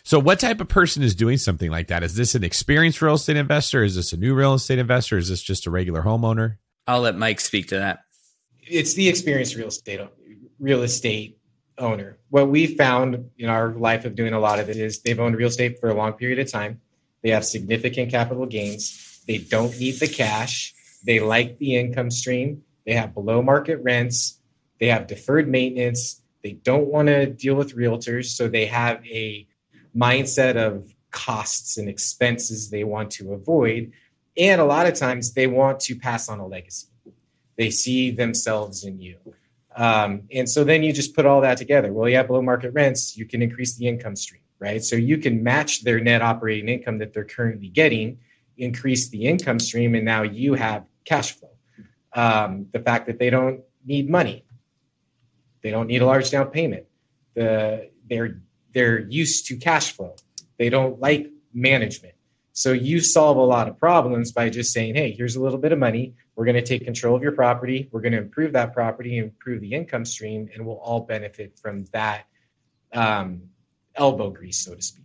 So, 0.06 0.20
what 0.20 0.40
type 0.40 0.60
of 0.60 0.68
person 0.68 1.02
is 1.02 1.16
doing 1.16 1.38
something 1.38 1.72
like 1.72 1.88
that? 1.88 2.04
Is 2.04 2.16
this 2.16 2.36
an 2.36 2.44
experienced 2.44 3.02
real 3.02 3.14
estate 3.14 3.38
investor? 3.38 3.84
Is 3.84 3.96
this 3.96 4.12
a 4.12 4.18
new 4.18 4.36
real 4.36 4.54
estate 4.54 4.78
investor? 4.78 5.18
Is 5.18 5.30
this 5.30 5.42
just 5.42 5.66
a 5.66 5.72
regular 5.72 6.02
homeowner? 6.02 6.58
I'll 6.86 7.02
let 7.02 7.18
Mike 7.18 7.40
speak 7.40 7.70
to 7.70 7.80
that. 7.80 8.00
It's 8.60 8.96
the 8.96 9.08
experienced 9.08 9.56
real 9.56 9.70
estate 9.70 10.02
real 10.60 10.84
estate 10.84 11.38
owner. 11.78 12.18
What 12.30 12.50
we 12.50 12.68
found 12.68 13.30
in 13.38 13.50
our 13.50 13.70
life 13.70 14.04
of 14.04 14.16
doing 14.16 14.34
a 14.34 14.40
lot 14.40 14.60
of 14.60 14.70
it 14.70 14.76
is 14.76 15.02
they've 15.02 15.20
owned 15.20 15.38
real 15.38 15.48
estate 15.48 15.80
for 15.80 15.90
a 15.90 15.94
long 15.94 16.14
period 16.14 16.40
of 16.40 16.52
time. 16.52 16.82
They 17.22 17.30
have 17.30 17.46
significant 17.46 18.12
capital 18.12 18.46
gains. 18.46 19.22
They 19.26 19.38
don't 19.38 19.78
need 19.80 20.02
the 20.02 20.10
cash. 20.10 20.74
They 21.06 21.22
like 21.22 21.60
the 21.60 21.78
income 21.78 22.12
stream. 22.12 22.64
They 22.86 22.94
have 22.94 23.14
below 23.14 23.42
market 23.42 23.78
rents. 23.82 24.40
They 24.80 24.88
have 24.88 25.08
deferred 25.08 25.48
maintenance. 25.48 26.22
They 26.44 26.52
don't 26.52 26.88
want 26.88 27.08
to 27.08 27.26
deal 27.26 27.56
with 27.56 27.78
realtors, 27.78 28.26
so 28.26 28.50
they 28.50 28.66
have 28.66 29.04
a 29.06 29.48
mindset 29.96 30.56
of 30.56 30.94
costs 31.12 31.78
and 31.78 31.88
expenses 31.88 32.70
they 32.70 32.84
want 32.84 33.12
to 33.12 33.34
avoid. 33.34 33.92
And 34.36 34.60
a 34.60 34.66
lot 34.66 34.88
of 34.88 34.96
times 34.96 35.34
they 35.34 35.48
want 35.48 35.80
to 35.82 35.96
pass 35.96 36.28
on 36.28 36.40
a 36.40 36.48
legacy. 36.48 36.88
They 37.56 37.70
see 37.70 38.12
themselves 38.12 38.84
in 38.84 39.00
you. 39.00 39.18
Um, 39.76 40.24
and 40.32 40.50
so 40.50 40.64
then 40.64 40.84
you 40.84 40.94
just 40.94 41.16
put 41.16 41.26
all 41.26 41.42
that 41.42 41.58
together. 41.58 41.94
Well, 41.94 42.10
you 42.10 42.16
have 42.18 42.28
below 42.28 42.42
market 42.42 42.72
rents, 42.72 43.18
you 43.18 43.26
can 43.26 43.42
increase 43.42 43.76
the 43.76 43.88
income 43.88 44.16
stream, 44.16 44.42
right? 44.60 44.84
So 44.84 44.96
you 44.96 45.18
can 45.18 45.44
match 45.44 45.84
their 45.84 46.00
net 46.00 46.22
operating 46.22 46.70
income 46.70 47.00
that 47.00 47.14
they're 47.14 47.24
currently 47.24 47.70
getting, 47.70 48.20
increase 48.58 49.10
the 49.10 49.26
income 49.26 49.60
stream, 49.60 49.96
and 49.96 50.06
now 50.06 50.24
you 50.24 50.54
have 50.54 50.86
cash 51.06 51.36
flow. 51.36 51.50
Um, 52.14 52.68
the 52.72 52.80
fact 52.80 53.08
that 53.08 53.18
they 53.18 53.32
don't 53.32 53.62
need 53.86 54.10
money, 54.10 54.46
they 55.62 55.72
don't 55.72 55.88
need 55.88 56.02
a 56.02 56.06
large 56.06 56.30
down 56.30 56.48
payment. 56.48 56.86
The 57.34 57.90
they're 58.08 58.42
they're 58.74 59.00
used 59.00 59.48
to 59.48 59.58
cash 59.58 59.92
flow. 59.92 60.16
They 60.58 60.70
don't 60.70 61.00
like 61.00 61.30
management. 61.54 62.16
So 62.54 62.72
you 62.72 63.00
solve 63.00 63.38
a 63.38 63.44
lot 63.44 63.68
of 63.68 63.80
problems 63.80 64.32
by 64.32 64.50
just 64.50 64.74
saying, 64.74 64.96
hey, 64.96 65.12
here's 65.12 65.36
a 65.36 65.42
little 65.42 65.58
bit 65.58 65.72
of 65.72 65.80
money. 65.80 66.14
We're 66.36 66.46
going 66.46 66.56
to 66.56 66.62
take 66.62 66.86
control 66.86 67.16
of 67.16 67.24
your 67.24 67.32
property. 67.32 67.90
We're 67.92 68.02
going 68.02 68.12
to 68.14 68.20
improve 68.20 68.54
that 68.54 68.74
property, 68.74 69.18
improve 69.18 69.62
the 69.62 69.74
income 69.74 70.06
stream, 70.06 70.50
and 70.54 70.66
we'll 70.66 70.78
all 70.78 71.02
benefit 71.02 71.58
from 71.60 71.86
that 71.94 72.26
um, 72.94 73.44
elbow 73.96 74.30
grease, 74.30 74.64
so 74.64 74.76
to 74.76 74.82
speak. 74.82 75.04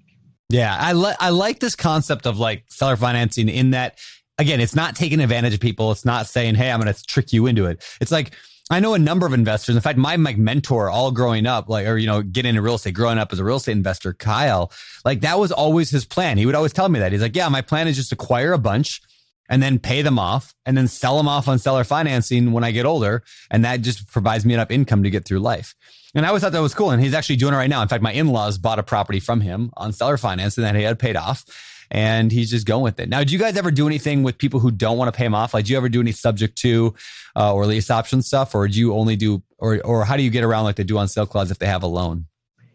Yeah, 0.51 0.75
I 0.79 0.93
like 0.93 1.17
I 1.21 1.29
like 1.29 1.61
this 1.61 1.77
concept 1.77 2.27
of 2.27 2.39
like 2.39 2.65
seller 2.69 2.97
financing 2.97 3.51
in 3.51 3.73
that 3.73 3.99
again, 4.39 4.61
it's 4.61 4.75
not 4.75 4.97
taking 4.97 5.21
advantage 5.21 5.53
of 5.53 5.61
people. 5.61 5.93
It's 5.93 6.07
not 6.07 6.27
saying, 6.27 6.55
"Hey, 6.55 6.71
I'm 6.71 6.81
going 6.81 6.93
to 6.93 7.03
trick 7.05 7.33
you 7.33 7.47
into 7.47 7.67
it." 7.67 7.85
It's 8.01 8.11
like 8.11 8.35
I 8.71 8.81
know 8.81 8.95
a 8.95 8.99
number 8.99 9.27
of 9.27 9.33
investors. 9.33 9.77
In 9.77 9.81
fact, 9.81 9.99
my, 9.99 10.17
my 10.19 10.35
mentor 10.35 10.91
all 10.91 11.11
growing 11.11 11.47
up, 11.47 11.69
like, 11.69 11.87
or, 11.87 11.97
you 11.97 12.07
know, 12.07 12.23
getting 12.23 12.51
into 12.51 12.63
real 12.63 12.75
estate, 12.75 12.93
growing 12.93 13.19
up 13.19 13.33
as 13.33 13.39
a 13.39 13.45
real 13.45 13.57
estate 13.57 13.73
investor, 13.73 14.13
Kyle, 14.13 14.71
like 15.05 15.21
that 15.21 15.39
was 15.39 15.51
always 15.51 15.91
his 15.91 16.05
plan. 16.05 16.37
He 16.37 16.45
would 16.45 16.55
always 16.55 16.73
tell 16.73 16.89
me 16.89 16.99
that. 16.99 17.13
He's 17.13 17.23
like, 17.23 17.35
yeah, 17.35 17.49
my 17.49 17.63
plan 17.63 17.89
is 17.89 17.97
just 17.97 18.13
acquire 18.13 18.53
a 18.53 18.59
bunch 18.59 19.01
and 19.49 19.63
then 19.63 19.79
pay 19.79 20.03
them 20.03 20.19
off 20.19 20.55
and 20.67 20.77
then 20.77 20.87
sell 20.87 21.17
them 21.17 21.29
off 21.29 21.49
on 21.49 21.59
seller 21.59 21.85
financing 21.85 22.53
when 22.53 22.63
I 22.63 22.71
get 22.71 22.85
older. 22.85 23.23
And 23.51 23.65
that 23.65 23.81
just 23.81 24.07
provides 24.09 24.45
me 24.45 24.53
enough 24.53 24.71
income 24.71 25.03
to 25.03 25.11
get 25.11 25.25
through 25.25 25.41
life. 25.41 25.75
And 26.15 26.25
I 26.25 26.29
always 26.29 26.43
thought 26.43 26.53
that 26.53 26.61
was 26.61 26.75
cool. 26.75 26.91
And 26.91 27.03
he's 27.03 27.15
actually 27.15 27.37
doing 27.37 27.55
it 27.55 27.57
right 27.57 27.71
now. 27.71 27.81
In 27.81 27.89
fact, 27.89 28.03
my 28.03 28.13
in-laws 28.13 28.59
bought 28.59 28.79
a 28.79 28.83
property 28.83 29.21
from 29.21 29.41
him 29.41 29.71
on 29.77 29.93
seller 29.93 30.19
finance 30.19 30.59
and 30.59 30.67
that 30.67 30.75
he 30.75 30.83
had 30.83 30.99
paid 30.99 31.17
off 31.17 31.45
and 31.91 32.31
he's 32.31 32.51
just 32.51 32.67
going 32.67 32.83
with 32.83 33.01
it. 33.01 33.09
Now, 33.09 33.25
do 33.25 33.33
you 33.33 33.39
guys 33.39 33.57
ever 33.57 33.71
do 33.71 33.87
anything 33.87 34.23
with 34.23 34.39
people 34.39 34.61
who 34.61 34.71
don't 34.71 34.99
want 34.99 35.13
to 35.13 35.17
pay 35.17 35.25
him 35.25 35.35
off? 35.35 35.55
Like, 35.55 35.67
do 35.67 35.73
you 35.73 35.77
ever 35.77 35.89
do 35.89 36.01
any 36.01 36.13
subject 36.13 36.57
to 36.59 36.95
uh, 37.37 37.53
or 37.55 37.67
lease 37.67 37.91
option 37.91 38.23
stuff, 38.23 38.55
or 38.55 38.69
do 38.69 38.79
you 38.79 38.95
only 38.95 39.17
do, 39.17 39.43
or 39.59 39.81
or 39.85 40.05
how 40.05 40.17
do 40.17 40.23
you 40.23 40.31
get 40.31 40.45
around 40.45 40.65
like 40.65 40.77
they 40.77 40.85
due 40.85 40.99
on 40.99 41.09
sale 41.09 41.27
clause 41.27 41.51
if 41.51 41.59
they 41.59 41.67
have 41.67 41.83
a 41.83 41.87
loan? 41.87 42.27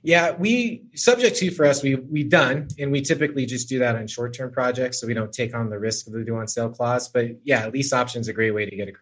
Yeah, 0.05 0.31
we 0.31 0.83
subject 0.95 1.37
to 1.37 1.51
for 1.51 1.65
us, 1.65 1.81
we 1.81 1.95
we've 1.95 2.29
done, 2.29 2.67
and 2.77 2.91
we 2.91 3.01
typically 3.01 3.45
just 3.45 3.69
do 3.69 3.79
that 3.79 3.95
on 3.95 4.07
short 4.07 4.33
term 4.33 4.51
projects, 4.51 4.99
so 4.99 5.07
we 5.07 5.13
don't 5.13 5.31
take 5.31 5.55
on 5.55 5.69
the 5.69 5.79
risk 5.79 6.07
of 6.07 6.13
the 6.13 6.23
due 6.23 6.35
on 6.35 6.47
sale 6.47 6.69
clause. 6.69 7.07
But 7.07 7.27
yeah, 7.43 7.67
lease 7.67 7.93
option 7.93 8.19
is 8.19 8.27
a 8.27 8.33
great 8.33 8.51
way 8.51 8.69
to 8.69 8.75
get 8.75 8.93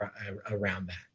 around 0.52 0.88
that 0.88 1.11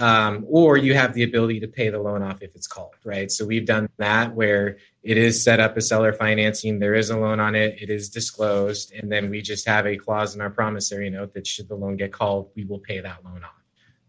um, 0.00 0.46
or 0.48 0.78
you 0.78 0.94
have 0.94 1.12
the 1.12 1.22
ability 1.22 1.60
to 1.60 1.68
pay 1.68 1.90
the 1.90 2.00
loan 2.00 2.22
off 2.22 2.42
if 2.42 2.56
it's 2.56 2.66
called, 2.66 2.94
right? 3.04 3.30
So 3.30 3.44
we've 3.44 3.66
done 3.66 3.88
that 3.98 4.34
where 4.34 4.78
it 5.02 5.18
is 5.18 5.44
set 5.44 5.60
up 5.60 5.76
as 5.76 5.88
seller 5.88 6.14
financing, 6.14 6.78
there 6.78 6.94
is 6.94 7.10
a 7.10 7.18
loan 7.18 7.38
on 7.38 7.54
it, 7.54 7.80
it 7.80 7.90
is 7.90 8.08
disclosed, 8.08 8.92
and 8.94 9.12
then 9.12 9.28
we 9.28 9.42
just 9.42 9.66
have 9.68 9.86
a 9.86 9.96
clause 9.96 10.34
in 10.34 10.40
our 10.40 10.50
promissory 10.50 11.10
note 11.10 11.34
that 11.34 11.46
should 11.46 11.68
the 11.68 11.74
loan 11.74 11.96
get 11.96 12.12
called, 12.12 12.50
we 12.56 12.64
will 12.64 12.78
pay 12.78 13.00
that 13.00 13.22
loan 13.24 13.44
off. 13.44 13.50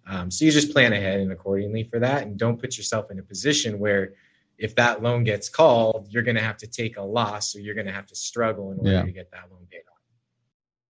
Um, 0.07 0.31
so 0.31 0.45
you 0.45 0.51
just 0.51 0.71
plan 0.71 0.93
ahead 0.93 1.19
and 1.19 1.31
accordingly 1.31 1.83
for 1.83 1.99
that, 1.99 2.23
and 2.23 2.37
don't 2.39 2.59
put 2.59 2.77
yourself 2.77 3.11
in 3.11 3.19
a 3.19 3.23
position 3.23 3.77
where 3.77 4.13
if 4.57 4.75
that 4.75 5.03
loan 5.03 5.25
gets 5.25 5.49
called, 5.49 6.07
you're 6.09 6.23
going 6.23 6.35
to 6.37 6.41
have 6.41 6.57
to 6.57 6.67
take 6.67 6.95
a 6.95 7.01
loss, 7.01 7.53
or 7.55 7.59
you're 7.59 7.75
going 7.75 7.87
to 7.87 7.93
have 7.93 8.07
to 8.07 8.15
struggle 8.15 8.71
in 8.71 8.77
order 8.77 8.91
yeah. 8.91 9.01
to 9.03 9.11
get 9.11 9.29
that 9.31 9.51
loan 9.51 9.67
paid 9.69 9.83
off. 9.91 9.99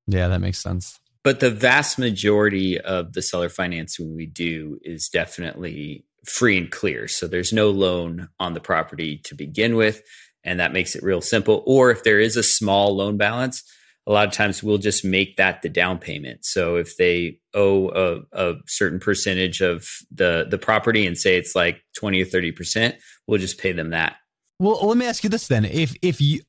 Yeah, 0.08 0.28
that 0.28 0.42
makes 0.42 0.60
sense. 0.60 1.00
But 1.24 1.40
the 1.40 1.52
vast 1.52 2.00
majority 2.00 2.80
of 2.80 3.14
the 3.14 3.22
seller 3.22 3.50
financing 3.50 4.16
we 4.16 4.26
do 4.26 4.80
is 4.82 5.08
definitely 5.08 6.06
free 6.26 6.58
and 6.58 6.72
clear. 6.72 7.08
So 7.08 7.28
there's 7.28 7.54
no 7.54 7.70
loan 7.70 8.30
on 8.40 8.54
the 8.54 8.60
property 8.60 9.22
to 9.26 9.36
begin 9.36 9.76
with. 9.76 10.02
And 10.44 10.60
that 10.60 10.74
makes 10.74 10.96
it 10.96 11.04
real 11.04 11.22
simple. 11.22 11.64
Or 11.68 11.92
if 11.92 12.04
there 12.04 12.20
is 12.20 12.36
a 12.36 12.44
small 12.44 12.96
loan 12.96 13.18
balance, 13.18 13.64
a 14.08 14.12
lot 14.12 14.28
of 14.28 14.34
times 14.34 14.64
we'll 14.64 14.80
just 14.80 15.06
make 15.06 15.38
that 15.38 15.62
the 15.62 15.70
down 15.70 16.00
payment. 16.00 16.44
So 16.44 16.76
if 16.78 16.98
they 16.98 17.40
owe 17.54 17.90
a, 17.90 18.22
a 18.32 18.56
certain 18.66 19.00
percentage 19.00 19.62
of 19.62 19.88
the, 20.12 20.48
the 20.50 20.58
property 20.58 21.06
and 21.06 21.18
say 21.18 21.38
it's 21.38 21.56
like 21.56 21.82
20 21.98 22.24
or 22.24 22.26
30%, 22.26 22.96
we'll 23.28 23.40
just 23.40 23.60
pay 23.60 23.72
them 23.72 23.92
that. 23.92 24.16
Well, 24.60 24.88
let 24.88 24.98
me 24.98 25.06
ask 25.06 25.24
you 25.24 25.30
this 25.30 25.48
then. 25.48 25.66
If 25.66 25.96
if 26.04 26.22
you 26.22 26.42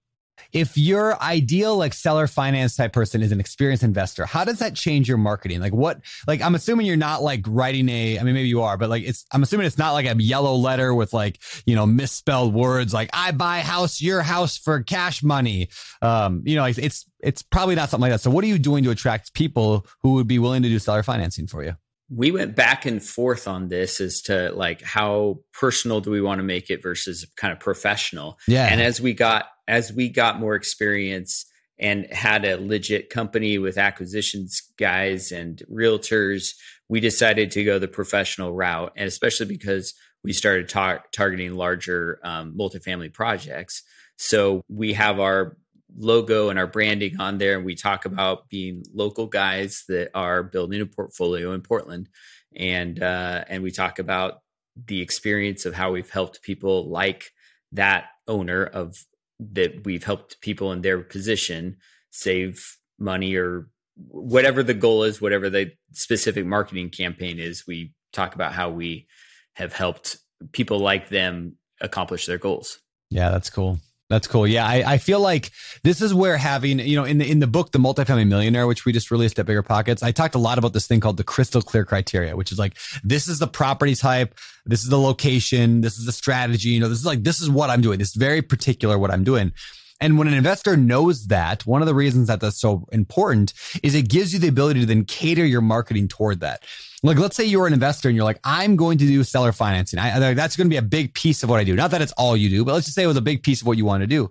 if 0.53 0.77
your 0.77 1.21
ideal 1.23 1.77
like 1.77 1.95
seller 1.95 2.27
finance 2.27 2.77
type 2.77 2.93
person 2.93 3.23
is 3.23 3.33
an 3.33 3.41
experienced 3.41 3.83
investor, 3.83 4.27
how 4.27 4.45
does 4.45 4.59
that 4.59 4.75
change 4.75 5.09
your 5.09 5.19
marketing? 5.19 5.61
Like 5.61 5.73
what, 5.73 6.01
like 6.27 6.43
I'm 6.43 6.55
assuming 6.55 6.87
you're 6.87 6.97
not 6.97 7.23
like 7.23 7.45
writing 7.47 7.89
a, 7.89 8.19
I 8.19 8.23
mean, 8.23 8.35
maybe 8.35 8.49
you 8.49 8.63
are, 8.63 8.77
but 8.77 8.91
like 8.91 9.05
it's, 9.05 9.25
I'm 9.33 9.43
assuming 9.43 9.67
it's 9.67 9.79
not 9.79 9.93
like 9.93 10.07
a 10.07 10.15
yellow 10.23 10.55
letter 10.55 10.95
with 10.95 11.13
like, 11.13 11.41
you 11.65 11.75
know, 11.75 11.87
misspelled 11.87 12.55
words 12.55 12.93
like 12.93 13.11
I 13.13 13.33
buy 13.33 13.61
house, 13.61 14.03
your 14.03 14.23
house 14.23 14.57
for 14.57 14.83
cash 14.83 15.23
money. 15.23 15.69
Um, 16.03 16.43
you 16.45 16.57
know, 16.57 16.63
like 16.63 16.79
it's, 16.79 17.07
it's 17.21 17.43
probably 17.43 17.75
not 17.75 17.89
something 17.89 18.03
like 18.03 18.13
that. 18.13 18.21
So 18.21 18.31
what 18.31 18.45
are 18.45 18.49
you 18.49 18.59
doing 18.59 18.85
to 18.85 18.91
attract 18.91 19.35
people 19.35 19.87
who 20.03 20.15
would 20.15 20.27
be 20.27 20.39
willing 20.39 20.63
to 20.63 20.69
do 20.69 20.79
seller 20.79 21.03
financing 21.03 21.47
for 21.47 21.65
you? 21.65 21.77
we 22.15 22.31
went 22.31 22.55
back 22.55 22.85
and 22.85 23.03
forth 23.03 23.49
on 23.49 23.69
this 23.69 24.01
as 24.01 24.21
to 24.21 24.51
like 24.53 24.83
how 24.83 25.39
personal 25.55 26.01
do 26.01 26.11
we 26.11 26.21
want 26.21 26.39
to 26.39 26.43
make 26.43 26.69
it 26.69 26.83
versus 26.83 27.27
kind 27.37 27.53
of 27.53 27.59
professional. 27.59 28.39
Yeah. 28.47 28.67
And 28.71 28.83
as 28.83 29.01
we 29.01 29.15
got 29.15 29.47
as 29.73 29.91
we 29.91 30.11
got 30.11 30.39
more 30.39 30.55
experience 30.55 31.47
and 31.79 32.07
had 32.13 32.45
a 32.45 32.61
legit 32.61 33.09
company 33.09 33.57
with 33.57 33.79
acquisitions 33.79 34.61
guys 34.77 35.33
and 35.33 35.63
realtors, 35.73 36.53
we 36.91 37.01
decided 37.01 37.51
to 37.51 37.65
go 37.65 37.79
the 37.79 37.89
professional 37.89 38.53
route, 38.53 38.93
and 38.97 39.09
especially 39.09 39.47
because 39.47 39.95
we 40.23 40.35
started 40.35 40.69
tar- 40.69 41.03
targeting 41.11 41.55
larger 41.55 42.21
um, 42.23 42.55
multifamily 42.55 43.15
projects. 43.15 43.83
So 44.19 44.63
we 44.69 44.93
have 44.93 45.19
our 45.19 45.57
logo 45.97 46.51
and 46.51 46.59
our 46.59 46.67
branding 46.67 47.19
on 47.19 47.39
there 47.39 47.57
and 47.57 47.65
we 47.65 47.75
talk 47.75 48.05
about 48.05 48.51
being 48.51 48.85
local 48.93 49.27
guys 49.27 49.85
that 49.89 50.11
are 50.15 50.43
building 50.43 50.83
a 50.83 50.87
portfolio 50.87 51.53
in 51.53 51.63
Portland 51.63 52.11
and 52.55 53.03
uh, 53.03 53.45
and 53.49 53.63
we 53.63 53.71
talk 53.71 53.99
about 53.99 54.41
the 54.87 55.03
experience 55.03 55.67
of 55.67 55.75
how 55.75 55.93
we've 55.93 56.11
helped 56.11 56.43
people 56.43 56.89
like 56.89 57.31
that 57.73 58.07
owner 58.27 58.65
of 58.65 58.97
that 59.41 59.85
we've 59.85 60.05
helped 60.05 60.41
people 60.41 60.73
in 60.73 60.83
their 60.83 61.01
position 61.01 61.77
save 62.11 62.77
money 62.99 63.35
or 63.35 63.69
whatever 64.09 64.63
the 64.63 64.75
goal 64.75 65.03
is, 65.05 65.21
whatever 65.21 65.51
the 65.51 65.73
specific 65.93 66.47
marketing 66.47 66.91
campaign 66.91 67.39
is. 67.39 67.67
We 67.67 67.95
talk 68.13 68.35
about 68.35 68.53
how 68.53 68.71
we 68.71 69.07
have 69.55 69.73
helped 69.73 70.19
people 70.53 70.79
like 70.79 71.09
them 71.09 71.57
accomplish 71.81 72.27
their 72.27 72.39
goals. 72.39 72.79
Yeah, 73.11 73.31
that's 73.31 73.51
cool. 73.51 73.79
That's 74.13 74.27
cool. 74.27 74.47
Yeah, 74.47 74.67
I, 74.67 74.85
I 74.87 74.99
feel 74.99 75.21
like 75.21 75.53
this 75.85 76.03
is 76.03 76.13
where 76.13 76.37
having, 76.37 76.81
you 76.81 76.97
know, 76.97 77.05
in 77.05 77.17
the 77.17 77.31
in 77.31 77.39
the 77.39 77.47
book, 77.47 77.73
The 77.73 77.79
Multifamily 77.79 78.29
Millionaire, 78.29 78.67
which 78.67 78.85
we 78.85 78.93
just 78.93 79.11
released 79.11 79.39
at 79.39 79.47
Bigger 79.47 79.63
Pockets, 79.63 80.03
I 80.03 80.13
talked 80.13 80.35
a 80.35 80.39
lot 80.39 80.59
about 80.59 80.75
this 80.75 80.87
thing 80.87 81.01
called 81.01 81.17
the 81.17 81.25
crystal 81.25 81.63
clear 81.63 81.87
criteria, 81.87 82.37
which 82.37 82.53
is 82.53 82.59
like 82.59 82.77
this 83.03 83.27
is 83.27 83.39
the 83.39 83.47
property 83.47 83.95
type, 83.95 84.35
this 84.67 84.83
is 84.83 84.91
the 84.91 84.99
location, 84.99 85.81
this 85.81 85.97
is 85.97 86.05
the 86.05 86.13
strategy, 86.13 86.69
you 86.69 86.79
know, 86.79 86.91
this 86.91 86.99
is 86.99 87.07
like 87.07 87.23
this 87.23 87.41
is 87.41 87.49
what 87.49 87.71
I'm 87.71 87.81
doing. 87.81 87.99
This 87.99 88.11
is 88.11 88.17
very 88.17 88.43
particular 88.43 88.99
what 88.99 89.11
I'm 89.11 89.25
doing. 89.25 89.55
And 90.03 90.19
when 90.19 90.27
an 90.27 90.35
investor 90.35 90.77
knows 90.77 91.29
that, 91.29 91.65
one 91.65 91.81
of 91.81 91.87
the 91.87 91.95
reasons 91.95 92.27
that 92.27 92.41
that's 92.41 92.61
so 92.61 92.89
important 92.91 93.55
is 93.85 93.95
it 93.95 94.09
gives 94.09 94.35
you 94.35 94.41
the 94.41 94.49
ability 94.49 94.81
to 94.81 94.87
then 94.87 95.05
cater 95.05 95.47
your 95.47 95.61
marketing 95.61 96.09
toward 96.09 96.41
that. 96.41 96.65
Like, 97.05 97.19
let's 97.19 97.37
say 97.37 97.45
you're 97.45 97.69
an 97.69 97.73
investor 97.73 98.09
and 98.09 98.17
you're 98.17 98.25
like, 98.25 98.41
I'm 98.43 98.75
going 98.75 98.99
to 98.99 99.07
do 99.07 99.23
seller 99.23 99.53
financing. 99.53 100.01
I, 100.01 100.35
that's 100.35 100.57
going 100.57 100.67
to 100.67 100.71
be 100.71 100.77
a 100.77 100.83
big 100.83 101.15
piece 101.15 101.45
of 101.45 101.51
what 101.51 101.61
I 101.61 101.65
do. 101.65 101.77
Not 101.77 101.93
that 101.93 102.03
it's 102.03 102.11
all 102.13 102.37
you 102.37 102.49
do, 102.49 102.65
but 102.65 102.75
let's 102.75 102.87
just 102.87 102.97
say 102.97 103.05
it 103.05 103.07
was 103.07 103.17
a 103.17 103.23
big 103.23 103.45
piece 103.45 103.61
of 103.61 103.69
what 103.69 103.79
you 103.79 103.85
want 103.85 104.01
to 104.01 104.09
do. 104.09 104.29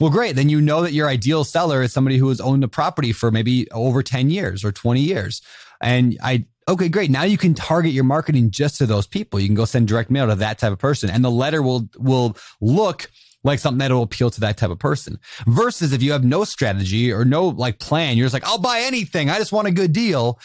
Well, 0.00 0.10
great. 0.10 0.34
Then 0.34 0.48
you 0.48 0.60
know 0.60 0.82
that 0.82 0.92
your 0.92 1.06
ideal 1.08 1.44
seller 1.44 1.80
is 1.80 1.92
somebody 1.92 2.18
who 2.18 2.28
has 2.28 2.40
owned 2.40 2.64
the 2.64 2.68
property 2.68 3.12
for 3.12 3.30
maybe 3.30 3.70
over 3.70 4.02
10 4.02 4.30
years 4.30 4.64
or 4.64 4.72
20 4.72 5.00
years. 5.00 5.42
And 5.80 6.18
I, 6.20 6.44
okay, 6.66 6.88
great. 6.88 7.10
Now 7.10 7.22
you 7.22 7.38
can 7.38 7.54
target 7.54 7.92
your 7.92 8.04
marketing 8.04 8.50
just 8.50 8.78
to 8.78 8.86
those 8.86 9.06
people. 9.06 9.38
You 9.38 9.46
can 9.46 9.54
go 9.54 9.64
send 9.64 9.86
direct 9.86 10.10
mail 10.10 10.26
to 10.26 10.34
that 10.34 10.58
type 10.58 10.72
of 10.72 10.80
person 10.80 11.08
and 11.08 11.24
the 11.24 11.30
letter 11.30 11.62
will, 11.62 11.88
will 11.98 12.36
look 12.60 13.08
like 13.44 13.58
something 13.58 13.78
that 13.78 13.92
will 13.92 14.02
appeal 14.02 14.30
to 14.30 14.40
that 14.40 14.56
type 14.56 14.70
of 14.70 14.78
person. 14.78 15.18
Versus 15.46 15.92
if 15.92 16.02
you 16.02 16.12
have 16.12 16.24
no 16.24 16.44
strategy 16.44 17.12
or 17.12 17.24
no 17.24 17.48
like 17.48 17.78
plan, 17.78 18.16
you're 18.16 18.26
just 18.26 18.34
like, 18.34 18.46
I'll 18.46 18.58
buy 18.58 18.80
anything. 18.80 19.30
I 19.30 19.38
just 19.38 19.52
want 19.52 19.68
a 19.68 19.72
good 19.72 19.92
deal. 19.92 20.38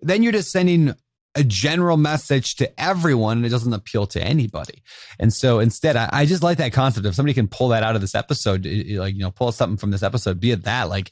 Then 0.00 0.22
you're 0.22 0.32
just 0.32 0.50
sending 0.50 0.94
a 1.34 1.42
general 1.42 1.96
message 1.96 2.56
to 2.56 2.80
everyone 2.80 3.38
and 3.38 3.46
it 3.46 3.48
doesn't 3.48 3.72
appeal 3.72 4.06
to 4.06 4.22
anybody. 4.22 4.82
And 5.18 5.32
so 5.32 5.58
instead, 5.58 5.96
I, 5.96 6.08
I, 6.12 6.26
just 6.26 6.44
like 6.44 6.58
that 6.58 6.72
concept. 6.72 7.06
If 7.06 7.14
somebody 7.16 7.34
can 7.34 7.48
pull 7.48 7.68
that 7.68 7.82
out 7.82 7.96
of 7.96 8.00
this 8.00 8.14
episode, 8.14 8.64
like, 8.64 9.14
you 9.14 9.20
know, 9.20 9.32
pull 9.32 9.50
something 9.50 9.76
from 9.76 9.90
this 9.90 10.04
episode, 10.04 10.38
be 10.38 10.52
it 10.52 10.62
that, 10.62 10.88
like, 10.88 11.10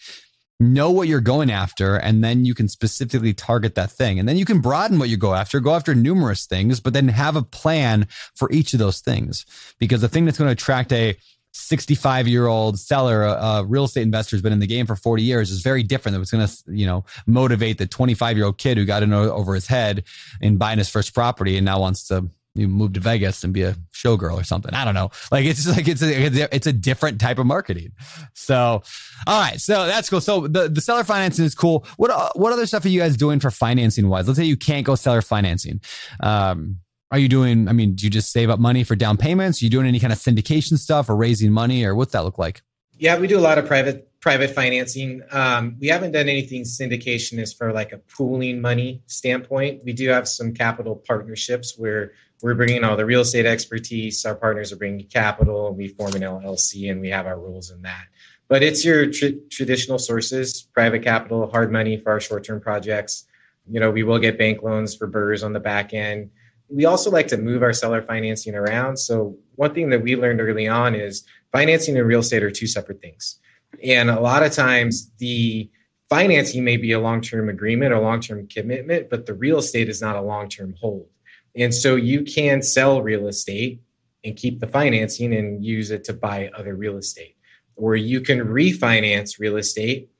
know 0.62 0.90
what 0.90 1.08
you're 1.08 1.20
going 1.20 1.50
after 1.50 1.96
and 1.96 2.22
then 2.22 2.44
you 2.44 2.54
can 2.54 2.68
specifically 2.68 3.34
target 3.34 3.74
that 3.74 3.90
thing. 3.90 4.18
And 4.18 4.28
then 4.28 4.36
you 4.36 4.44
can 4.44 4.60
broaden 4.60 4.98
what 4.98 5.08
you 5.08 5.16
go 5.16 5.34
after 5.34 5.60
go 5.60 5.74
after 5.74 5.94
numerous 5.94 6.46
things 6.46 6.80
but 6.80 6.92
then 6.92 7.08
have 7.08 7.36
a 7.36 7.42
plan 7.42 8.06
for 8.34 8.50
each 8.52 8.72
of 8.72 8.78
those 8.78 9.00
things. 9.00 9.44
Because 9.78 10.00
the 10.00 10.08
thing 10.08 10.24
that's 10.24 10.38
going 10.38 10.48
to 10.48 10.52
attract 10.52 10.92
a 10.92 11.16
65 11.52 12.28
year 12.28 12.46
old 12.46 12.78
seller 12.78 13.24
a, 13.24 13.32
a, 13.32 13.64
real 13.64 13.84
estate 13.84 14.02
investor 14.02 14.34
who's 14.34 14.42
been 14.42 14.54
in 14.54 14.58
the 14.58 14.66
game 14.66 14.86
for 14.86 14.96
40 14.96 15.22
years 15.22 15.50
is 15.50 15.60
very 15.60 15.82
different 15.82 16.14
than 16.14 16.20
what's 16.20 16.30
going 16.30 16.46
to 16.46 16.62
you 16.68 16.86
know 16.86 17.04
motivate 17.26 17.76
the 17.76 17.86
25 17.86 18.36
year 18.36 18.46
old 18.46 18.58
kid 18.58 18.78
who 18.78 18.86
got 18.86 19.02
in 19.02 19.12
over 19.12 19.54
his 19.54 19.66
head 19.66 20.04
in 20.40 20.56
buying 20.56 20.78
his 20.78 20.88
first 20.88 21.14
property 21.14 21.58
and 21.58 21.66
now 21.66 21.78
wants 21.78 22.08
to 22.08 22.28
you 22.54 22.68
move 22.68 22.92
to 22.94 23.00
Vegas 23.00 23.44
and 23.44 23.52
be 23.52 23.62
a 23.62 23.74
showgirl 23.94 24.38
or 24.38 24.44
something. 24.44 24.74
I 24.74 24.84
don't 24.84 24.94
know. 24.94 25.10
Like 25.30 25.44
it's 25.46 25.64
just 25.64 25.76
like 25.76 25.88
it's 25.88 26.02
a 26.02 26.54
it's 26.54 26.66
a 26.66 26.72
different 26.72 27.20
type 27.20 27.38
of 27.38 27.46
marketing. 27.46 27.92
So, 28.34 28.82
all 29.26 29.40
right, 29.40 29.60
so 29.60 29.86
that's 29.86 30.10
cool. 30.10 30.20
So 30.20 30.46
the 30.46 30.68
the 30.68 30.80
seller 30.80 31.04
financing 31.04 31.44
is 31.44 31.54
cool. 31.54 31.86
What 31.96 32.36
what 32.36 32.52
other 32.52 32.66
stuff 32.66 32.84
are 32.84 32.88
you 32.88 33.00
guys 33.00 33.16
doing 33.16 33.40
for 33.40 33.50
financing 33.50 34.08
wise? 34.08 34.26
Let's 34.26 34.38
say 34.38 34.44
you 34.44 34.56
can't 34.56 34.84
go 34.84 34.94
seller 34.94 35.22
financing. 35.22 35.80
Um, 36.20 36.78
are 37.10 37.18
you 37.18 37.28
doing? 37.28 37.68
I 37.68 37.72
mean, 37.72 37.94
do 37.94 38.04
you 38.04 38.10
just 38.10 38.32
save 38.32 38.50
up 38.50 38.58
money 38.58 38.84
for 38.84 38.96
down 38.96 39.16
payments? 39.16 39.62
Are 39.62 39.64
you 39.64 39.70
doing 39.70 39.86
any 39.86 40.00
kind 40.00 40.12
of 40.12 40.18
syndication 40.18 40.78
stuff 40.78 41.08
or 41.08 41.16
raising 41.16 41.52
money 41.52 41.84
or 41.84 41.94
what's 41.94 42.12
that 42.12 42.24
look 42.24 42.38
like? 42.38 42.62
Yeah, 42.98 43.18
we 43.18 43.26
do 43.26 43.38
a 43.38 43.40
lot 43.40 43.58
of 43.58 43.66
private 43.66 44.08
private 44.20 44.50
financing. 44.50 45.20
Um, 45.32 45.76
we 45.80 45.88
haven't 45.88 46.12
done 46.12 46.28
anything 46.28 46.62
syndication 46.62 47.38
as 47.38 47.52
for 47.52 47.72
like 47.72 47.92
a 47.92 47.98
pooling 47.98 48.60
money 48.60 49.02
standpoint. 49.08 49.82
We 49.84 49.92
do 49.92 50.08
have 50.10 50.28
some 50.28 50.54
capital 50.54 51.02
partnerships 51.06 51.76
where 51.76 52.12
we're 52.42 52.54
bringing 52.54 52.82
all 52.84 52.96
the 52.96 53.06
real 53.06 53.20
estate 53.20 53.46
expertise. 53.46 54.24
Our 54.26 54.34
partners 54.34 54.72
are 54.72 54.76
bringing 54.76 55.06
capital, 55.06 55.68
and 55.68 55.76
we 55.76 55.88
form 55.88 56.14
an 56.14 56.22
LLC, 56.22 56.90
and 56.90 57.00
we 57.00 57.08
have 57.10 57.26
our 57.26 57.38
rules 57.38 57.70
in 57.70 57.82
that. 57.82 58.06
But 58.48 58.62
it's 58.62 58.84
your 58.84 59.10
tr- 59.10 59.38
traditional 59.50 59.98
sources: 59.98 60.62
private 60.74 61.02
capital, 61.02 61.50
hard 61.50 61.72
money 61.72 61.96
for 61.96 62.10
our 62.10 62.20
short-term 62.20 62.60
projects. 62.60 63.26
You 63.70 63.78
know, 63.80 63.90
we 63.90 64.02
will 64.02 64.18
get 64.18 64.38
bank 64.38 64.62
loans 64.62 64.96
for 64.96 65.08
BRRRRs 65.08 65.44
on 65.44 65.52
the 65.52 65.60
back 65.60 65.94
end. 65.94 66.30
We 66.68 66.84
also 66.84 67.10
like 67.10 67.28
to 67.28 67.36
move 67.36 67.62
our 67.62 67.72
seller 67.72 68.02
financing 68.02 68.54
around. 68.54 68.96
So 68.96 69.36
one 69.54 69.72
thing 69.72 69.90
that 69.90 70.02
we 70.02 70.16
learned 70.16 70.40
early 70.40 70.66
on 70.66 70.94
is 70.94 71.24
financing 71.52 71.96
and 71.96 72.06
real 72.06 72.20
estate 72.20 72.42
are 72.42 72.50
two 72.50 72.66
separate 72.66 73.00
things, 73.00 73.38
and 73.84 74.10
a 74.10 74.20
lot 74.20 74.42
of 74.42 74.52
times 74.52 75.10
the 75.18 75.70
financing 76.10 76.64
may 76.64 76.76
be 76.76 76.92
a 76.92 77.00
long-term 77.00 77.48
agreement 77.48 77.92
or 77.92 78.00
long-term 78.00 78.46
commitment, 78.48 79.08
but 79.08 79.24
the 79.24 79.32
real 79.32 79.58
estate 79.58 79.88
is 79.88 80.02
not 80.02 80.16
a 80.16 80.20
long-term 80.20 80.74
hold. 80.78 81.08
And 81.54 81.74
so 81.74 81.96
you 81.96 82.22
can 82.22 82.62
sell 82.62 83.02
real 83.02 83.28
estate 83.28 83.82
and 84.24 84.36
keep 84.36 84.60
the 84.60 84.66
financing 84.66 85.34
and 85.34 85.64
use 85.64 85.90
it 85.90 86.04
to 86.04 86.12
buy 86.12 86.50
other 86.56 86.74
real 86.74 86.96
estate. 86.96 87.36
Or 87.76 87.96
you 87.96 88.20
can 88.20 88.40
refinance 88.40 89.38
real 89.38 89.56
estate, 89.56 90.10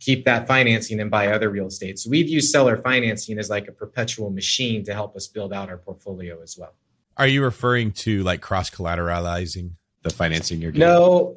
keep 0.00 0.24
that 0.24 0.46
financing 0.46 1.00
and 1.00 1.10
buy 1.10 1.28
other 1.28 1.50
real 1.50 1.66
estate. 1.66 1.98
So 1.98 2.10
we've 2.10 2.28
used 2.28 2.50
seller 2.50 2.76
financing 2.76 3.38
as 3.38 3.50
like 3.50 3.68
a 3.68 3.72
perpetual 3.72 4.30
machine 4.30 4.84
to 4.84 4.94
help 4.94 5.16
us 5.16 5.26
build 5.26 5.52
out 5.52 5.68
our 5.68 5.78
portfolio 5.78 6.40
as 6.42 6.56
well. 6.58 6.74
Are 7.16 7.26
you 7.26 7.42
referring 7.42 7.92
to 7.92 8.22
like 8.22 8.40
cross 8.40 8.70
collateralizing 8.70 9.72
the 10.02 10.10
financing 10.10 10.60
you're 10.60 10.72
getting? 10.72 10.88
No, 10.88 11.36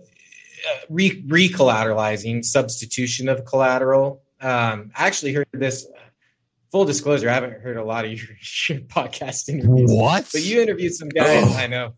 uh, 0.72 0.78
re 0.90 1.50
collateralizing, 1.50 2.44
substitution 2.46 3.28
of 3.30 3.46
collateral. 3.46 4.24
Um, 4.42 4.92
I 4.98 5.08
actually 5.08 5.34
heard 5.34 5.48
this 5.54 5.88
full 6.76 6.84
disclosure, 6.84 7.30
I 7.30 7.34
haven't 7.34 7.62
heard 7.62 7.78
a 7.78 7.86
lot 7.86 8.04
of 8.04 8.12
your, 8.20 8.28
your 8.68 8.80
podcast 8.80 9.48
interviews. 9.48 9.90
What? 9.90 10.28
But 10.30 10.42
you 10.42 10.62
interviewed 10.62 10.94
some 10.94 11.08
guys. 11.08 11.56
I 11.56 11.68
know. 11.68 11.94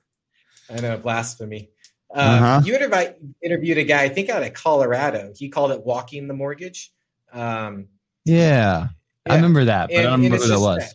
I 0.69 0.79
know. 0.81 0.97
Blasphemy. 0.97 1.71
Um, 2.13 2.43
uh-huh. 2.43 2.61
You 2.63 2.75
interviewed, 2.75 3.33
interviewed 3.41 3.79
a 3.79 3.83
guy, 3.83 4.03
I 4.03 4.09
think 4.09 4.29
out 4.29 4.43
of 4.43 4.53
Colorado. 4.53 5.33
He 5.35 5.49
called 5.49 5.71
it 5.71 5.83
walking 5.83 6.27
the 6.27 6.35
mortgage. 6.35 6.93
Um, 7.33 7.87
yeah, 8.23 8.89
yeah, 9.25 9.33
I 9.33 9.35
remember 9.37 9.65
that, 9.65 9.89
but 9.89 9.97
and, 9.97 10.07
I 10.07 10.11
don't 10.11 10.21
remember 10.21 10.37
who 10.37 10.49
that 10.49 10.59
was. 10.59 10.77
That. 10.77 10.93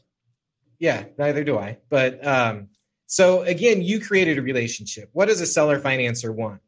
Yeah, 0.78 1.04
neither 1.18 1.42
do 1.42 1.58
I. 1.58 1.78
But 1.90 2.24
um, 2.24 2.68
so 3.06 3.42
again, 3.42 3.82
you 3.82 4.00
created 4.00 4.38
a 4.38 4.42
relationship. 4.42 5.10
What 5.12 5.26
does 5.26 5.40
a 5.40 5.46
seller 5.46 5.80
financer 5.80 6.32
want? 6.32 6.60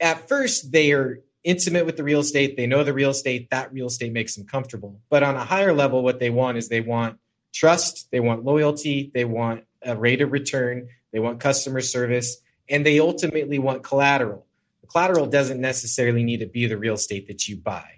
At 0.00 0.28
first, 0.28 0.70
they 0.70 0.92
are 0.92 1.20
intimate 1.44 1.86
with 1.86 1.96
the 1.96 2.04
real 2.04 2.20
estate. 2.20 2.56
They 2.56 2.66
know 2.66 2.82
the 2.82 2.92
real 2.92 3.10
estate. 3.10 3.50
That 3.50 3.72
real 3.72 3.86
estate 3.86 4.12
makes 4.12 4.34
them 4.34 4.46
comfortable. 4.46 5.00
But 5.10 5.22
on 5.22 5.36
a 5.36 5.44
higher 5.44 5.72
level, 5.72 6.02
what 6.02 6.18
they 6.18 6.30
want 6.30 6.58
is 6.58 6.68
they 6.68 6.80
want 6.80 7.18
trust, 7.52 8.08
they 8.10 8.20
want 8.20 8.44
loyalty, 8.44 9.10
they 9.14 9.24
want 9.24 9.64
a 9.82 9.96
rate 9.96 10.20
of 10.20 10.32
return, 10.32 10.88
they 11.12 11.20
want 11.20 11.38
customer 11.38 11.80
service, 11.80 12.38
and 12.68 12.84
they 12.84 12.98
ultimately 12.98 13.58
want 13.58 13.82
collateral. 13.82 14.46
The 14.80 14.88
collateral 14.88 15.26
doesn't 15.26 15.60
necessarily 15.60 16.24
need 16.24 16.38
to 16.38 16.46
be 16.46 16.66
the 16.66 16.78
real 16.78 16.94
estate 16.94 17.28
that 17.28 17.46
you 17.46 17.56
buy. 17.56 17.88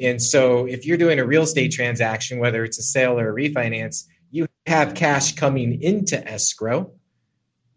And 0.00 0.22
so 0.22 0.66
if 0.66 0.86
you're 0.86 0.96
doing 0.96 1.18
a 1.18 1.26
real 1.26 1.42
estate 1.42 1.72
transaction, 1.72 2.38
whether 2.38 2.64
it's 2.64 2.78
a 2.78 2.82
sale 2.82 3.18
or 3.18 3.30
a 3.30 3.34
refinance, 3.34 4.04
you 4.30 4.46
have 4.66 4.94
cash 4.94 5.34
coming 5.34 5.82
into 5.82 6.26
escrow, 6.26 6.92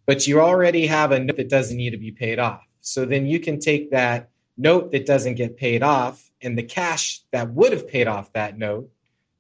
but 0.06 0.28
you 0.28 0.40
already 0.40 0.88
have 0.88 1.12
a 1.12 1.20
note 1.20 1.38
that 1.38 1.50
doesn't 1.50 1.76
need 1.76 1.90
to 1.90 1.98
be 1.98 2.12
paid 2.12 2.40
off. 2.40 2.62
So 2.82 3.06
then 3.06 3.26
you 3.26 3.40
can 3.40 3.60
take 3.60 3.92
that 3.92 4.30
note 4.58 4.92
that 4.92 5.06
doesn't 5.06 5.36
get 5.36 5.58
paid 5.58 5.84
off 5.84 6.32
and 6.42 6.58
the 6.58 6.64
cash 6.64 7.22
that 7.32 7.52
would 7.52 7.72
have 7.72 7.88
paid 7.88 8.08
off 8.08 8.32
that 8.34 8.58
note 8.58 8.90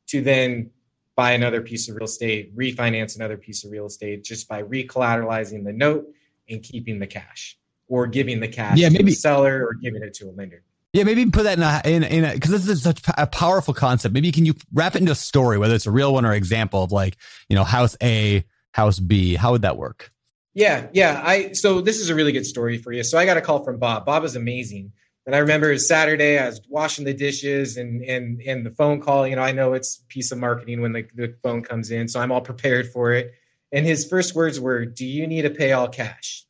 to 0.07 0.22
then 0.22 0.72
buy 1.16 1.32
another 1.32 1.61
piece 1.61 1.89
of 1.89 1.95
real 1.95 2.05
estate, 2.05 2.55
refinance 2.55 3.16
another 3.16 3.38
piece 3.38 3.64
of 3.64 3.72
real 3.72 3.86
estate 3.86 4.24
just 4.24 4.47
by 4.47 4.64
recollateralizing 4.64 5.64
the 5.64 5.74
note 5.74 6.07
and 6.49 6.64
keeping 6.64 6.99
the 6.99 7.07
cash 7.07 7.57
or 7.88 8.07
giving 8.07 8.39
the 8.39 8.47
cash 8.47 8.78
yeah, 8.78 8.89
maybe, 8.89 9.11
seller 9.11 9.66
or 9.66 9.74
giving 9.76 10.01
it 10.01 10.14
to 10.16 10.30
a 10.30 10.32
lender. 10.32 10.64
Yeah, 10.93 11.03
maybe 11.03 11.26
put 11.26 11.43
that 11.43 11.57
in 11.57 11.64
a 11.64 11.82
in 11.86 12.03
in 12.03 12.34
because 12.34 12.51
this 12.51 12.68
is 12.68 12.84
such 12.84 13.01
a 13.18 13.26
powerful 13.26 13.74
concept. 13.74 14.14
Maybe 14.14 14.32
can 14.32 14.45
you 14.45 14.53
wrap 14.74 14.95
it 14.95 14.99
into 14.99 15.11
a 15.11 15.16
story, 15.16 15.57
whether 15.57 15.74
it's 15.74 15.88
a 15.88 15.91
real 15.91 16.14
one 16.14 16.26
or 16.26 16.34
example 16.34 16.84
of 16.84 16.91
like 16.91 17.18
you 17.49 17.55
know 17.55 17.64
house 17.64 17.97
A, 18.01 18.43
house 18.74 18.99
B. 18.99 19.36
How 19.36 19.51
would 19.51 19.64
that 19.64 19.78
work? 19.78 20.11
Yeah, 20.53 20.88
yeah. 20.93 21.22
I 21.26 21.53
so 21.53 21.82
this 21.82 21.99
is 21.99 22.09
a 22.09 22.16
really 22.16 22.32
good 22.32 22.45
story 22.45 22.78
for 22.78 22.91
you. 22.91 23.03
So 23.03 23.18
I 23.18 23.26
got 23.26 23.38
a 23.38 23.41
call 23.41 23.64
from 23.64 23.80
Bob. 23.80 24.05
Bob 24.05 24.24
is 24.24 24.36
amazing. 24.36 24.91
And 25.26 25.36
I 25.36 25.39
remember 25.39 25.69
it 25.69 25.74
was 25.74 25.88
Saturday, 25.88 26.38
I 26.38 26.47
was 26.47 26.61
washing 26.67 27.05
the 27.05 27.13
dishes 27.13 27.78
and 27.78 28.03
and 28.03 28.41
and 28.41 28.65
the 28.65 28.71
phone 28.71 28.99
call, 28.99 29.26
you 29.26 29.36
know, 29.36 29.41
I 29.41 29.53
know 29.53 29.74
it's 29.74 30.03
piece 30.09 30.32
of 30.32 30.38
marketing 30.38 30.82
when 30.82 30.91
the, 30.91 31.05
the 31.15 31.36
phone 31.41 31.63
comes 31.63 31.91
in, 31.91 32.07
so 32.09 32.19
I'm 32.19 32.32
all 32.32 32.41
prepared 32.41 32.91
for 32.91 33.13
it. 33.13 33.34
And 33.71 33.86
his 33.86 34.05
first 34.05 34.36
words 34.36 34.59
were, 34.59 34.86
Do 34.86 35.05
you 35.05 35.26
need 35.26 35.43
to 35.43 35.49
pay 35.49 35.71
all 35.71 35.88
cash? 35.88 36.45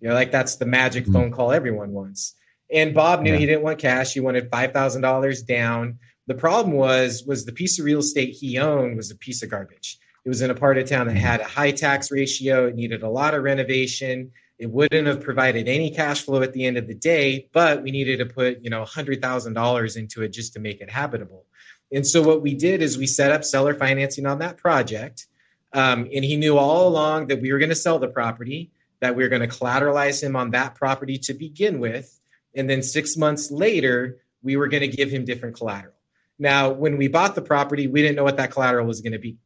You 0.00 0.08
know, 0.08 0.14
like 0.14 0.30
that's 0.30 0.56
the 0.56 0.66
magic 0.66 1.04
mm-hmm. 1.04 1.12
phone 1.12 1.32
call 1.32 1.50
everyone 1.50 1.92
wants. 1.92 2.34
And 2.72 2.94
Bob 2.94 3.22
knew 3.22 3.32
yeah. 3.32 3.38
he 3.38 3.46
didn't 3.46 3.62
want 3.62 3.78
cash. 3.78 4.12
He 4.12 4.20
wanted 4.20 4.48
five 4.50 4.72
thousand 4.72 5.02
dollars 5.02 5.42
down. 5.42 5.98
The 6.28 6.34
problem 6.34 6.76
was 6.76 7.24
was 7.26 7.44
the 7.44 7.52
piece 7.52 7.78
of 7.78 7.84
real 7.84 8.00
estate 8.00 8.34
he 8.34 8.58
owned 8.58 8.96
was 8.96 9.10
a 9.10 9.16
piece 9.16 9.42
of 9.42 9.50
garbage. 9.50 9.98
It 10.24 10.28
was 10.28 10.42
in 10.42 10.50
a 10.50 10.54
part 10.54 10.78
of 10.78 10.88
town 10.88 11.06
that 11.06 11.14
mm-hmm. 11.14 11.22
had 11.22 11.40
a 11.40 11.44
high 11.44 11.72
tax 11.72 12.10
ratio. 12.12 12.68
It 12.68 12.76
needed 12.76 13.02
a 13.02 13.08
lot 13.10 13.34
of 13.34 13.42
renovation 13.42 14.30
It 14.58 14.70
wouldn't 14.70 15.06
have 15.06 15.22
provided 15.22 15.68
any 15.68 15.90
cash 15.90 16.22
flow 16.22 16.42
at 16.42 16.52
the 16.52 16.66
end 16.66 16.76
of 16.76 16.88
the 16.88 16.94
day, 16.94 17.48
but 17.52 17.82
we 17.82 17.92
needed 17.92 18.18
to 18.18 18.26
put, 18.26 18.60
you 18.62 18.70
know, 18.70 18.82
$100,000 18.82 19.96
into 19.96 20.22
it 20.22 20.28
just 20.28 20.52
to 20.54 20.60
make 20.60 20.80
it 20.80 20.90
habitable. 20.90 21.44
And 21.92 22.06
so 22.06 22.22
what 22.22 22.42
we 22.42 22.54
did 22.54 22.82
is 22.82 22.98
we 22.98 23.06
set 23.06 23.30
up 23.30 23.44
seller 23.44 23.74
financing 23.74 24.26
on 24.26 24.40
that 24.40 24.56
project. 24.56 25.26
Um, 25.72 26.08
and 26.12 26.24
he 26.24 26.36
knew 26.36 26.58
all 26.58 26.88
along 26.88 27.28
that 27.28 27.40
we 27.40 27.52
were 27.52 27.58
going 27.58 27.68
to 27.68 27.74
sell 27.74 27.98
the 27.98 28.08
property, 28.08 28.70
that 29.00 29.14
we 29.14 29.22
were 29.22 29.28
going 29.28 29.48
to 29.48 29.48
collateralize 29.48 30.22
him 30.22 30.34
on 30.34 30.50
that 30.50 30.74
property 30.74 31.18
to 31.18 31.34
begin 31.34 31.78
with. 31.78 32.18
And 32.54 32.68
then 32.68 32.82
six 32.82 33.16
months 33.16 33.50
later, 33.50 34.18
we 34.42 34.56
were 34.56 34.68
going 34.68 34.88
to 34.88 34.88
give 34.88 35.10
him 35.10 35.24
different 35.24 35.56
collateral. 35.56 35.94
Now, 36.38 36.70
when 36.70 36.96
we 36.96 37.08
bought 37.08 37.34
the 37.34 37.42
property, 37.42 37.86
we 37.86 38.02
didn't 38.02 38.16
know 38.16 38.24
what 38.24 38.36
that 38.36 38.50
collateral 38.50 38.86
was 38.86 39.00
going 39.00 39.12
to 39.12 39.18
be. 39.18 39.36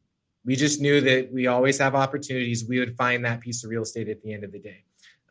We 0.45 0.55
just 0.55 0.81
knew 0.81 1.01
that 1.01 1.31
we 1.31 1.47
always 1.47 1.77
have 1.79 1.95
opportunities. 1.95 2.65
We 2.65 2.79
would 2.79 2.95
find 2.97 3.25
that 3.25 3.39
piece 3.39 3.63
of 3.63 3.69
real 3.69 3.83
estate 3.83 4.09
at 4.09 4.21
the 4.21 4.33
end 4.33 4.43
of 4.43 4.51
the 4.51 4.59
day. 4.59 4.83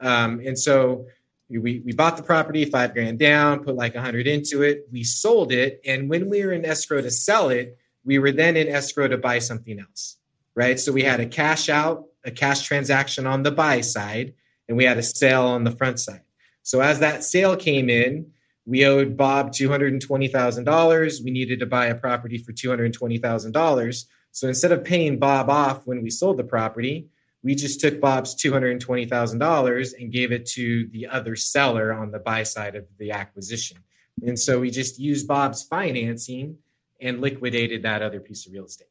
Um, 0.03 0.41
and 0.45 0.59
so 0.59 1.07
we, 1.49 1.83
we 1.85 1.93
bought 1.93 2.17
the 2.17 2.23
property, 2.23 2.65
five 2.65 2.93
grand 2.93 3.19
down, 3.19 3.63
put 3.63 3.77
like 3.77 3.95
a 3.95 4.01
hundred 4.01 4.27
into 4.27 4.63
it. 4.63 4.87
We 4.91 5.05
sold 5.05 5.53
it. 5.53 5.81
And 5.87 6.09
when 6.09 6.29
we 6.29 6.45
were 6.45 6.53
in 6.53 6.65
escrow 6.65 7.01
to 7.01 7.11
sell 7.11 7.51
it, 7.51 7.79
we 8.05 8.19
were 8.19 8.33
then 8.33 8.57
in 8.57 8.69
escrow 8.69 9.09
to 9.09 9.19
buy 9.19 9.39
something 9.39 9.79
else, 9.79 10.17
right? 10.55 10.79
So 10.79 10.93
we 10.93 11.03
had 11.03 11.21
a 11.21 11.27
cash 11.27 11.69
out, 11.69 12.07
a 12.25 12.31
cash 12.31 12.63
transaction 12.63 13.27
on 13.27 13.43
the 13.43 13.51
buy 13.51 13.81
side, 13.81 14.35
and 14.69 14.77
we 14.77 14.85
had 14.85 14.99
a 14.99 15.03
sale 15.03 15.47
on 15.47 15.65
the 15.65 15.71
front 15.71 16.01
side. 16.01 16.23
So 16.63 16.81
as 16.81 17.01
that 17.01 17.25
sale 17.25 17.57
came 17.57 17.89
in, 17.91 18.33
we 18.65 18.85
owed 18.87 19.17
Bob 19.17 19.51
$220,000. 19.51 21.25
We 21.25 21.31
needed 21.31 21.61
to 21.61 21.67
buy 21.67 21.87
a 21.87 21.95
property 21.95 22.39
for 22.39 22.53
$220,000. 22.53 24.05
So 24.31 24.49
instead 24.49 24.73
of 24.73 24.85
paying 24.85 25.19
Bob 25.19 25.51
off 25.51 25.87
when 25.87 26.03
we 26.03 26.11
sold 26.11 26.37
the 26.37 26.45
property, 26.45 27.09
we 27.43 27.55
just 27.55 27.81
took 27.81 28.01
Bob's 28.01 28.35
$220,000 28.37 29.93
and 29.99 30.13
gave 30.13 30.33
it 30.33 30.47
to 30.47 30.87
the 30.89 31.07
other 31.09 31.35
seller 31.35 31.93
on 31.93 32.11
the 32.11 32.19
buy 32.19 32.45
side 32.45 32.77
of 32.77 32.85
the 32.99 33.11
acquisition. 33.11 33.79
And 34.25 34.39
so 34.39 34.61
we 34.61 34.71
just 34.71 34.99
used 34.99 35.27
Bob's 35.27 35.63
financing 35.63 36.59
and 37.01 37.21
liquidated 37.21 37.83
that 37.83 38.03
other 38.03 38.21
piece 38.21 38.47
of 38.47 38.53
real 38.53 38.67
estate. 38.67 38.89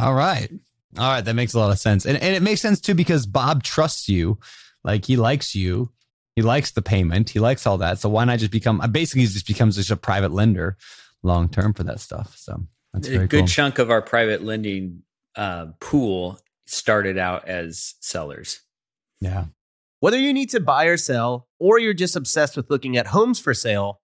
All 0.00 0.14
right. 0.14 0.50
All 0.98 1.12
right. 1.12 1.24
That 1.24 1.34
makes 1.34 1.52
a 1.54 1.58
lot 1.58 1.70
of 1.70 1.78
sense. 1.78 2.06
And, 2.06 2.16
and 2.16 2.34
it 2.34 2.42
makes 2.42 2.62
sense 2.62 2.80
too 2.80 2.94
because 2.94 3.26
Bob 3.26 3.62
trusts 3.62 4.08
you. 4.08 4.38
Like 4.82 5.04
he 5.04 5.16
likes 5.16 5.54
you. 5.54 5.90
He 6.34 6.42
likes 6.42 6.70
the 6.70 6.82
payment. 6.82 7.30
He 7.30 7.40
likes 7.40 7.66
all 7.66 7.78
that. 7.78 7.98
So 7.98 8.08
why 8.08 8.24
not 8.24 8.38
just 8.38 8.52
become, 8.52 8.80
basically, 8.92 9.22
he 9.22 9.26
just 9.26 9.46
becomes 9.46 9.76
just 9.76 9.90
a 9.90 9.96
private 9.96 10.32
lender 10.32 10.76
long 11.22 11.48
term 11.48 11.74
for 11.74 11.82
that 11.84 11.98
stuff. 12.00 12.36
So 12.36 12.62
that's 12.92 13.08
a 13.08 13.26
good 13.26 13.30
cool. 13.30 13.46
chunk 13.46 13.78
of 13.78 13.90
our 13.90 14.02
private 14.02 14.42
lending 14.42 15.02
uh, 15.34 15.66
pool 15.80 16.38
started 16.66 17.18
out 17.18 17.48
as 17.48 17.94
sellers. 18.00 18.60
Yeah. 19.20 19.46
Whether 20.00 20.18
you 20.18 20.32
need 20.32 20.50
to 20.50 20.60
buy 20.60 20.84
or 20.84 20.96
sell, 20.96 21.48
or 21.58 21.78
you're 21.78 21.94
just 21.94 22.16
obsessed 22.16 22.56
with 22.56 22.70
looking 22.70 22.96
at 22.96 23.08
homes 23.08 23.40
for 23.40 23.54
sale, 23.54 24.00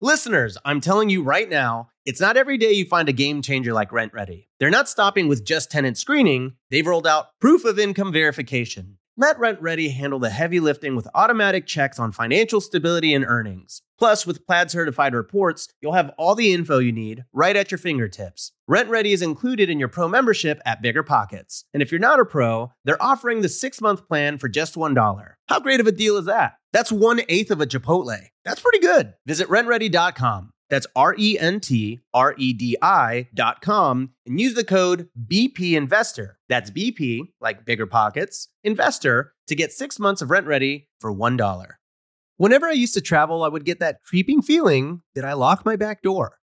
Listeners, 0.00 0.58
I'm 0.64 0.80
telling 0.80 1.08
you 1.08 1.22
right 1.22 1.48
now, 1.48 1.88
it's 2.04 2.20
not 2.20 2.36
every 2.36 2.58
day 2.58 2.72
you 2.72 2.84
find 2.84 3.08
a 3.08 3.12
game 3.12 3.42
changer 3.42 3.72
like 3.72 3.90
RentRedi. 3.90 4.48
They're 4.58 4.68
not 4.68 4.88
stopping 4.88 5.28
with 5.28 5.46
just 5.46 5.70
tenant 5.70 5.96
screening, 5.96 6.56
they've 6.70 6.86
rolled 6.86 7.06
out 7.06 7.26
proof 7.40 7.64
of 7.64 7.78
income 7.78 8.12
verification. 8.12 8.98
Let 9.16 9.38
RentRedi 9.38 9.94
handle 9.94 10.18
the 10.18 10.30
heavy 10.30 10.58
lifting 10.58 10.96
with 10.96 11.06
automatic 11.14 11.66
checks 11.66 12.00
on 12.00 12.10
financial 12.10 12.60
stability 12.60 13.14
and 13.14 13.24
earnings. 13.24 13.82
Plus, 13.96 14.26
with 14.26 14.44
Plaid 14.44 14.72
certified 14.72 15.14
reports, 15.14 15.68
you'll 15.80 15.92
have 15.92 16.10
all 16.18 16.34
the 16.34 16.52
info 16.52 16.80
you 16.80 16.90
need 16.90 17.24
right 17.32 17.54
at 17.54 17.70
your 17.70 17.78
fingertips. 17.78 18.50
RentRedi 18.70 19.12
is 19.12 19.20
included 19.20 19.68
in 19.68 19.78
your 19.78 19.88
pro 19.88 20.08
membership 20.08 20.58
at 20.64 20.80
Bigger 20.80 21.02
Pockets. 21.02 21.66
And 21.74 21.82
if 21.82 21.92
you're 21.92 21.98
not 21.98 22.18
a 22.18 22.24
pro, 22.24 22.72
they're 22.84 23.02
offering 23.02 23.42
the 23.42 23.48
six 23.50 23.78
month 23.78 24.08
plan 24.08 24.38
for 24.38 24.48
just 24.48 24.74
$1. 24.74 25.34
How 25.48 25.60
great 25.60 25.80
of 25.80 25.86
a 25.86 25.92
deal 25.92 26.16
is 26.16 26.24
that? 26.24 26.54
That's 26.72 26.90
one 26.90 27.20
eighth 27.28 27.50
of 27.50 27.60
a 27.60 27.66
Chipotle. 27.66 28.18
That's 28.42 28.60
pretty 28.60 28.78
good. 28.78 29.12
Visit 29.26 29.48
rentredi.com. 29.48 30.50
That's 30.70 30.86
R 30.96 31.14
E 31.18 31.38
N 31.38 31.60
T 31.60 32.00
R 32.14 32.34
E 32.38 32.54
D 32.54 32.76
I.com 32.80 34.10
and 34.26 34.40
use 34.40 34.54
the 34.54 34.64
code 34.64 35.10
BP 35.30 35.74
Investor. 35.74 36.38
That's 36.48 36.70
BP, 36.70 37.28
like 37.42 37.66
bigger 37.66 37.86
pockets, 37.86 38.48
investor 38.64 39.34
to 39.46 39.54
get 39.54 39.72
six 39.72 39.98
months 39.98 40.22
of 40.22 40.30
RentRedi 40.30 40.86
for 41.00 41.14
$1. 41.14 41.66
Whenever 42.38 42.66
I 42.66 42.72
used 42.72 42.94
to 42.94 43.02
travel, 43.02 43.44
I 43.44 43.48
would 43.48 43.66
get 43.66 43.78
that 43.80 44.02
creeping 44.02 44.40
feeling 44.40 45.02
that 45.14 45.26
I 45.26 45.34
locked 45.34 45.66
my 45.66 45.76
back 45.76 46.00
door. 46.02 46.38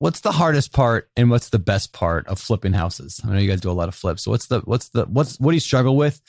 what's 0.00 0.20
the 0.20 0.32
hardest 0.32 0.72
part 0.72 1.10
and 1.14 1.30
what's 1.30 1.50
the 1.50 1.58
best 1.58 1.92
part 1.92 2.26
of 2.26 2.40
flipping 2.40 2.72
houses? 2.72 3.20
I 3.22 3.28
know 3.28 3.38
you 3.38 3.48
guys 3.48 3.60
do 3.60 3.70
a 3.70 3.72
lot 3.72 3.88
of 3.88 3.94
flips. 3.94 4.24
So 4.24 4.32
what's 4.32 4.46
the 4.46 4.60
what's 4.60 4.88
the 4.88 5.04
what's 5.04 5.38
what 5.38 5.52
do 5.52 5.56
you 5.56 5.60
struggle 5.60 5.96
with? 5.96 6.20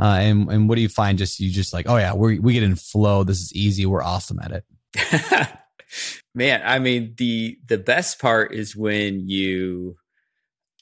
Uh, 0.00 0.18
and 0.20 0.50
and 0.50 0.68
what 0.68 0.74
do 0.74 0.82
you 0.82 0.88
find? 0.88 1.18
Just 1.18 1.38
you 1.38 1.50
just 1.50 1.72
like, 1.72 1.88
oh 1.88 1.96
yeah, 1.96 2.14
we 2.14 2.40
we 2.40 2.54
get 2.54 2.64
in 2.64 2.74
flow. 2.74 3.22
This 3.22 3.38
is 3.38 3.52
easy. 3.54 3.86
We're 3.86 4.02
awesome 4.02 4.40
at 4.40 4.52
it. 4.52 5.50
Man, 6.34 6.62
I 6.64 6.78
mean 6.78 7.14
the 7.18 7.58
the 7.66 7.78
best 7.78 8.18
part 8.18 8.54
is 8.54 8.74
when 8.74 9.28
you 9.28 9.96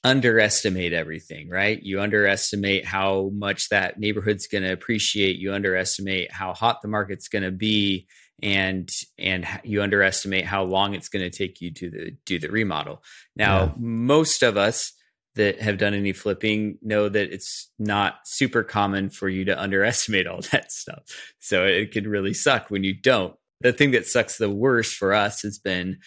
underestimate 0.04 0.92
everything, 0.92 1.48
right? 1.48 1.82
You 1.82 2.00
underestimate 2.00 2.84
how 2.84 3.30
much 3.34 3.68
that 3.70 3.98
neighborhood's 3.98 4.46
going 4.46 4.62
to 4.62 4.72
appreciate. 4.72 5.36
You 5.36 5.52
underestimate 5.52 6.30
how 6.30 6.54
hot 6.54 6.82
the 6.82 6.88
market's 6.88 7.26
going 7.26 7.42
to 7.42 7.50
be, 7.50 8.06
and 8.42 8.88
and 9.18 9.46
you 9.64 9.82
underestimate 9.82 10.44
how 10.44 10.62
long 10.62 10.94
it's 10.94 11.08
going 11.08 11.28
to 11.28 11.36
take 11.36 11.60
you 11.60 11.72
to 11.72 11.90
the 11.90 12.16
do 12.24 12.38
the 12.38 12.48
remodel. 12.48 13.02
Now, 13.36 13.64
yeah. 13.64 13.72
most 13.78 14.42
of 14.42 14.56
us 14.56 14.92
that 15.34 15.60
have 15.60 15.78
done 15.78 15.94
any 15.94 16.12
flipping 16.12 16.78
know 16.82 17.08
that 17.08 17.32
it's 17.32 17.70
not 17.78 18.16
super 18.24 18.64
common 18.64 19.10
for 19.10 19.28
you 19.28 19.44
to 19.44 19.60
underestimate 19.60 20.26
all 20.26 20.40
that 20.52 20.72
stuff. 20.72 21.02
So 21.38 21.64
it 21.64 21.92
can 21.92 22.08
really 22.08 22.34
suck 22.34 22.70
when 22.70 22.84
you 22.84 22.94
don't. 22.94 23.34
The 23.60 23.72
thing 23.72 23.90
that 23.92 24.06
sucks 24.06 24.38
the 24.38 24.50
worst 24.50 24.94
for 24.94 25.12
us 25.12 25.42
has 25.42 25.58
been 25.58 25.98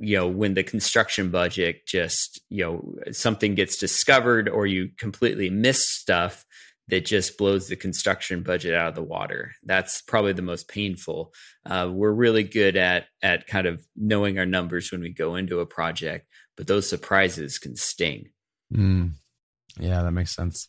you 0.00 0.16
know 0.16 0.28
when 0.28 0.54
the 0.54 0.62
construction 0.62 1.30
budget 1.30 1.86
just 1.86 2.40
you 2.48 2.64
know 2.64 2.94
something 3.10 3.54
gets 3.54 3.76
discovered 3.76 4.48
or 4.48 4.66
you 4.66 4.90
completely 4.96 5.50
miss 5.50 5.88
stuff 5.88 6.44
that 6.92 7.04
just 7.04 7.36
blows 7.36 7.66
the 7.66 7.74
construction 7.74 8.44
budget 8.44 8.72
out 8.72 8.90
of 8.90 8.94
the 8.94 9.02
water 9.02 9.52
that's 9.64 10.00
probably 10.00 10.32
the 10.32 10.42
most 10.42 10.68
painful 10.68 11.34
uh, 11.66 11.90
we're 11.92 12.12
really 12.12 12.44
good 12.44 12.76
at 12.76 13.06
at 13.20 13.48
kind 13.48 13.66
of 13.66 13.84
knowing 13.96 14.38
our 14.38 14.46
numbers 14.46 14.92
when 14.92 15.00
we 15.00 15.10
go 15.10 15.34
into 15.34 15.58
a 15.58 15.66
project 15.66 16.28
but 16.56 16.68
those 16.68 16.88
surprises 16.88 17.58
can 17.58 17.74
sting 17.74 18.28
Mm. 18.72 19.12
Yeah, 19.78 20.02
that 20.02 20.12
makes 20.12 20.34
sense. 20.34 20.68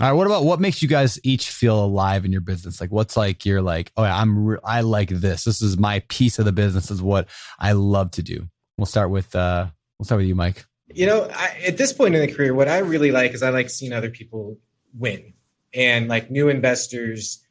All 0.00 0.06
right. 0.06 0.12
What 0.12 0.26
about 0.26 0.44
what 0.44 0.60
makes 0.60 0.80
you 0.80 0.88
guys 0.88 1.20
each 1.22 1.50
feel 1.50 1.84
alive 1.84 2.24
in 2.24 2.32
your 2.32 2.40
business? 2.40 2.80
Like, 2.80 2.90
what's 2.90 3.16
like 3.16 3.44
you're 3.44 3.62
like, 3.62 3.92
oh, 3.96 4.04
yeah, 4.04 4.16
I'm 4.16 4.44
re- 4.44 4.58
I 4.64 4.80
like 4.80 5.10
this. 5.10 5.44
This 5.44 5.60
is 5.60 5.76
my 5.76 6.02
piece 6.08 6.38
of 6.38 6.46
the 6.46 6.52
business. 6.52 6.84
This 6.84 6.96
is 6.96 7.02
what 7.02 7.28
I 7.58 7.72
love 7.72 8.10
to 8.12 8.22
do. 8.22 8.48
We'll 8.78 8.86
start 8.86 9.10
with 9.10 9.34
uh, 9.36 9.66
we'll 9.98 10.06
start 10.06 10.20
with 10.20 10.28
you, 10.28 10.34
Mike. 10.34 10.64
You 10.94 11.06
know, 11.06 11.28
I, 11.32 11.58
at 11.66 11.76
this 11.76 11.92
point 11.92 12.14
in 12.14 12.20
the 12.20 12.32
career, 12.32 12.54
what 12.54 12.68
I 12.68 12.78
really 12.78 13.10
like 13.12 13.32
is 13.32 13.42
I 13.42 13.50
like 13.50 13.70
seeing 13.70 13.92
other 13.92 14.10
people 14.10 14.58
win 14.94 15.34
and 15.74 16.08
like 16.08 16.30
new 16.30 16.48
investors 16.48 17.44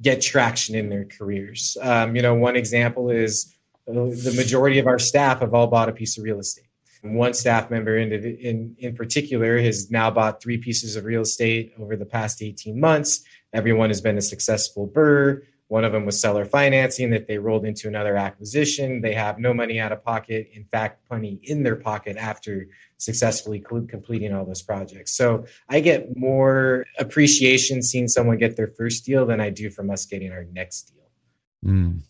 get 0.00 0.20
traction 0.20 0.74
in 0.74 0.88
their 0.88 1.04
careers. 1.04 1.76
Um, 1.80 2.16
you 2.16 2.22
know, 2.22 2.34
one 2.34 2.56
example 2.56 3.10
is 3.10 3.54
uh, 3.88 3.92
the 3.92 4.34
majority 4.36 4.78
of 4.78 4.86
our 4.86 4.98
staff 4.98 5.40
have 5.40 5.54
all 5.54 5.68
bought 5.68 5.88
a 5.88 5.92
piece 5.92 6.18
of 6.18 6.24
real 6.24 6.40
estate. 6.40 6.66
One 7.02 7.34
staff 7.34 7.68
member 7.68 7.96
in, 7.96 8.12
in, 8.12 8.76
in 8.78 8.94
particular 8.94 9.58
has 9.58 9.90
now 9.90 10.10
bought 10.10 10.40
three 10.40 10.58
pieces 10.58 10.94
of 10.94 11.04
real 11.04 11.22
estate 11.22 11.72
over 11.78 11.96
the 11.96 12.06
past 12.06 12.42
18 12.42 12.78
months. 12.78 13.24
Everyone 13.52 13.90
has 13.90 14.00
been 14.00 14.16
a 14.18 14.22
successful 14.22 14.88
BRRRR. 14.88 15.42
One 15.72 15.86
of 15.86 15.92
them 15.92 16.04
was 16.04 16.20
seller 16.20 16.44
financing 16.44 17.08
that 17.12 17.26
they 17.26 17.38
rolled 17.38 17.64
into 17.64 17.88
another 17.88 18.14
acquisition. 18.14 19.00
They 19.00 19.14
have 19.14 19.38
no 19.38 19.54
money 19.54 19.80
out 19.80 19.90
of 19.90 20.04
pocket. 20.04 20.50
In 20.52 20.66
fact, 20.66 21.00
money 21.10 21.40
in 21.44 21.62
their 21.62 21.76
pocket 21.76 22.18
after 22.18 22.66
successfully 22.98 23.64
completing 23.88 24.34
all 24.34 24.44
those 24.44 24.60
projects. 24.60 25.16
So 25.16 25.46
I 25.70 25.80
get 25.80 26.14
more 26.14 26.84
appreciation 26.98 27.82
seeing 27.82 28.06
someone 28.06 28.36
get 28.36 28.54
their 28.54 28.66
first 28.66 29.06
deal 29.06 29.24
than 29.24 29.40
I 29.40 29.48
do 29.48 29.70
from 29.70 29.88
us 29.88 30.04
getting 30.04 30.30
our 30.30 30.44
next 30.52 30.92
deal. 30.92 31.72
Mm. 31.72 32.02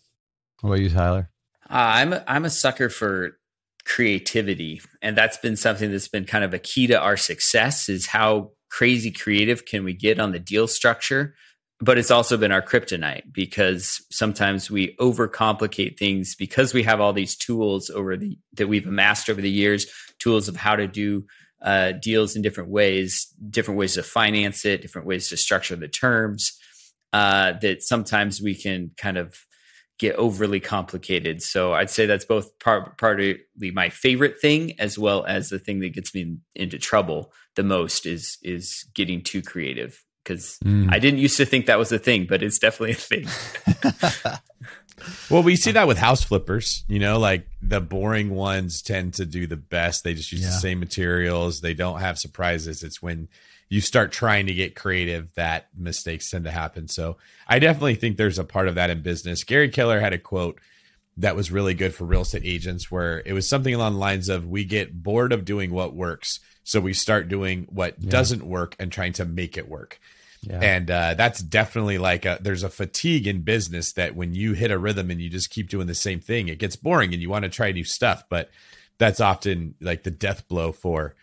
What 0.59 0.69
about 0.69 0.81
you, 0.81 0.89
Tyler? 0.89 1.29
Uh, 1.69 1.71
I'm 1.71 2.11
a, 2.11 2.23
I'm 2.27 2.43
a 2.43 2.49
sucker 2.49 2.89
for 2.89 3.37
creativity 3.85 4.81
and 5.01 5.15
that's 5.15 5.37
been 5.37 5.55
something 5.55 5.89
that's 5.89 6.09
been 6.09 6.25
kind 6.25 6.43
of 6.43 6.53
a 6.53 6.59
key 6.59 6.87
to 6.87 6.99
our 6.99 7.15
success 7.15 7.87
is 7.87 8.07
how 8.07 8.51
crazy 8.69 9.09
creative 9.09 9.63
can 9.63 9.85
we 9.85 9.93
get 9.93 10.19
on 10.19 10.33
the 10.33 10.39
deal 10.39 10.67
structure 10.67 11.33
but 11.79 11.97
it's 11.97 12.11
also 12.11 12.37
been 12.37 12.51
our 12.51 12.61
kryptonite 12.61 13.33
because 13.33 14.05
sometimes 14.11 14.69
we 14.69 14.95
overcomplicate 14.97 15.97
things 15.97 16.35
because 16.35 16.73
we 16.73 16.83
have 16.83 17.01
all 17.01 17.13
these 17.13 17.35
tools 17.35 17.89
over 17.89 18.15
the 18.15 18.37
that 18.53 18.67
we've 18.67 18.87
amassed 18.87 19.29
over 19.29 19.41
the 19.41 19.49
years 19.49 19.85
tools 20.19 20.47
of 20.47 20.55
how 20.55 20.75
to 20.75 20.87
do 20.87 21.25
uh, 21.61 21.93
deals 21.93 22.35
in 22.35 22.41
different 22.41 22.69
ways 22.69 23.33
different 23.49 23.77
ways 23.77 23.93
to 23.95 24.03
finance 24.03 24.65
it 24.65 24.81
different 24.81 25.07
ways 25.07 25.29
to 25.29 25.37
structure 25.37 25.75
the 25.75 25.87
terms 25.87 26.57
uh, 27.13 27.53
that 27.61 27.83
sometimes 27.83 28.41
we 28.41 28.55
can 28.55 28.91
kind 28.97 29.17
of 29.17 29.37
get 29.99 30.15
overly 30.15 30.59
complicated. 30.59 31.41
So 31.41 31.73
I'd 31.73 31.89
say 31.89 32.05
that's 32.05 32.25
both 32.25 32.57
part 32.59 32.97
partly 32.97 33.41
my 33.55 33.89
favorite 33.89 34.39
thing 34.41 34.73
as 34.79 34.97
well 34.97 35.23
as 35.25 35.49
the 35.49 35.59
thing 35.59 35.79
that 35.79 35.93
gets 35.93 36.13
me 36.15 36.37
into 36.55 36.79
trouble 36.79 37.31
the 37.55 37.63
most 37.63 38.05
is 38.05 38.37
is 38.41 38.85
getting 38.95 39.21
too 39.21 39.41
creative 39.41 40.03
because 40.23 40.57
mm. 40.63 40.91
I 40.91 40.99
didn't 40.99 41.19
used 41.19 41.37
to 41.37 41.45
think 41.45 41.65
that 41.65 41.77
was 41.77 41.91
a 41.91 41.99
thing, 41.99 42.25
but 42.27 42.41
it's 42.41 42.59
definitely 42.59 42.91
a 42.91 42.95
thing. 42.95 43.27
well, 45.29 45.43
we 45.43 45.55
see 45.55 45.71
that 45.71 45.87
with 45.87 45.97
house 45.97 46.23
flippers, 46.23 46.83
you 46.87 46.99
know, 46.99 47.19
like 47.19 47.47
the 47.61 47.81
boring 47.81 48.29
ones 48.29 48.81
tend 48.81 49.15
to 49.15 49.25
do 49.25 49.47
the 49.47 49.57
best. 49.57 50.03
They 50.03 50.13
just 50.13 50.31
use 50.31 50.41
yeah. 50.41 50.47
the 50.47 50.53
same 50.53 50.79
materials. 50.79 51.61
They 51.61 51.73
don't 51.73 51.99
have 51.99 52.17
surprises. 52.17 52.83
It's 52.83 53.01
when 53.01 53.27
you 53.69 53.81
start 53.81 54.11
trying 54.11 54.45
to 54.47 54.53
get 54.53 54.75
creative, 54.75 55.33
that 55.35 55.67
mistakes 55.75 56.29
tend 56.29 56.45
to 56.45 56.51
happen. 56.51 56.87
So 56.87 57.17
I 57.47 57.59
definitely 57.59 57.95
think 57.95 58.17
there's 58.17 58.39
a 58.39 58.43
part 58.43 58.67
of 58.67 58.75
that 58.75 58.89
in 58.89 59.01
business. 59.01 59.43
Gary 59.43 59.69
Keller 59.69 59.99
had 59.99 60.13
a 60.13 60.19
quote 60.19 60.59
that 61.17 61.35
was 61.35 61.51
really 61.51 61.73
good 61.73 61.93
for 61.93 62.05
real 62.05 62.21
estate 62.21 62.43
agents 62.45 62.91
where 62.91 63.21
it 63.25 63.33
was 63.33 63.47
something 63.47 63.73
along 63.73 63.93
the 63.93 63.99
lines 63.99 64.29
of 64.29 64.47
we 64.47 64.63
get 64.63 65.03
bored 65.03 65.31
of 65.31 65.45
doing 65.45 65.71
what 65.71 65.93
works. 65.93 66.39
So 66.63 66.79
we 66.79 66.93
start 66.93 67.29
doing 67.29 67.67
what 67.69 67.95
yeah. 67.99 68.09
doesn't 68.09 68.43
work 68.43 68.75
and 68.79 68.91
trying 68.91 69.13
to 69.13 69.25
make 69.25 69.57
it 69.57 69.69
work. 69.69 69.99
Yeah. 70.43 70.59
And 70.59 70.91
uh, 70.91 71.13
that's 71.13 71.41
definitely 71.41 71.97
like 71.97 72.25
a, 72.25 72.37
there's 72.41 72.63
a 72.63 72.69
fatigue 72.69 73.27
in 73.27 73.41
business 73.43 73.93
that 73.93 74.15
when 74.15 74.33
you 74.33 74.53
hit 74.53 74.71
a 74.71 74.77
rhythm 74.77 75.09
and 75.09 75.21
you 75.21 75.29
just 75.29 75.49
keep 75.49 75.69
doing 75.69 75.87
the 75.87 75.95
same 75.95 76.19
thing, 76.19 76.49
it 76.49 76.59
gets 76.59 76.75
boring 76.75 77.13
and 77.13 77.21
you 77.21 77.29
want 77.29 77.43
to 77.43 77.49
try 77.49 77.71
new 77.71 77.85
stuff. 77.85 78.25
But 78.29 78.49
that's 78.97 79.21
often 79.21 79.75
like 79.79 80.03
the 80.03 80.11
death 80.11 80.47
blow 80.47 80.73
for 80.73 81.15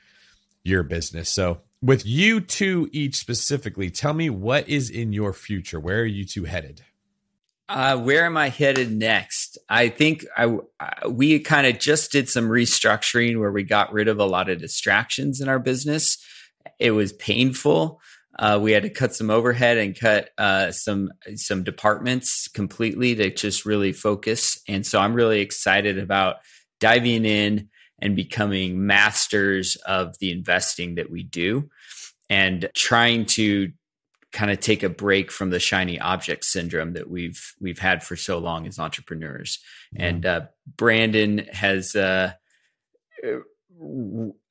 your 0.64 0.82
business. 0.82 1.28
So 1.28 1.60
with 1.82 2.06
you 2.06 2.40
two 2.40 2.88
each 2.92 3.16
specifically, 3.16 3.90
tell 3.90 4.14
me 4.14 4.30
what 4.30 4.68
is 4.68 4.88
in 4.90 5.12
your 5.12 5.32
future. 5.32 5.78
Where 5.78 6.00
are 6.00 6.04
you 6.04 6.24
two 6.24 6.44
headed? 6.44 6.82
Uh, 7.68 7.96
where 7.96 8.24
am 8.24 8.36
I 8.36 8.48
headed 8.48 8.90
next? 8.90 9.56
I 9.68 9.90
think 9.90 10.26
I, 10.36 10.58
I 10.80 11.06
we 11.06 11.38
kind 11.38 11.68
of 11.68 11.78
just 11.78 12.10
did 12.10 12.28
some 12.28 12.48
restructuring 12.48 13.38
where 13.38 13.52
we 13.52 13.62
got 13.62 13.92
rid 13.92 14.08
of 14.08 14.18
a 14.18 14.24
lot 14.24 14.50
of 14.50 14.58
distractions 14.58 15.40
in 15.40 15.48
our 15.48 15.60
business. 15.60 16.18
It 16.80 16.90
was 16.90 17.12
painful. 17.12 18.00
Uh, 18.40 18.58
we 18.60 18.72
had 18.72 18.84
to 18.84 18.90
cut 18.90 19.14
some 19.14 19.28
overhead 19.28 19.76
and 19.76 19.98
cut 19.98 20.30
uh, 20.38 20.72
some 20.72 21.12
some 21.36 21.62
departments 21.62 22.48
completely 22.48 23.14
to 23.14 23.30
just 23.30 23.66
really 23.66 23.92
focus. 23.92 24.58
And 24.66 24.86
so 24.86 24.98
I'm 24.98 25.12
really 25.12 25.40
excited 25.40 25.98
about 25.98 26.36
diving 26.80 27.26
in 27.26 27.68
and 28.00 28.16
becoming 28.16 28.86
masters 28.86 29.76
of 29.76 30.18
the 30.20 30.32
investing 30.32 30.94
that 30.94 31.10
we 31.10 31.22
do 31.22 31.68
and 32.30 32.70
trying 32.74 33.26
to 33.26 33.72
kind 34.32 34.50
of 34.50 34.60
take 34.60 34.82
a 34.82 34.88
break 34.88 35.30
from 35.30 35.50
the 35.50 35.60
shiny 35.60 36.00
object 36.00 36.44
syndrome 36.44 36.94
that 36.94 37.10
we've 37.10 37.54
we've 37.60 37.78
had 37.78 38.02
for 38.02 38.16
so 38.16 38.38
long 38.38 38.66
as 38.66 38.78
entrepreneurs 38.78 39.58
and 39.96 40.24
uh, 40.24 40.42
brandon 40.76 41.38
has 41.50 41.96
uh, 41.96 42.32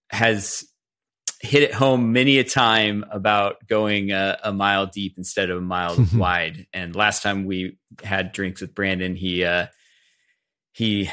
has 0.09 0.68
hit 1.41 1.63
it 1.63 1.73
home 1.73 2.11
many 2.11 2.37
a 2.37 2.43
time 2.43 3.05
about 3.11 3.65
going 3.67 4.11
a, 4.11 4.37
a 4.43 4.51
mile 4.51 4.85
deep 4.85 5.15
instead 5.17 5.49
of 5.49 5.57
a 5.57 5.61
mile 5.61 5.97
wide 6.15 6.67
and 6.73 6.95
last 6.95 7.23
time 7.23 7.45
we 7.45 7.77
had 8.03 8.31
drinks 8.31 8.61
with 8.61 8.75
brandon 8.75 9.15
he 9.15 9.43
uh, 9.43 9.67
he 10.73 11.09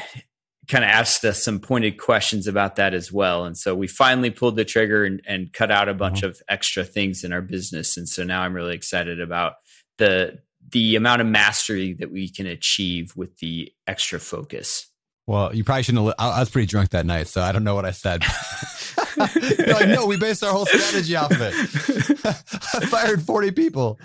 kind 0.67 0.83
of 0.83 0.89
asked 0.89 1.23
us 1.23 1.43
some 1.43 1.59
pointed 1.59 1.97
questions 1.97 2.47
about 2.47 2.75
that 2.75 2.93
as 2.93 3.11
well. 3.11 3.45
And 3.45 3.57
so 3.57 3.73
we 3.73 3.87
finally 3.87 4.29
pulled 4.29 4.55
the 4.55 4.65
trigger 4.65 5.05
and, 5.05 5.21
and 5.25 5.51
cut 5.53 5.71
out 5.71 5.89
a 5.89 5.93
bunch 5.93 6.19
mm-hmm. 6.19 6.27
of 6.27 6.41
extra 6.49 6.83
things 6.83 7.23
in 7.23 7.31
our 7.31 7.41
business. 7.41 7.97
And 7.97 8.07
so 8.07 8.23
now 8.23 8.41
I'm 8.41 8.53
really 8.53 8.75
excited 8.75 9.19
about 9.21 9.53
the 9.97 10.39
the 10.69 10.97
amount 10.97 11.21
of 11.21 11.27
mastery 11.27 11.93
that 11.93 12.11
we 12.11 12.29
can 12.29 12.45
achieve 12.45 13.13
with 13.15 13.37
the 13.37 13.71
extra 13.87 14.19
focus. 14.19 14.91
Well, 15.25 15.55
you 15.55 15.63
probably 15.63 15.83
shouldn't. 15.83 16.05
Have, 16.05 16.15
I 16.19 16.41
was 16.41 16.49
pretty 16.49 16.65
drunk 16.65 16.89
that 16.89 17.05
night, 17.05 17.27
so 17.27 17.41
I 17.41 17.53
don't 17.53 17.63
know 17.63 17.75
what 17.75 17.85
I 17.85 17.91
said. 17.91 18.23
like, 19.17 19.87
no, 19.89 20.05
we 20.05 20.17
based 20.17 20.43
our 20.43 20.51
whole 20.51 20.65
strategy 20.65 21.15
off 21.15 21.31
of 21.31 21.41
it. 21.41 21.53
I 22.25 22.85
fired 22.85 23.21
40 23.21 23.51
people. 23.51 23.99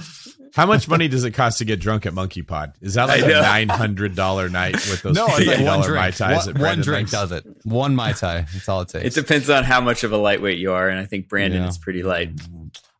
How 0.54 0.66
much 0.66 0.86
money 0.86 1.08
does 1.08 1.24
it 1.24 1.30
cost 1.30 1.58
to 1.58 1.64
get 1.64 1.80
drunk 1.80 2.04
at 2.04 2.12
Monkey 2.12 2.42
Pod? 2.42 2.74
Is 2.82 2.92
that 2.94 3.08
like 3.08 3.22
I 3.22 3.30
a 3.30 3.42
nine 3.42 3.68
hundred 3.70 4.14
dollar 4.14 4.50
night 4.50 4.74
with 4.74 5.00
those 5.00 5.14
No, 5.16 5.24
it's 5.28 5.38
like 5.38 5.46
fifty 5.46 5.64
one 5.64 5.80
dollar 5.80 5.94
mai 5.94 6.10
drink. 6.10 6.16
tais? 6.16 6.46
One, 6.46 6.54
that 6.54 6.62
one 6.62 6.80
drink 6.82 6.98
likes? 7.06 7.10
does 7.10 7.32
it. 7.32 7.46
One 7.64 7.96
mai 7.96 8.12
tai. 8.12 8.44
That's 8.52 8.68
all 8.68 8.82
it 8.82 8.88
takes. 8.90 9.16
It 9.16 9.20
depends 9.22 9.48
on 9.48 9.64
how 9.64 9.80
much 9.80 10.04
of 10.04 10.12
a 10.12 10.18
lightweight 10.18 10.58
you 10.58 10.72
are, 10.72 10.90
and 10.90 10.98
I 11.00 11.06
think 11.06 11.26
Brandon 11.28 11.62
Yeah. 11.62 11.68
is 11.68 11.78
pretty 11.78 12.02
light. 12.02 12.32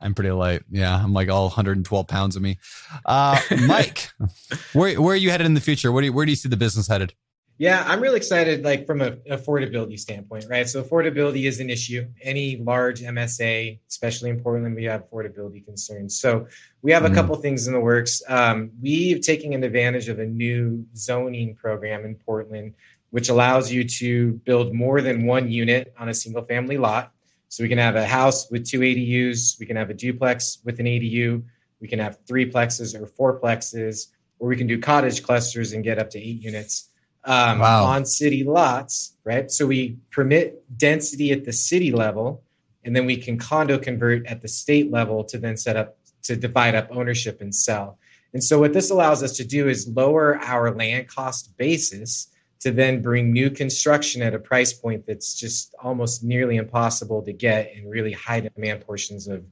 I'm 0.01 0.15
pretty 0.15 0.31
light. 0.31 0.63
Yeah, 0.71 0.97
I'm 0.97 1.13
like 1.13 1.29
all 1.29 1.45
112 1.49 2.09
pounds 2.09 2.37
of 2.37 2.43
me. 2.43 2.59
Uh, 3.05 3.39
Mike, 3.67 4.09
where 4.73 4.99
where 4.99 5.13
are 5.13 5.17
you 5.17 5.31
headed 5.31 5.45
in 5.47 5.53
the 5.53 5.61
future? 5.61 5.93
Where 5.93 6.01
do 6.01 6.07
you, 6.07 6.13
where 6.15 6.25
do 6.25 6.33
you 6.33 6.37
see 6.37 6.49
the 6.49 6.57
business 6.57 6.89
headed? 6.89 7.13
Yeah, 7.59 7.85
I'm 7.87 8.01
really 8.01 8.17
excited, 8.17 8.65
like 8.65 8.87
from 8.87 9.03
a 9.03 9.13
affordability 9.31 9.99
standpoint, 9.99 10.47
right? 10.49 10.69
So 10.69 10.83
affordability 10.83 11.45
is 11.45 11.61
an 11.61 11.71
issue. 11.71 12.07
Any 12.21 12.57
large 12.57 13.03
MSA, 13.03 13.79
especially 13.89 14.31
in 14.31 14.41
Portland, 14.41 14.75
we 14.75 14.85
have 14.85 15.09
affordability 15.09 15.65
concerns. 15.65 16.19
So 16.19 16.49
we 16.81 16.91
have 16.93 17.05
a 17.05 17.09
Mhm. 17.11 17.15
couple 17.15 17.37
things 17.37 17.67
in 17.67 17.75
the 17.75 17.81
works. 17.81 18.23
Um, 18.27 18.73
we've 18.81 19.21
taken 19.21 19.53
advantage 19.63 20.09
of 20.09 20.19
a 20.19 20.27
new 20.27 20.85
zoning 20.97 21.55
program 21.55 22.05
in 22.05 22.17
Portland, 22.17 22.75
which 23.11 23.29
allows 23.29 23.71
you 23.71 23.85
to 23.85 24.33
build 24.45 24.75
more 24.75 25.01
than 25.03 25.27
one 25.27 25.51
unit 25.51 25.93
on 25.99 26.09
a 26.09 26.15
single 26.15 26.43
family 26.43 26.79
lot. 26.79 27.13
So 27.49 27.63
we 27.63 27.69
can 27.69 27.79
have 27.79 27.97
a 27.97 28.07
house 28.07 28.51
with 28.51 28.67
two 28.67 28.83
ADUs, 28.83 29.57
we 29.61 29.67
can 29.67 29.77
have 29.77 29.91
a 29.91 29.95
duplex 29.95 30.59
with 30.65 30.81
an 30.81 30.87
ADU, 30.87 31.43
we 31.81 31.87
can 31.87 31.99
have 31.99 32.19
three 32.27 32.51
plexes 32.51 32.99
or 32.99 33.07
four 33.07 33.39
plexes, 33.39 34.09
or 34.39 34.49
we 34.49 34.57
can 34.57 34.67
do 34.67 34.79
cottage 34.79 35.23
clusters 35.23 35.75
and 35.75 35.85
get 35.85 35.99
up 35.99 36.09
to 36.11 36.19
eight 36.19 36.41
units 36.43 36.89
um, 37.25 37.59
Wow. 37.61 37.85
on 37.85 38.05
city 38.05 38.45
lots, 38.45 39.17
right? 39.25 39.51
So 39.51 39.67
we 39.67 39.97
permit 40.11 40.65
density 40.77 41.33
at 41.33 41.45
the 41.45 41.53
city 41.53 41.93
level, 41.93 42.43
and 42.85 42.95
then 42.97 43.07
we 43.07 43.17
can 43.17 43.39
condo 43.39 43.79
convert 43.79 44.27
at 44.27 44.43
the 44.43 44.49
state 44.49 44.91
level 44.91 45.25
to 45.25 45.39
then 45.39 45.57
set 45.57 45.77
up 45.77 45.97
to 46.25 46.37
divide 46.37 46.75
up 46.75 46.89
ownership 46.91 47.41
and 47.41 47.55
sell. 47.55 47.99
And 48.33 48.43
so 48.43 48.61
what 48.61 48.73
this 48.73 48.91
allows 48.91 49.23
us 49.23 49.33
to 49.37 49.45
do 49.45 49.69
is 49.69 49.89
lower 49.89 50.39
our 50.39 50.75
land 50.75 51.09
cost 51.09 51.57
basis 51.57 52.29
to 52.61 52.71
then 52.71 53.03
bring 53.03 53.33
new 53.33 53.51
construction 53.51 54.23
at 54.23 54.35
a 54.35 54.39
price 54.39 54.73
point 54.73 55.05
that's 55.07 55.35
just 55.35 55.75
almost 55.83 56.23
nearly 56.23 56.57
impossible 56.57 57.23
to 57.23 57.33
get 57.33 57.75
in 57.75 57.89
really 57.89 58.13
high 58.13 58.41
demand 58.41 58.87
portions 58.87 59.27
of 59.27 59.45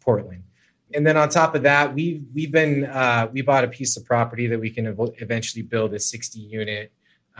Portland. 0.00 0.44
And 0.94 1.04
then 1.06 1.16
on 1.16 1.28
top 1.28 1.54
of 1.54 1.62
that, 1.64 1.94
we've 1.94 2.22
we've 2.34 2.52
been 2.52 2.84
uh, 2.84 3.28
we 3.32 3.42
bought 3.42 3.64
a 3.64 3.68
piece 3.68 3.96
of 3.96 4.04
property 4.04 4.46
that 4.46 4.60
we 4.60 4.70
can 4.70 4.86
ev- 4.86 5.14
eventually 5.18 5.62
build 5.62 5.92
a 5.94 5.98
60 5.98 6.38
unit 6.38 6.92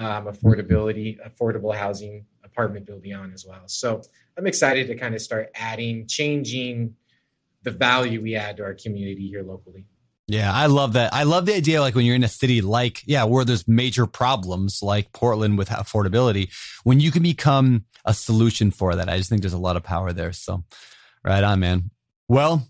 um, 0.02 0.26
affordability 0.26 1.18
affordable 1.26 1.74
housing 1.74 2.26
apartment 2.44 2.86
building 2.86 3.14
on 3.14 3.32
as 3.32 3.46
well. 3.46 3.62
So 3.66 4.02
I'm 4.36 4.46
excited 4.46 4.86
to 4.88 4.94
kind 4.94 5.14
of 5.14 5.20
start 5.20 5.50
adding, 5.54 6.06
changing 6.06 6.94
the 7.62 7.70
value 7.70 8.20
we 8.20 8.34
add 8.34 8.56
to 8.58 8.64
our 8.64 8.74
community 8.74 9.28
here 9.28 9.42
locally. 9.42 9.86
Yeah, 10.28 10.52
I 10.52 10.66
love 10.66 10.94
that. 10.94 11.12
I 11.12 11.24
love 11.24 11.46
the 11.46 11.54
idea 11.54 11.80
like 11.80 11.94
when 11.94 12.06
you're 12.06 12.14
in 12.14 12.24
a 12.24 12.28
city 12.28 12.60
like, 12.60 13.02
yeah, 13.06 13.24
where 13.24 13.44
there's 13.44 13.66
major 13.66 14.06
problems 14.06 14.80
like 14.82 15.12
Portland 15.12 15.58
with 15.58 15.68
affordability, 15.68 16.50
when 16.84 17.00
you 17.00 17.10
can 17.10 17.22
become 17.22 17.84
a 18.04 18.14
solution 18.14 18.70
for 18.70 18.94
that. 18.94 19.08
I 19.08 19.16
just 19.16 19.28
think 19.28 19.42
there's 19.42 19.52
a 19.52 19.58
lot 19.58 19.76
of 19.76 19.82
power 19.82 20.12
there. 20.12 20.32
So, 20.32 20.64
right 21.24 21.42
on, 21.44 21.60
man. 21.60 21.90
Well, 22.28 22.68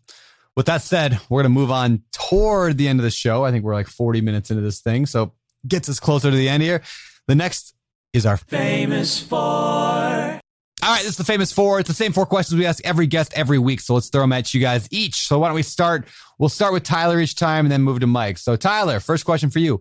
with 0.56 0.66
that 0.66 0.82
said, 0.82 1.20
we're 1.28 1.42
going 1.42 1.54
to 1.54 1.60
move 1.60 1.70
on 1.70 2.02
toward 2.12 2.78
the 2.78 2.88
end 2.88 2.98
of 3.00 3.04
the 3.04 3.10
show. 3.10 3.44
I 3.44 3.50
think 3.50 3.64
we're 3.64 3.74
like 3.74 3.86
40 3.86 4.20
minutes 4.20 4.50
into 4.50 4.62
this 4.62 4.80
thing. 4.80 5.06
So, 5.06 5.34
gets 5.66 5.88
us 5.88 6.00
closer 6.00 6.30
to 6.30 6.36
the 6.36 6.48
end 6.48 6.62
here. 6.62 6.82
The 7.28 7.34
next 7.34 7.74
is 8.12 8.26
our 8.26 8.36
famous 8.36 9.20
four. 9.20 9.38
All 9.38 10.90
right, 10.90 11.02
this 11.02 11.12
is 11.12 11.16
the 11.16 11.24
famous 11.24 11.52
four. 11.52 11.78
It's 11.78 11.88
the 11.88 11.94
same 11.94 12.12
four 12.12 12.26
questions 12.26 12.58
we 12.58 12.66
ask 12.66 12.84
every 12.84 13.06
guest 13.06 13.32
every 13.36 13.58
week. 13.58 13.80
So 13.80 13.94
let's 13.94 14.08
throw 14.08 14.22
them 14.22 14.32
at 14.32 14.52
you 14.52 14.60
guys 14.60 14.88
each. 14.90 15.28
So 15.28 15.38
why 15.38 15.46
don't 15.46 15.54
we 15.54 15.62
start? 15.62 16.08
We'll 16.40 16.48
start 16.48 16.72
with 16.72 16.82
Tyler 16.82 17.20
each 17.20 17.36
time 17.36 17.64
and 17.64 17.72
then 17.72 17.82
move 17.82 18.00
to 18.00 18.08
Mike. 18.08 18.38
So 18.38 18.56
Tyler, 18.56 18.98
first 18.98 19.24
question 19.24 19.48
for 19.48 19.60
you. 19.60 19.80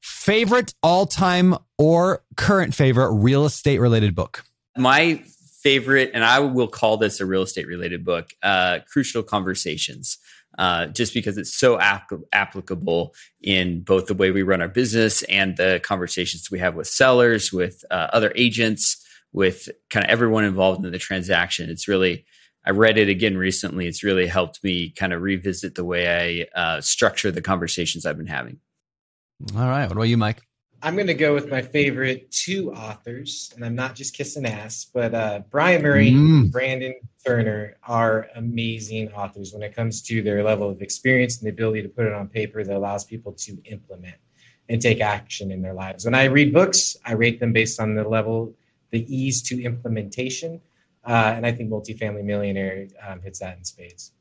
Favorite 0.00 0.72
all-time 0.84 1.56
or 1.78 2.22
current 2.36 2.74
favorite 2.74 3.12
real 3.12 3.44
estate 3.44 3.80
related 3.80 4.14
book? 4.14 4.44
My 4.76 5.24
favorite, 5.62 6.12
and 6.14 6.24
I 6.24 6.38
will 6.38 6.68
call 6.68 6.96
this 6.96 7.18
a 7.18 7.26
real 7.26 7.42
estate 7.42 7.66
related 7.66 8.04
book, 8.04 8.30
uh, 8.44 8.78
Crucial 8.88 9.24
Conversations. 9.24 10.18
Uh, 10.58 10.86
just 10.86 11.12
because 11.12 11.36
it's 11.36 11.54
so 11.54 11.78
ap- 11.78 12.10
applicable 12.32 13.14
in 13.42 13.82
both 13.82 14.06
the 14.06 14.14
way 14.14 14.30
we 14.30 14.42
run 14.42 14.62
our 14.62 14.68
business 14.68 15.22
and 15.24 15.58
the 15.58 15.80
conversations 15.84 16.50
we 16.50 16.58
have 16.58 16.74
with 16.74 16.86
sellers, 16.86 17.52
with 17.52 17.84
uh, 17.90 18.08
other 18.14 18.32
agents, 18.34 19.06
with 19.34 19.68
kind 19.90 20.06
of 20.06 20.10
everyone 20.10 20.44
involved 20.44 20.82
in 20.82 20.90
the 20.90 20.98
transaction. 20.98 21.68
It's 21.68 21.88
really, 21.88 22.24
I 22.64 22.70
read 22.70 22.96
it 22.96 23.10
again 23.10 23.36
recently. 23.36 23.86
It's 23.86 24.02
really 24.02 24.26
helped 24.26 24.64
me 24.64 24.90
kind 24.90 25.12
of 25.12 25.20
revisit 25.20 25.74
the 25.74 25.84
way 25.84 26.48
I 26.56 26.58
uh, 26.58 26.80
structure 26.80 27.30
the 27.30 27.42
conversations 27.42 28.06
I've 28.06 28.16
been 28.16 28.26
having. 28.26 28.60
All 29.54 29.68
right. 29.68 29.86
What 29.86 29.92
about 29.92 30.04
you, 30.04 30.16
Mike? 30.16 30.45
I'm 30.82 30.94
going 30.94 31.06
to 31.06 31.14
go 31.14 31.34
with 31.34 31.50
my 31.50 31.62
favorite 31.62 32.30
two 32.30 32.72
authors, 32.72 33.52
and 33.54 33.64
I'm 33.64 33.74
not 33.74 33.94
just 33.94 34.14
kissing 34.14 34.46
ass, 34.46 34.86
but 34.92 35.14
uh, 35.14 35.40
Brian 35.50 35.82
Murray 35.82 36.10
Mm. 36.10 36.42
and 36.42 36.52
Brandon 36.52 36.94
Turner 37.24 37.76
are 37.82 38.28
amazing 38.36 39.10
authors 39.12 39.52
when 39.52 39.62
it 39.62 39.74
comes 39.74 40.02
to 40.02 40.22
their 40.22 40.44
level 40.44 40.68
of 40.70 40.82
experience 40.82 41.38
and 41.38 41.46
the 41.46 41.50
ability 41.50 41.82
to 41.82 41.88
put 41.88 42.06
it 42.06 42.12
on 42.12 42.28
paper 42.28 42.62
that 42.62 42.76
allows 42.76 43.04
people 43.04 43.32
to 43.32 43.58
implement 43.64 44.16
and 44.68 44.80
take 44.82 45.00
action 45.00 45.50
in 45.50 45.62
their 45.62 45.74
lives. 45.74 46.04
When 46.04 46.14
I 46.14 46.24
read 46.24 46.52
books, 46.52 46.96
I 47.04 47.12
rate 47.12 47.40
them 47.40 47.52
based 47.52 47.80
on 47.80 47.94
the 47.94 48.04
level, 48.06 48.54
the 48.90 49.04
ease 49.14 49.42
to 49.44 49.62
implementation, 49.62 50.60
uh, 51.04 51.32
and 51.36 51.46
I 51.46 51.52
think 51.52 51.70
Multifamily 51.70 52.24
Millionaire 52.24 52.88
um, 53.06 53.20
hits 53.22 53.38
that 53.38 53.56
in 53.58 53.64
spades. 53.64 54.12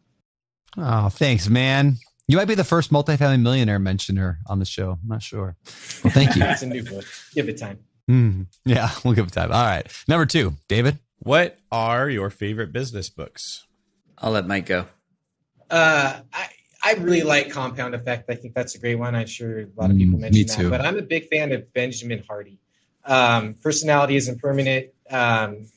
Oh, 0.77 1.09
thanks, 1.09 1.49
man. 1.49 1.97
You 2.27 2.37
might 2.37 2.45
be 2.47 2.55
the 2.55 2.63
first 2.63 2.91
multifamily 2.91 3.39
millionaire 3.41 3.77
mentioner 3.79 4.39
on 4.47 4.59
the 4.59 4.65
show. 4.65 4.97
I'm 5.03 5.07
not 5.07 5.21
sure. 5.21 5.55
Well, 6.03 6.11
thank 6.13 6.35
you. 6.35 6.43
it's 6.45 6.63
a 6.63 6.67
new 6.67 6.83
book. 6.83 7.05
Give 7.33 7.47
it 7.49 7.57
time. 7.59 7.79
Mm, 8.09 8.47
yeah, 8.65 8.89
we'll 9.03 9.13
give 9.13 9.27
it 9.27 9.31
time. 9.33 9.51
All 9.51 9.63
right. 9.63 9.85
Number 10.07 10.25
two, 10.25 10.53
David. 10.67 10.99
What 11.19 11.57
are 11.71 12.09
your 12.09 12.29
favorite 12.29 12.71
business 12.71 13.09
books? 13.09 13.65
I'll 14.17 14.31
let 14.31 14.47
Mike 14.47 14.65
go. 14.65 14.85
Uh, 15.69 16.19
I 16.33 16.47
I 16.83 16.93
really 16.95 17.23
like 17.23 17.49
Compound 17.51 17.95
Effect. 17.95 18.29
I 18.29 18.35
think 18.35 18.53
that's 18.53 18.75
a 18.75 18.79
great 18.79 18.95
one. 18.95 19.15
I'm 19.15 19.25
sure 19.27 19.61
a 19.61 19.67
lot 19.75 19.89
of 19.91 19.97
people 19.97 20.17
Mm, 20.19 20.21
mention 20.21 20.39
me 20.39 20.43
that, 20.45 20.55
too. 20.57 20.69
but 20.69 20.81
I'm 20.81 20.97
a 20.97 21.01
big 21.01 21.27
fan 21.29 21.51
of 21.51 21.71
Benjamin 21.73 22.23
Hardy. 22.27 22.59
Um, 23.05 23.55
personality 23.55 24.15
isn't 24.15 24.39
permanent. 24.39 24.87
Um, 25.09 25.67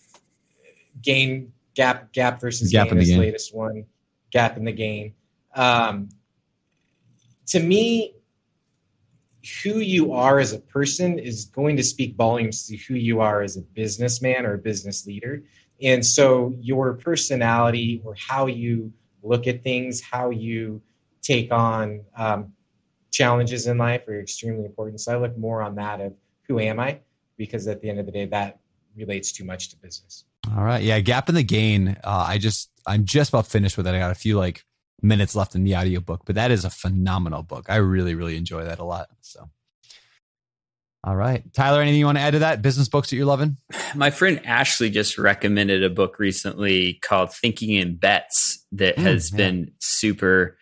gain 1.03 1.53
gap 1.75 2.13
gap 2.13 2.41
versus 2.41 2.71
Gap 2.73 2.87
gain 2.89 2.93
in 2.93 2.97
the 2.99 3.03
is 3.03 3.09
the 3.09 3.15
gain. 3.15 3.21
latest 3.23 3.55
one. 3.55 3.85
Gap 4.31 4.57
in 4.57 4.65
the 4.65 4.73
gain. 4.73 5.15
Um, 5.55 6.09
to 7.49 7.61
me, 7.61 8.15
who 9.63 9.79
you 9.79 10.13
are 10.13 10.39
as 10.39 10.53
a 10.53 10.59
person 10.59 11.19
is 11.19 11.47
going 11.47 11.77
to 11.77 11.83
speak 11.83 12.17
volumes 12.17 12.67
to 12.67 12.77
who 12.77 12.95
you 12.95 13.21
are 13.21 13.43
as 13.43 13.57
a 13.57 13.63
businessman 13.63 14.45
or 14.45 14.55
a 14.55 14.59
business 14.59 15.07
leader. 15.07 15.43
And 15.81 16.05
so 16.05 16.55
your 16.61 16.95
personality 16.95 18.03
or 18.05 18.15
how 18.19 18.47
you 18.47 18.93
look 19.23 19.47
at 19.47 19.63
things, 19.63 20.03
how 20.03 20.31
you 20.31 20.83
take 21.23 21.53
on 21.53 22.01
um, 22.17 22.53
challenges 23.11 23.67
in 23.67 23.79
life 23.79 24.07
are 24.09 24.21
extremely 24.21 24.65
important. 24.65 25.01
So 25.01 25.15
I 25.15 25.19
look 25.19 25.39
more 25.39 25.63
on 25.63 25.77
that 25.77 26.01
of 26.01 26.15
who 26.43 26.59
am 26.59 26.81
I, 26.81 27.01
because 27.37 27.69
at 27.69 27.81
the 27.81 27.89
end 27.89 28.01
of 28.01 28.07
the 28.07 28.13
day, 28.13 28.27
that 28.27 28.59
relates 28.97 29.31
too 29.31 29.45
much 29.45 29.71
to 29.71 29.77
business. 29.77 30.25
All 30.57 30.65
right. 30.65 30.83
Yeah. 30.83 30.99
Gap 31.01 31.29
in 31.29 31.35
the 31.35 31.43
gain. 31.43 31.97
Uh, 32.03 32.27
I 32.29 32.39
just, 32.39 32.71
I'm 32.87 33.05
just 33.05 33.31
about 33.31 33.47
finished 33.47 33.77
with 33.77 33.87
it. 33.87 33.95
I 33.95 33.99
got 33.99 34.11
a 34.11 34.17
few 34.17 34.37
like 34.37 34.65
minutes 35.03 35.35
left 35.37 35.55
in 35.55 35.65
the 35.65 35.77
audiobook, 35.77 36.23
but 36.25 36.35
that 36.35 36.51
is 36.51 36.65
a 36.65 36.71
phenomenal 36.71 37.43
book. 37.43 37.67
I 37.69 37.77
really, 37.77 38.15
really 38.15 38.37
enjoy 38.37 38.65
that 38.65 38.79
a 38.79 38.85
lot. 38.85 39.09
So, 39.21 39.49
all 41.05 41.17
right. 41.17 41.43
Tyler, 41.55 41.81
anything 41.81 42.01
you 42.01 42.07
want 42.07 42.19
to 42.19 42.23
add 42.23 42.33
to 42.33 42.41
that? 42.41 42.61
Business 42.63 42.89
books 42.89 43.11
that 43.11 43.17
you're 43.17 43.27
loving? 43.27 43.57
My 43.95 44.11
friend 44.11 44.41
Ashley 44.45 44.91
just 44.91 45.17
recommended 45.19 45.85
a 45.85 45.91
book 45.91 46.19
recently 46.19 46.95
called 47.03 47.33
Thinking 47.33 47.75
in 47.75 47.97
Bets 47.97 48.65
that 48.73 48.97
Mm, 48.97 49.03
has 49.03 49.31
yeah. 49.31 49.37
been 49.37 49.73
super 49.81 50.57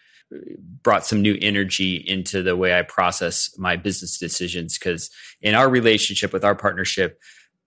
brought 0.83 1.07
some 1.07 1.23
new 1.23 1.39
energy 1.41 1.97
into 1.97 2.43
the 2.43 2.57
way 2.57 2.77
I 2.77 2.83
process 2.83 3.51
my 3.59 3.77
business 3.77 4.19
decisions 4.19 4.77
because 4.77 5.09
in 5.41 5.55
our 5.55 5.69
relationship 5.69 6.33
with 6.33 6.45
our 6.45 6.57
partnership 6.57 7.21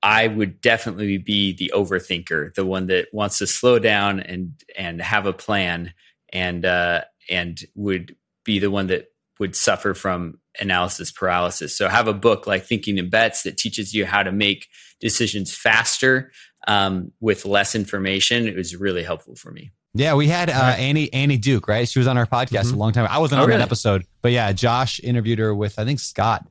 I 0.03 0.28
would 0.28 0.61
definitely 0.61 1.17
be 1.17 1.53
the 1.53 1.72
overthinker, 1.76 2.53
the 2.53 2.65
one 2.65 2.88
that 2.88 3.07
wants 3.13 3.38
to 3.39 3.47
slow 3.47 3.80
down 3.80 4.20
and 4.20 4.53
and 4.78 5.01
have 5.01 5.26
a 5.26 5.34
plan 5.34 5.93
and 6.34 6.65
uh 6.65 7.01
and 7.30 7.59
would 7.75 8.15
be 8.45 8.59
the 8.59 8.71
one 8.71 8.88
that 8.88 9.07
would 9.39 9.55
suffer 9.55 9.93
from 9.93 10.39
analysis 10.59 11.11
paralysis. 11.11 11.77
So 11.77 11.88
have 11.88 12.07
a 12.07 12.13
book 12.13 12.47
like 12.47 12.65
Thinking 12.65 12.97
in 12.97 13.09
Bets 13.09 13.43
that 13.43 13.57
teaches 13.57 13.93
you 13.93 14.05
how 14.05 14.23
to 14.23 14.32
make 14.32 14.67
decisions 14.99 15.55
faster 15.55 16.32
um, 16.67 17.11
with 17.21 17.45
less 17.45 17.73
information. 17.75 18.47
It 18.47 18.55
was 18.55 18.75
really 18.75 19.03
helpful 19.03 19.36
for 19.36 19.51
me. 19.51 19.71
Yeah, 19.93 20.15
we 20.15 20.27
had 20.27 20.49
uh, 20.49 20.53
All 20.53 20.59
right. 20.61 20.80
Annie 20.80 21.11
Annie 21.13 21.38
Duke, 21.38 21.67
right? 21.67 21.88
She 21.88 21.99
was 21.99 22.07
on 22.07 22.17
our 22.17 22.25
podcast 22.25 22.65
Mhm. 22.65 22.73
a 22.73 22.75
long 22.77 22.91
time. 22.91 23.05
Ago. 23.05 23.13
I 23.13 23.17
wasn't 23.19 23.39
Oh, 23.39 23.43
on 23.43 23.47
really? 23.49 23.59
that 23.59 23.63
episode, 23.65 24.05
but 24.21 24.32
yeah, 24.32 24.51
Josh 24.51 24.99
interviewed 24.99 25.39
her 25.39 25.55
with 25.55 25.80
I 25.80 25.86
think 25.86 25.99
Scott 25.99 26.45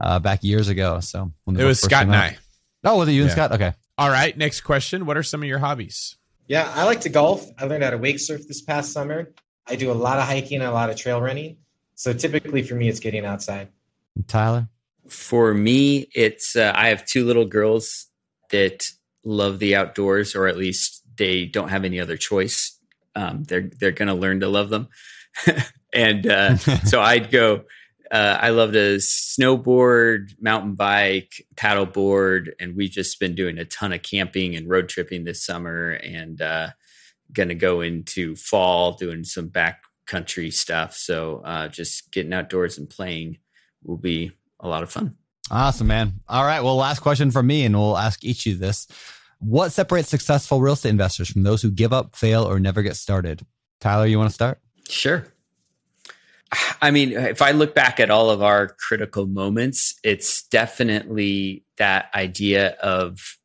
uh, 0.00 0.18
back 0.18 0.42
years 0.42 0.68
ago. 0.68 1.00
So 1.00 1.32
when 1.44 1.58
It 1.58 1.64
was 1.64 1.80
Scott 1.80 2.02
and. 2.04 2.14
I. 2.16 2.36
Oh, 2.84 2.98
was 2.98 3.08
it 3.08 3.12
you 3.12 3.22
and 3.22 3.30
Scott? 3.30 3.52
Okay. 3.52 3.72
All 3.96 4.10
right. 4.10 4.36
Next 4.36 4.62
question. 4.62 5.06
What 5.06 5.16
are 5.16 5.22
some 5.22 5.42
of 5.42 5.48
your 5.48 5.60
hobbies? 5.60 6.16
Yeah, 6.52 6.70
I 6.74 6.84
like 6.84 7.00
to 7.00 7.08
golf. 7.08 7.48
I 7.56 7.64
learned 7.64 7.82
how 7.82 7.88
to 7.88 7.96
wake 7.96 8.18
surf 8.18 8.46
this 8.46 8.60
past 8.60 8.92
summer. 8.92 9.32
I 9.66 9.74
do 9.74 9.90
a 9.90 9.94
lot 9.94 10.18
of 10.18 10.24
hiking 10.24 10.60
and 10.60 10.68
a 10.68 10.70
lot 10.70 10.90
of 10.90 10.96
trail 10.96 11.18
running. 11.18 11.56
So 11.94 12.12
typically 12.12 12.62
for 12.62 12.74
me, 12.74 12.90
it's 12.90 13.00
getting 13.00 13.24
outside. 13.24 13.68
Tyler? 14.26 14.68
For 15.08 15.54
me, 15.54 16.10
it's 16.14 16.54
uh, 16.54 16.74
I 16.74 16.88
have 16.88 17.06
two 17.06 17.24
little 17.24 17.46
girls 17.46 18.08
that 18.50 18.84
love 19.24 19.60
the 19.60 19.76
outdoors, 19.76 20.36
or 20.36 20.46
at 20.46 20.58
least 20.58 21.02
they 21.16 21.46
don't 21.46 21.70
have 21.70 21.86
any 21.86 21.98
other 21.98 22.18
choice. 22.18 22.78
Um, 23.14 23.44
they're 23.44 23.70
they're 23.80 23.90
going 23.90 24.08
to 24.08 24.14
learn 24.14 24.40
to 24.40 24.48
love 24.48 24.68
them, 24.68 24.88
and 25.94 26.26
uh, 26.26 26.56
so 26.84 27.00
I'd 27.00 27.30
go. 27.30 27.64
Uh, 28.12 28.36
I 28.38 28.50
love 28.50 28.72
to 28.72 28.96
snowboard, 28.96 30.34
mountain 30.38 30.74
bike, 30.74 31.46
paddleboard, 31.56 32.50
and 32.60 32.76
we've 32.76 32.90
just 32.90 33.18
been 33.18 33.34
doing 33.34 33.56
a 33.56 33.64
ton 33.64 33.94
of 33.94 34.02
camping 34.02 34.54
and 34.54 34.68
road 34.68 34.90
tripping 34.90 35.24
this 35.24 35.42
summer, 35.42 35.92
and 35.92 36.42
uh, 36.42 36.68
going 37.32 37.48
to 37.48 37.54
go 37.54 37.80
into 37.80 38.36
fall 38.36 38.92
doing 38.92 39.24
some 39.24 39.48
backcountry 39.48 40.52
stuff. 40.52 40.94
So 40.94 41.40
uh, 41.42 41.68
just 41.68 42.12
getting 42.12 42.34
outdoors 42.34 42.76
and 42.76 42.88
playing 42.88 43.38
will 43.82 43.96
be 43.96 44.32
a 44.60 44.68
lot 44.68 44.82
of 44.82 44.92
fun. 44.92 45.16
Awesome, 45.50 45.86
man. 45.86 46.20
All 46.28 46.44
right. 46.44 46.62
Well, 46.62 46.76
last 46.76 47.00
question 47.00 47.30
from 47.30 47.46
me, 47.46 47.64
and 47.64 47.74
we'll 47.74 47.96
ask 47.96 48.22
each 48.24 48.46
of 48.46 48.52
you 48.52 48.58
this. 48.58 48.86
What 49.38 49.72
separates 49.72 50.08
successful 50.08 50.60
real 50.60 50.74
estate 50.74 50.90
investors 50.90 51.30
from 51.30 51.44
those 51.44 51.62
who 51.62 51.70
give 51.70 51.92
up, 51.92 52.14
fail, 52.14 52.44
or 52.44 52.60
never 52.60 52.82
get 52.82 52.96
started? 52.96 53.44
Tyler, 53.80 54.06
you 54.06 54.18
want 54.18 54.28
to 54.28 54.34
start? 54.34 54.60
Sure. 54.88 55.26
I 56.80 56.90
mean, 56.90 57.12
if 57.12 57.40
I 57.40 57.52
look 57.52 57.74
back 57.74 58.00
at 58.00 58.10
all 58.10 58.30
of 58.30 58.42
our 58.42 58.68
critical 58.68 59.26
moments, 59.26 59.94
it's 60.04 60.46
definitely 60.48 61.64
that 61.78 62.10
idea 62.14 62.70
of 62.82 63.38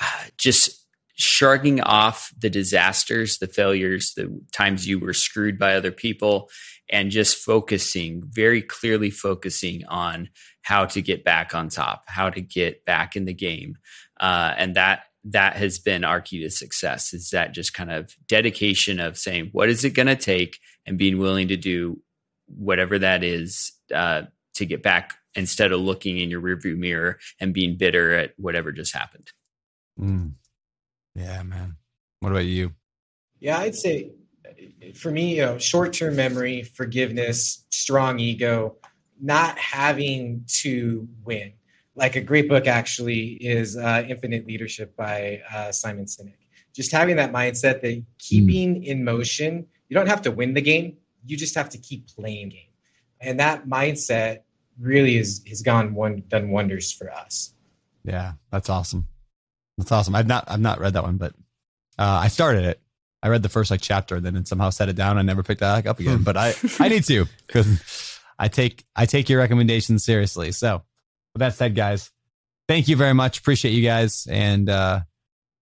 uh, 0.00 0.24
just 0.36 0.86
shrugging 1.18 1.80
off 1.80 2.30
the 2.38 2.50
disasters, 2.50 3.38
the 3.38 3.46
failures, 3.46 4.12
the 4.16 4.38
times 4.52 4.86
you 4.86 4.98
were 4.98 5.14
screwed 5.14 5.58
by 5.58 5.74
other 5.74 5.92
people, 5.92 6.50
and 6.90 7.10
just 7.10 7.38
focusing, 7.38 8.22
very 8.26 8.60
clearly 8.60 9.10
focusing 9.10 9.84
on 9.86 10.28
how 10.62 10.84
to 10.84 11.00
get 11.00 11.24
back 11.24 11.54
on 11.54 11.68
top, 11.68 12.04
how 12.06 12.28
to 12.28 12.40
get 12.40 12.84
back 12.84 13.16
in 13.16 13.24
the 13.24 13.34
game. 13.34 13.78
Uh, 14.20 14.52
and 14.56 14.76
that 14.76 15.04
that 15.28 15.56
has 15.56 15.78
been 15.78 16.04
our 16.04 16.20
key 16.20 16.40
to 16.42 16.50
success 16.50 17.12
is 17.12 17.30
that 17.30 17.52
just 17.52 17.74
kind 17.74 17.90
of 17.90 18.14
dedication 18.28 19.00
of 19.00 19.18
saying 19.18 19.48
what 19.50 19.68
is 19.68 19.84
it 19.84 19.90
going 19.90 20.06
to 20.06 20.14
take 20.14 20.60
and 20.86 20.98
being 20.98 21.18
willing 21.18 21.48
to 21.48 21.56
do 21.56 22.00
whatever 22.46 22.98
that 22.98 23.24
is 23.24 23.72
uh, 23.94 24.22
to 24.54 24.66
get 24.66 24.82
back 24.82 25.14
instead 25.34 25.72
of 25.72 25.80
looking 25.80 26.18
in 26.18 26.30
your 26.30 26.40
rearview 26.40 26.76
mirror 26.76 27.18
and 27.40 27.52
being 27.52 27.76
bitter 27.76 28.12
at 28.12 28.32
whatever 28.36 28.72
just 28.72 28.94
happened. 28.94 29.30
Mm. 30.00 30.32
Yeah, 31.14 31.42
man. 31.42 31.76
What 32.20 32.32
about 32.32 32.44
you? 32.44 32.72
Yeah, 33.40 33.58
I'd 33.58 33.74
say 33.74 34.12
for 34.94 35.10
me, 35.10 35.36
you 35.36 35.42
know, 35.42 35.58
short 35.58 35.92
term 35.92 36.16
memory, 36.16 36.62
forgiveness, 36.62 37.64
strong 37.70 38.18
ego, 38.18 38.76
not 39.20 39.58
having 39.58 40.44
to 40.46 41.08
win. 41.24 41.52
Like 41.94 42.16
a 42.16 42.20
great 42.20 42.48
book 42.48 42.66
actually 42.66 43.38
is 43.40 43.76
uh, 43.76 44.04
Infinite 44.06 44.46
Leadership 44.46 44.94
by 44.96 45.40
uh, 45.54 45.72
Simon 45.72 46.04
Sinek. 46.04 46.34
Just 46.74 46.92
having 46.92 47.16
that 47.16 47.32
mindset 47.32 47.80
that 47.80 48.04
keeping 48.18 48.82
mm. 48.82 48.84
in 48.84 49.04
motion, 49.04 49.66
you 49.88 49.94
don't 49.94 50.08
have 50.08 50.22
to 50.22 50.30
win 50.30 50.52
the 50.52 50.60
game, 50.60 50.98
you 51.26 51.36
just 51.36 51.54
have 51.54 51.68
to 51.70 51.78
keep 51.78 52.08
playing 52.08 52.50
game. 52.50 52.60
And 53.20 53.40
that 53.40 53.66
mindset 53.66 54.40
really 54.78 55.16
is 55.16 55.42
has 55.48 55.62
gone 55.62 55.94
one 55.94 56.22
done 56.28 56.50
wonders 56.50 56.92
for 56.92 57.12
us. 57.12 57.52
Yeah, 58.04 58.32
that's 58.50 58.68
awesome. 58.68 59.08
That's 59.78 59.92
awesome. 59.92 60.14
I've 60.14 60.26
not 60.26 60.44
I've 60.48 60.60
not 60.60 60.80
read 60.80 60.94
that 60.94 61.02
one, 61.02 61.16
but 61.16 61.34
uh, 61.98 62.20
I 62.22 62.28
started 62.28 62.64
it. 62.64 62.80
I 63.22 63.28
read 63.28 63.42
the 63.42 63.48
first 63.48 63.70
like 63.70 63.80
chapter 63.80 64.16
and 64.16 64.24
then 64.24 64.44
somehow 64.44 64.70
set 64.70 64.88
it 64.88 64.96
down. 64.96 65.18
I 65.18 65.22
never 65.22 65.42
picked 65.42 65.60
that 65.60 65.86
up 65.86 65.98
again, 65.98 66.22
but 66.24 66.36
I 66.36 66.54
I 66.78 66.88
need 66.88 67.04
to 67.04 67.26
because 67.46 68.20
I 68.38 68.48
take 68.48 68.84
I 68.94 69.06
take 69.06 69.28
your 69.28 69.40
recommendations 69.40 70.04
seriously. 70.04 70.52
So 70.52 70.82
with 71.34 71.40
that 71.40 71.54
said, 71.54 71.74
guys, 71.74 72.10
thank 72.68 72.88
you 72.88 72.96
very 72.96 73.14
much. 73.14 73.38
Appreciate 73.38 73.72
you 73.72 73.82
guys, 73.82 74.26
and 74.30 74.68
uh, 74.68 75.00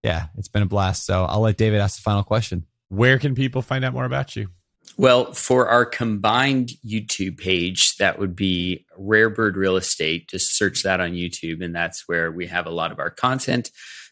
yeah, 0.02 0.26
it's 0.36 0.48
been 0.48 0.62
a 0.62 0.66
blast. 0.66 1.06
So 1.06 1.24
I'll 1.24 1.40
let 1.40 1.56
David 1.56 1.80
ask 1.80 1.96
the 1.96 2.02
final 2.02 2.24
question. 2.24 2.66
Where 2.88 3.18
can 3.18 3.34
people 3.34 3.62
find 3.62 3.84
out 3.84 3.94
more 3.94 4.04
about 4.04 4.36
you? 4.36 4.48
Well, 4.96 5.32
for 5.32 5.68
our 5.68 5.84
combined 5.84 6.70
YouTube 6.86 7.38
page, 7.38 7.96
that 7.96 8.18
would 8.18 8.36
be 8.36 8.86
Rare 8.96 9.28
Bird 9.28 9.56
Real 9.56 9.76
Estate. 9.76 10.28
Just 10.28 10.56
search 10.56 10.84
that 10.84 11.00
on 11.00 11.12
YouTube, 11.12 11.64
and 11.64 11.74
that's 11.74 12.06
where 12.06 12.30
we 12.30 12.46
have 12.46 12.66
a 12.66 12.70
lot 12.70 12.92
of 12.92 13.00
our 13.00 13.10
content 13.10 13.70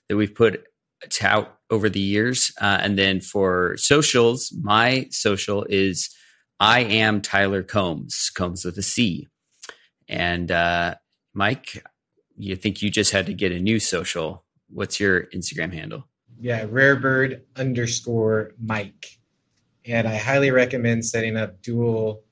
that 0.08 0.16
we've 0.16 0.34
put 0.34 0.64
out 1.20 1.58
over 1.70 1.88
the 1.88 2.00
years. 2.00 2.52
Uh, 2.60 2.78
and 2.80 2.98
then 2.98 3.20
for 3.20 3.76
socials, 3.76 4.52
my 4.60 5.06
social 5.10 5.64
is 5.68 6.10
I 6.58 6.80
am 6.80 7.20
Tyler 7.20 7.62
Combs, 7.62 8.30
Combs 8.34 8.64
with 8.64 8.76
a 8.78 8.82
C. 8.82 9.28
And 10.08 10.50
uh, 10.50 10.96
Mike, 11.32 11.84
you 12.36 12.56
think 12.56 12.82
you 12.82 12.90
just 12.90 13.12
had 13.12 13.26
to 13.26 13.34
get 13.34 13.52
a 13.52 13.60
new 13.60 13.78
social. 13.78 14.44
What's 14.68 14.98
your 14.98 15.26
Instagram 15.26 15.72
handle? 15.72 16.08
Yeah, 16.40 16.66
Rare 16.68 16.96
Bird 16.96 17.42
underscore 17.56 18.52
Mike. 18.60 19.18
And 19.86 20.06
I 20.06 20.16
highly 20.16 20.50
recommend 20.50 21.04
setting 21.04 21.36
up 21.36 21.60
dual 21.62 22.22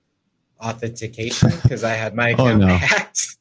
authentication 0.60 1.50
because 1.62 1.84
I 1.84 1.94
had 1.94 2.14
my 2.14 2.32
oh, 2.32 2.34
account 2.34 2.62
oh, 2.62 2.66
no. 2.66 2.76
hacked 2.76 3.38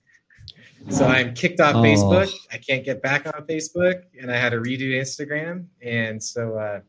so 0.90 1.06
I'm 1.06 1.34
kicked 1.34 1.60
off 1.60 1.76
oh. 1.76 1.82
Facebook. 1.82 2.34
I 2.52 2.58
can't 2.58 2.84
get 2.84 3.02
back 3.02 3.26
on 3.26 3.46
Facebook, 3.46 4.04
and 4.20 4.32
I 4.32 4.38
had 4.38 4.52
to 4.52 4.58
redo 4.58 4.92
Instagram. 4.92 5.66
And 5.82 6.22
so, 6.22 6.56
uh, 6.56 6.80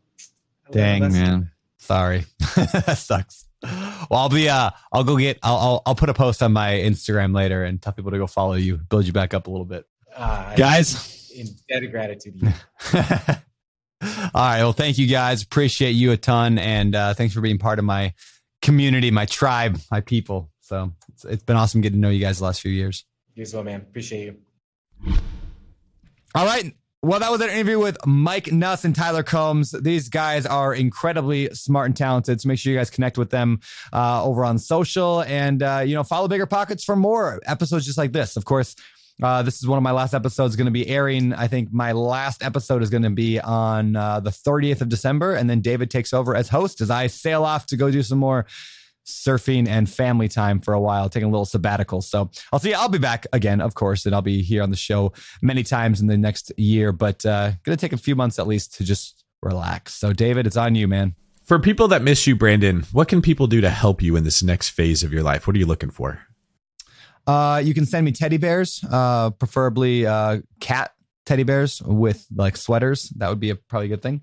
dang 0.71 1.13
man, 1.13 1.51
sorry, 1.79 2.25
that 2.57 2.99
sucks. 2.99 3.47
Well, 3.63 4.21
I'll 4.21 4.29
be 4.29 4.49
uh, 4.49 4.71
I'll 4.93 5.05
go 5.05 5.19
get, 5.19 5.39
I'll, 5.43 5.57
I'll, 5.57 5.83
I'll 5.87 5.95
put 5.95 6.09
a 6.09 6.15
post 6.15 6.43
on 6.43 6.53
my 6.53 6.73
Instagram 6.73 7.35
later 7.35 7.65
and 7.65 7.81
tell 7.81 7.93
people 7.93 8.11
to 8.11 8.19
go 8.19 8.27
follow 8.27 8.55
you, 8.55 8.79
build 8.79 9.07
you 9.07 9.13
back 9.13 9.35
up 9.35 9.47
a 9.47 9.51
little 9.51 9.67
bit, 9.67 9.87
uh, 10.17 10.55
guys. 10.57 11.31
In 11.35 11.47
debt 11.69 11.85
of 11.85 11.91
gratitude. 11.91 12.43
All 14.35 14.43
right. 14.43 14.59
Well, 14.59 14.73
thank 14.73 14.99
you 14.99 15.07
guys. 15.07 15.43
Appreciate 15.43 15.93
you 15.93 16.13
a 16.13 16.17
ton, 16.17 16.59
and 16.59 16.95
uh, 16.95 17.15
thanks 17.15 17.35
for 17.35 17.41
being 17.41 17.59
part 17.59 17.79
of 17.79 17.85
my 17.85 18.15
community, 18.63 19.11
my 19.11 19.27
tribe, 19.27 19.79
my 19.91 20.01
people. 20.01 20.51
So 20.61 20.93
it's, 21.09 21.25
it's 21.25 21.43
been 21.43 21.57
awesome 21.57 21.81
getting 21.81 21.99
to 21.99 22.01
know 22.01 22.11
you 22.11 22.21
guys 22.21 22.39
the 22.39 22.45
last 22.45 22.61
few 22.61 22.71
years. 22.71 23.05
You 23.35 23.43
as 23.43 23.55
well, 23.55 23.65
man. 23.65 23.81
Appreciate 23.81 24.25
you. 24.27 25.15
All 26.35 26.47
right. 26.47 26.73
Well, 27.03 27.19
that 27.21 27.31
was 27.31 27.41
an 27.41 27.49
interview 27.49 27.79
with 27.79 27.97
Mike 28.07 28.53
Nuss 28.53 28.85
and 28.85 28.95
Tyler 28.95 29.23
Combs. 29.23 29.73
These 29.73 30.11
guys 30.11 30.45
are 30.45 30.75
incredibly 30.75 31.49
smart 31.55 31.87
and 31.87 31.97
talented. 31.97 32.41
So 32.41 32.49
make 32.49 32.59
sure 32.59 32.73
you 32.73 32.79
guys 32.79 32.91
connect 32.91 33.17
with 33.17 33.31
them 33.31 33.61
uh, 33.93 34.23
over 34.23 34.45
on 34.45 34.59
social 34.59 35.23
and, 35.23 35.63
uh, 35.63 35.83
you 35.85 35.95
know, 35.95 36.05
follow 36.05 36.29
Bigger 36.29 36.45
Pockets 36.45 36.85
for 36.85 36.97
more 36.97 37.41
episodes 37.47 37.87
just 37.87 37.97
like 37.97 38.13
this. 38.13 38.37
Of 38.37 38.45
course, 38.45 38.77
uh, 39.23 39.43
this 39.43 39.59
is 39.59 39.67
one 39.67 39.77
of 39.77 39.83
my 39.83 39.93
last 39.93 40.15
episodes 40.15 40.57
going 40.57 40.67
to 40.67 40.71
be 40.71 40.87
airing. 40.89 41.33
I 41.33 41.47
think 41.47 41.73
my 41.73 41.93
last 41.93 42.43
episode 42.43 42.83
is 42.83 42.91
going 42.91 43.03
to 43.03 43.11
be 43.11 43.41
on 43.41 43.97
uh, 43.97 44.21
the 44.21 44.31
30th 44.31 44.81
of 44.81 44.89
December. 44.89 45.35
And 45.35 45.49
then 45.49 45.61
David 45.61 45.91
takes 45.91 46.13
over 46.13 46.35
as 46.35 46.49
host 46.49 46.81
as 46.81 46.91
I 46.91 47.07
sail 47.07 47.45
off 47.45 47.67
to 47.67 47.77
go 47.77 47.91
do 47.91 48.03
some 48.03 48.19
more 48.19 48.47
surfing 49.07 49.69
and 49.69 49.91
family 49.91 50.29
time 50.29 50.61
for 50.61 50.75
a 50.75 50.81
while, 50.81 51.09
taking 51.09 51.29
a 51.29 51.31
little 51.31 51.45
sabbatical. 51.45 52.01
So 52.01 52.31
I'll 52.53 52.59
see. 52.59 52.71
you. 52.71 52.77
I'll 52.77 52.89
be 52.89 52.99
back 52.99 53.27
again, 53.33 53.61
of 53.61 53.75
course, 53.75 54.07
and 54.07 54.15
I'll 54.15 54.23
be 54.23 54.43
here 54.43 54.63
on 54.63 54.71
the 54.71 54.77
show 54.77 55.13
many 55.43 55.63
times 55.63 56.01
in 56.01 56.07
the 56.07 56.19
next 56.19 56.53
year. 56.59 56.93
But 56.93 57.25
uh, 57.27 57.53
gonna 57.65 57.77
take 57.77 57.93
a 57.93 57.99
few 57.99 58.15
months 58.15 58.39
at 58.39 58.47
least 58.47 58.75
to 58.77 58.85
just 58.85 59.25
relax. 59.43 59.95
So 59.95 60.13
David, 60.13 60.47
it's 60.47 60.57
on 60.57 60.75
you, 60.75 60.87
man. 60.87 61.15
For 61.45 61.59
people 61.59 61.89
that 61.89 62.03
miss 62.03 62.27
you, 62.27 62.37
Brandon, 62.37 62.85
what 62.93 63.09
can 63.09 63.21
people 63.21 63.49
do 63.49 63.61
to 63.61 63.71
help 63.71 64.03
you 64.03 64.15
in 64.15 64.23
this 64.23 64.43
next 64.43 64.69
phase 64.69 65.03
of 65.03 65.13
your 65.13 65.25
life? 65.25 65.47
What 65.47 65.57
are 65.57 65.59
you 65.59 65.67
looking 65.67 65.91
for? 65.91 66.21
Uh, 67.31 67.59
you 67.59 67.75
can 67.75 67.87
send 67.87 68.05
me 68.05 68.11
teddy 68.11 68.39
bears, 68.39 68.85
uh, 68.91 69.31
preferably 69.31 70.05
uh, 70.05 70.41
cat 70.59 70.91
teddy 71.27 71.45
bears 71.45 71.81
with 71.81 72.27
like 72.35 72.57
sweaters. 72.57 73.09
That 73.19 73.29
would 73.29 73.39
be 73.39 73.51
a 73.51 73.55
probably 73.55 73.87
a 73.87 73.91
good 73.91 74.03
thing. 74.03 74.21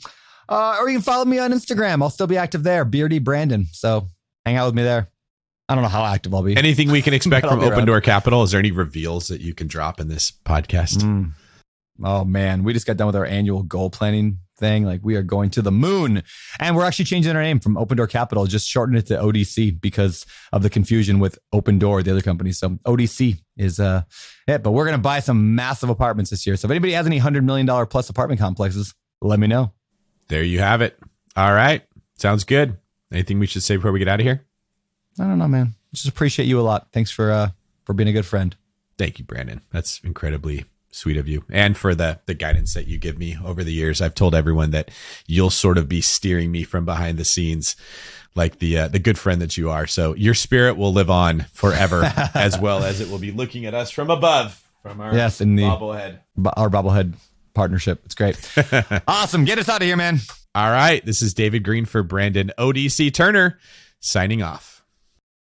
Uh, 0.50 0.78
or 0.80 0.90
you 0.90 0.96
can 0.98 1.02
follow 1.02 1.24
me 1.24 1.40
on 1.40 1.54
Instagram. 1.54 2.02
I'll 2.02 2.10
still 2.10 2.28
be 2.28 2.36
active 2.36 2.64
there, 2.64 2.84
Beardy 2.84 3.20
Brandon. 3.20 3.66
So 3.72 4.10
hang 4.46 4.58
out 4.58 4.66
with 4.66 4.76
me 4.76 4.84
there. 4.84 5.10
I 5.70 5.76
don't 5.76 5.84
know 5.84 5.90
how 5.90 6.04
active 6.04 6.34
I'll 6.34 6.44
be. 6.44 6.58
Anything 6.58 6.92
we 6.92 7.02
can 7.02 7.14
expect 7.22 7.48
from 7.48 7.62
Open 7.62 7.86
Door 7.86 8.02
Capital? 8.02 8.44
Is 8.44 8.52
there 8.52 8.60
any 8.60 8.72
reveals 8.72 9.30
that 9.30 9.40
you 9.40 9.54
can 9.54 9.68
drop 9.68 10.02
in 10.02 10.10
this 10.10 10.32
podcast? 10.32 10.98
Mm. 10.98 11.32
Oh 12.04 12.26
man, 12.26 12.64
we 12.64 12.74
just 12.74 12.86
got 12.86 12.98
done 12.98 13.08
with 13.08 13.16
our 13.16 13.26
annual 13.26 13.64
goal 13.64 13.90
planning 13.90 14.40
thing. 14.58 14.84
Like 14.86 15.02
we 15.04 15.16
are 15.16 15.24
going 15.24 15.50
to 15.52 15.62
the 15.62 15.72
moon, 15.72 16.24
and 16.60 16.76
we're 16.76 16.84
actually 16.86 17.06
changing 17.06 17.36
our 17.36 17.42
name 17.42 17.60
from 17.60 17.78
Open 17.78 17.98
Door 17.98 18.08
Capital. 18.08 18.46
Just 18.46 18.68
shortened 18.68 18.98
it 18.98 19.06
to 19.08 19.18
ODC 19.18 19.80
because 19.80 20.26
of 20.52 20.64
the 20.64 20.70
confusion 20.70 21.20
with 21.20 21.40
Opendoor, 21.54 22.04
the 22.04 22.12
other 22.12 22.22
company. 22.22 22.52
So 22.52 22.70
ODC 22.86 23.40
is 23.58 23.80
uh 23.80 24.04
it. 24.48 24.64
But 24.64 24.72
we're 24.72 24.86
gonna 24.86 24.98
buy 24.98 25.20
some 25.20 25.56
massive 25.56 25.90
apartments 25.90 26.32
this 26.32 26.46
year. 26.46 26.56
So 26.56 26.68
if 26.68 26.72
anybody 26.72 26.94
has 26.94 27.06
any 27.06 27.18
hundred 27.18 27.44
million 27.44 27.66
dollar 27.66 27.86
plus 27.86 28.10
apartment 28.10 28.40
complexes, 28.40 28.94
let 29.22 29.40
me 29.40 29.48
know. 29.48 29.74
There 30.28 30.44
you 30.44 30.60
have 30.60 30.82
it. 30.82 31.00
All 31.36 31.54
right, 31.54 31.84
sounds 32.18 32.44
good. 32.44 32.78
Anything 33.12 33.40
we 33.40 33.48
should 33.48 33.64
say 33.64 33.78
before 33.78 33.92
we 33.92 34.00
get 34.00 34.08
out 34.08 34.20
of 34.20 34.26
here? 34.26 34.44
I 35.20 35.24
don't 35.24 35.40
know, 35.40 35.48
man. 35.48 35.76
Just 35.94 36.08
appreciate 36.08 36.46
you 36.46 36.60
a 36.60 36.62
lot. 36.62 36.88
Thanks 36.92 37.12
for 37.12 37.32
uh 37.32 37.50
for 37.86 37.94
being 37.94 38.10
a 38.10 38.14
good 38.14 38.26
friend. 38.26 38.56
Thank 38.98 39.20
you, 39.20 39.26
Brandon. 39.26 39.62
That's 39.72 40.00
incredibly 40.04 40.66
sweet 40.92 41.18
of 41.18 41.28
you 41.28 41.44
and 41.50 41.78
for 41.78 41.94
the 41.94 42.20
the 42.26 42.34
guidance 42.34 42.74
that 42.74 42.88
you 42.88 42.98
give 42.98 43.18
me 43.18 43.38
over 43.44 43.64
the 43.64 43.74
years. 43.74 44.02
I've 44.02 44.16
told 44.16 44.34
everyone 44.36 44.72
that 44.72 44.90
you'll 45.28 45.50
sort 45.50 45.78
of 45.78 45.88
be 45.90 46.02
steering 46.02 46.52
me 46.52 46.64
from 46.64 46.86
behind 46.86 47.18
the 47.18 47.26
scenes 47.26 47.76
like 48.36 48.60
the 48.60 48.78
uh, 48.78 48.88
the 48.88 49.00
good 49.00 49.18
friend 49.18 49.42
that 49.42 49.58
you 49.58 49.70
are. 49.70 49.88
So 49.88 50.14
your 50.16 50.34
spirit 50.34 50.78
will 50.78 50.94
live 50.94 51.10
on 51.10 51.46
forever, 51.54 52.04
as 52.34 52.58
well 52.60 52.84
as 52.84 53.02
it 53.02 53.10
will 53.10 53.20
be 53.20 53.32
looking 53.32 53.66
at 53.66 53.74
us 53.74 53.92
from 53.92 54.10
above 54.10 54.64
from 54.82 55.02
our 55.02 55.14
Yes, 55.14 55.42
in 55.42 55.56
the- 55.56 55.64
bobblehead. 55.64 56.20
bo- 56.36 56.54
our 56.56 56.70
bobblehead 56.70 57.14
partnership. 57.54 58.02
It's 58.06 58.16
great. 58.16 58.38
awesome. 59.08 59.44
Get 59.46 59.58
us 59.60 59.68
out 59.70 59.82
of 59.82 59.88
here, 59.88 59.98
man. 59.98 60.20
All 60.56 60.72
right, 60.72 61.04
this 61.06 61.22
is 61.22 61.34
David 61.34 61.64
Greene 61.64 61.86
for 61.86 62.02
Brandon 62.04 62.52
ODC 62.58 63.14
Turner 63.14 63.60
signing 64.00 64.42
off. 64.42 64.77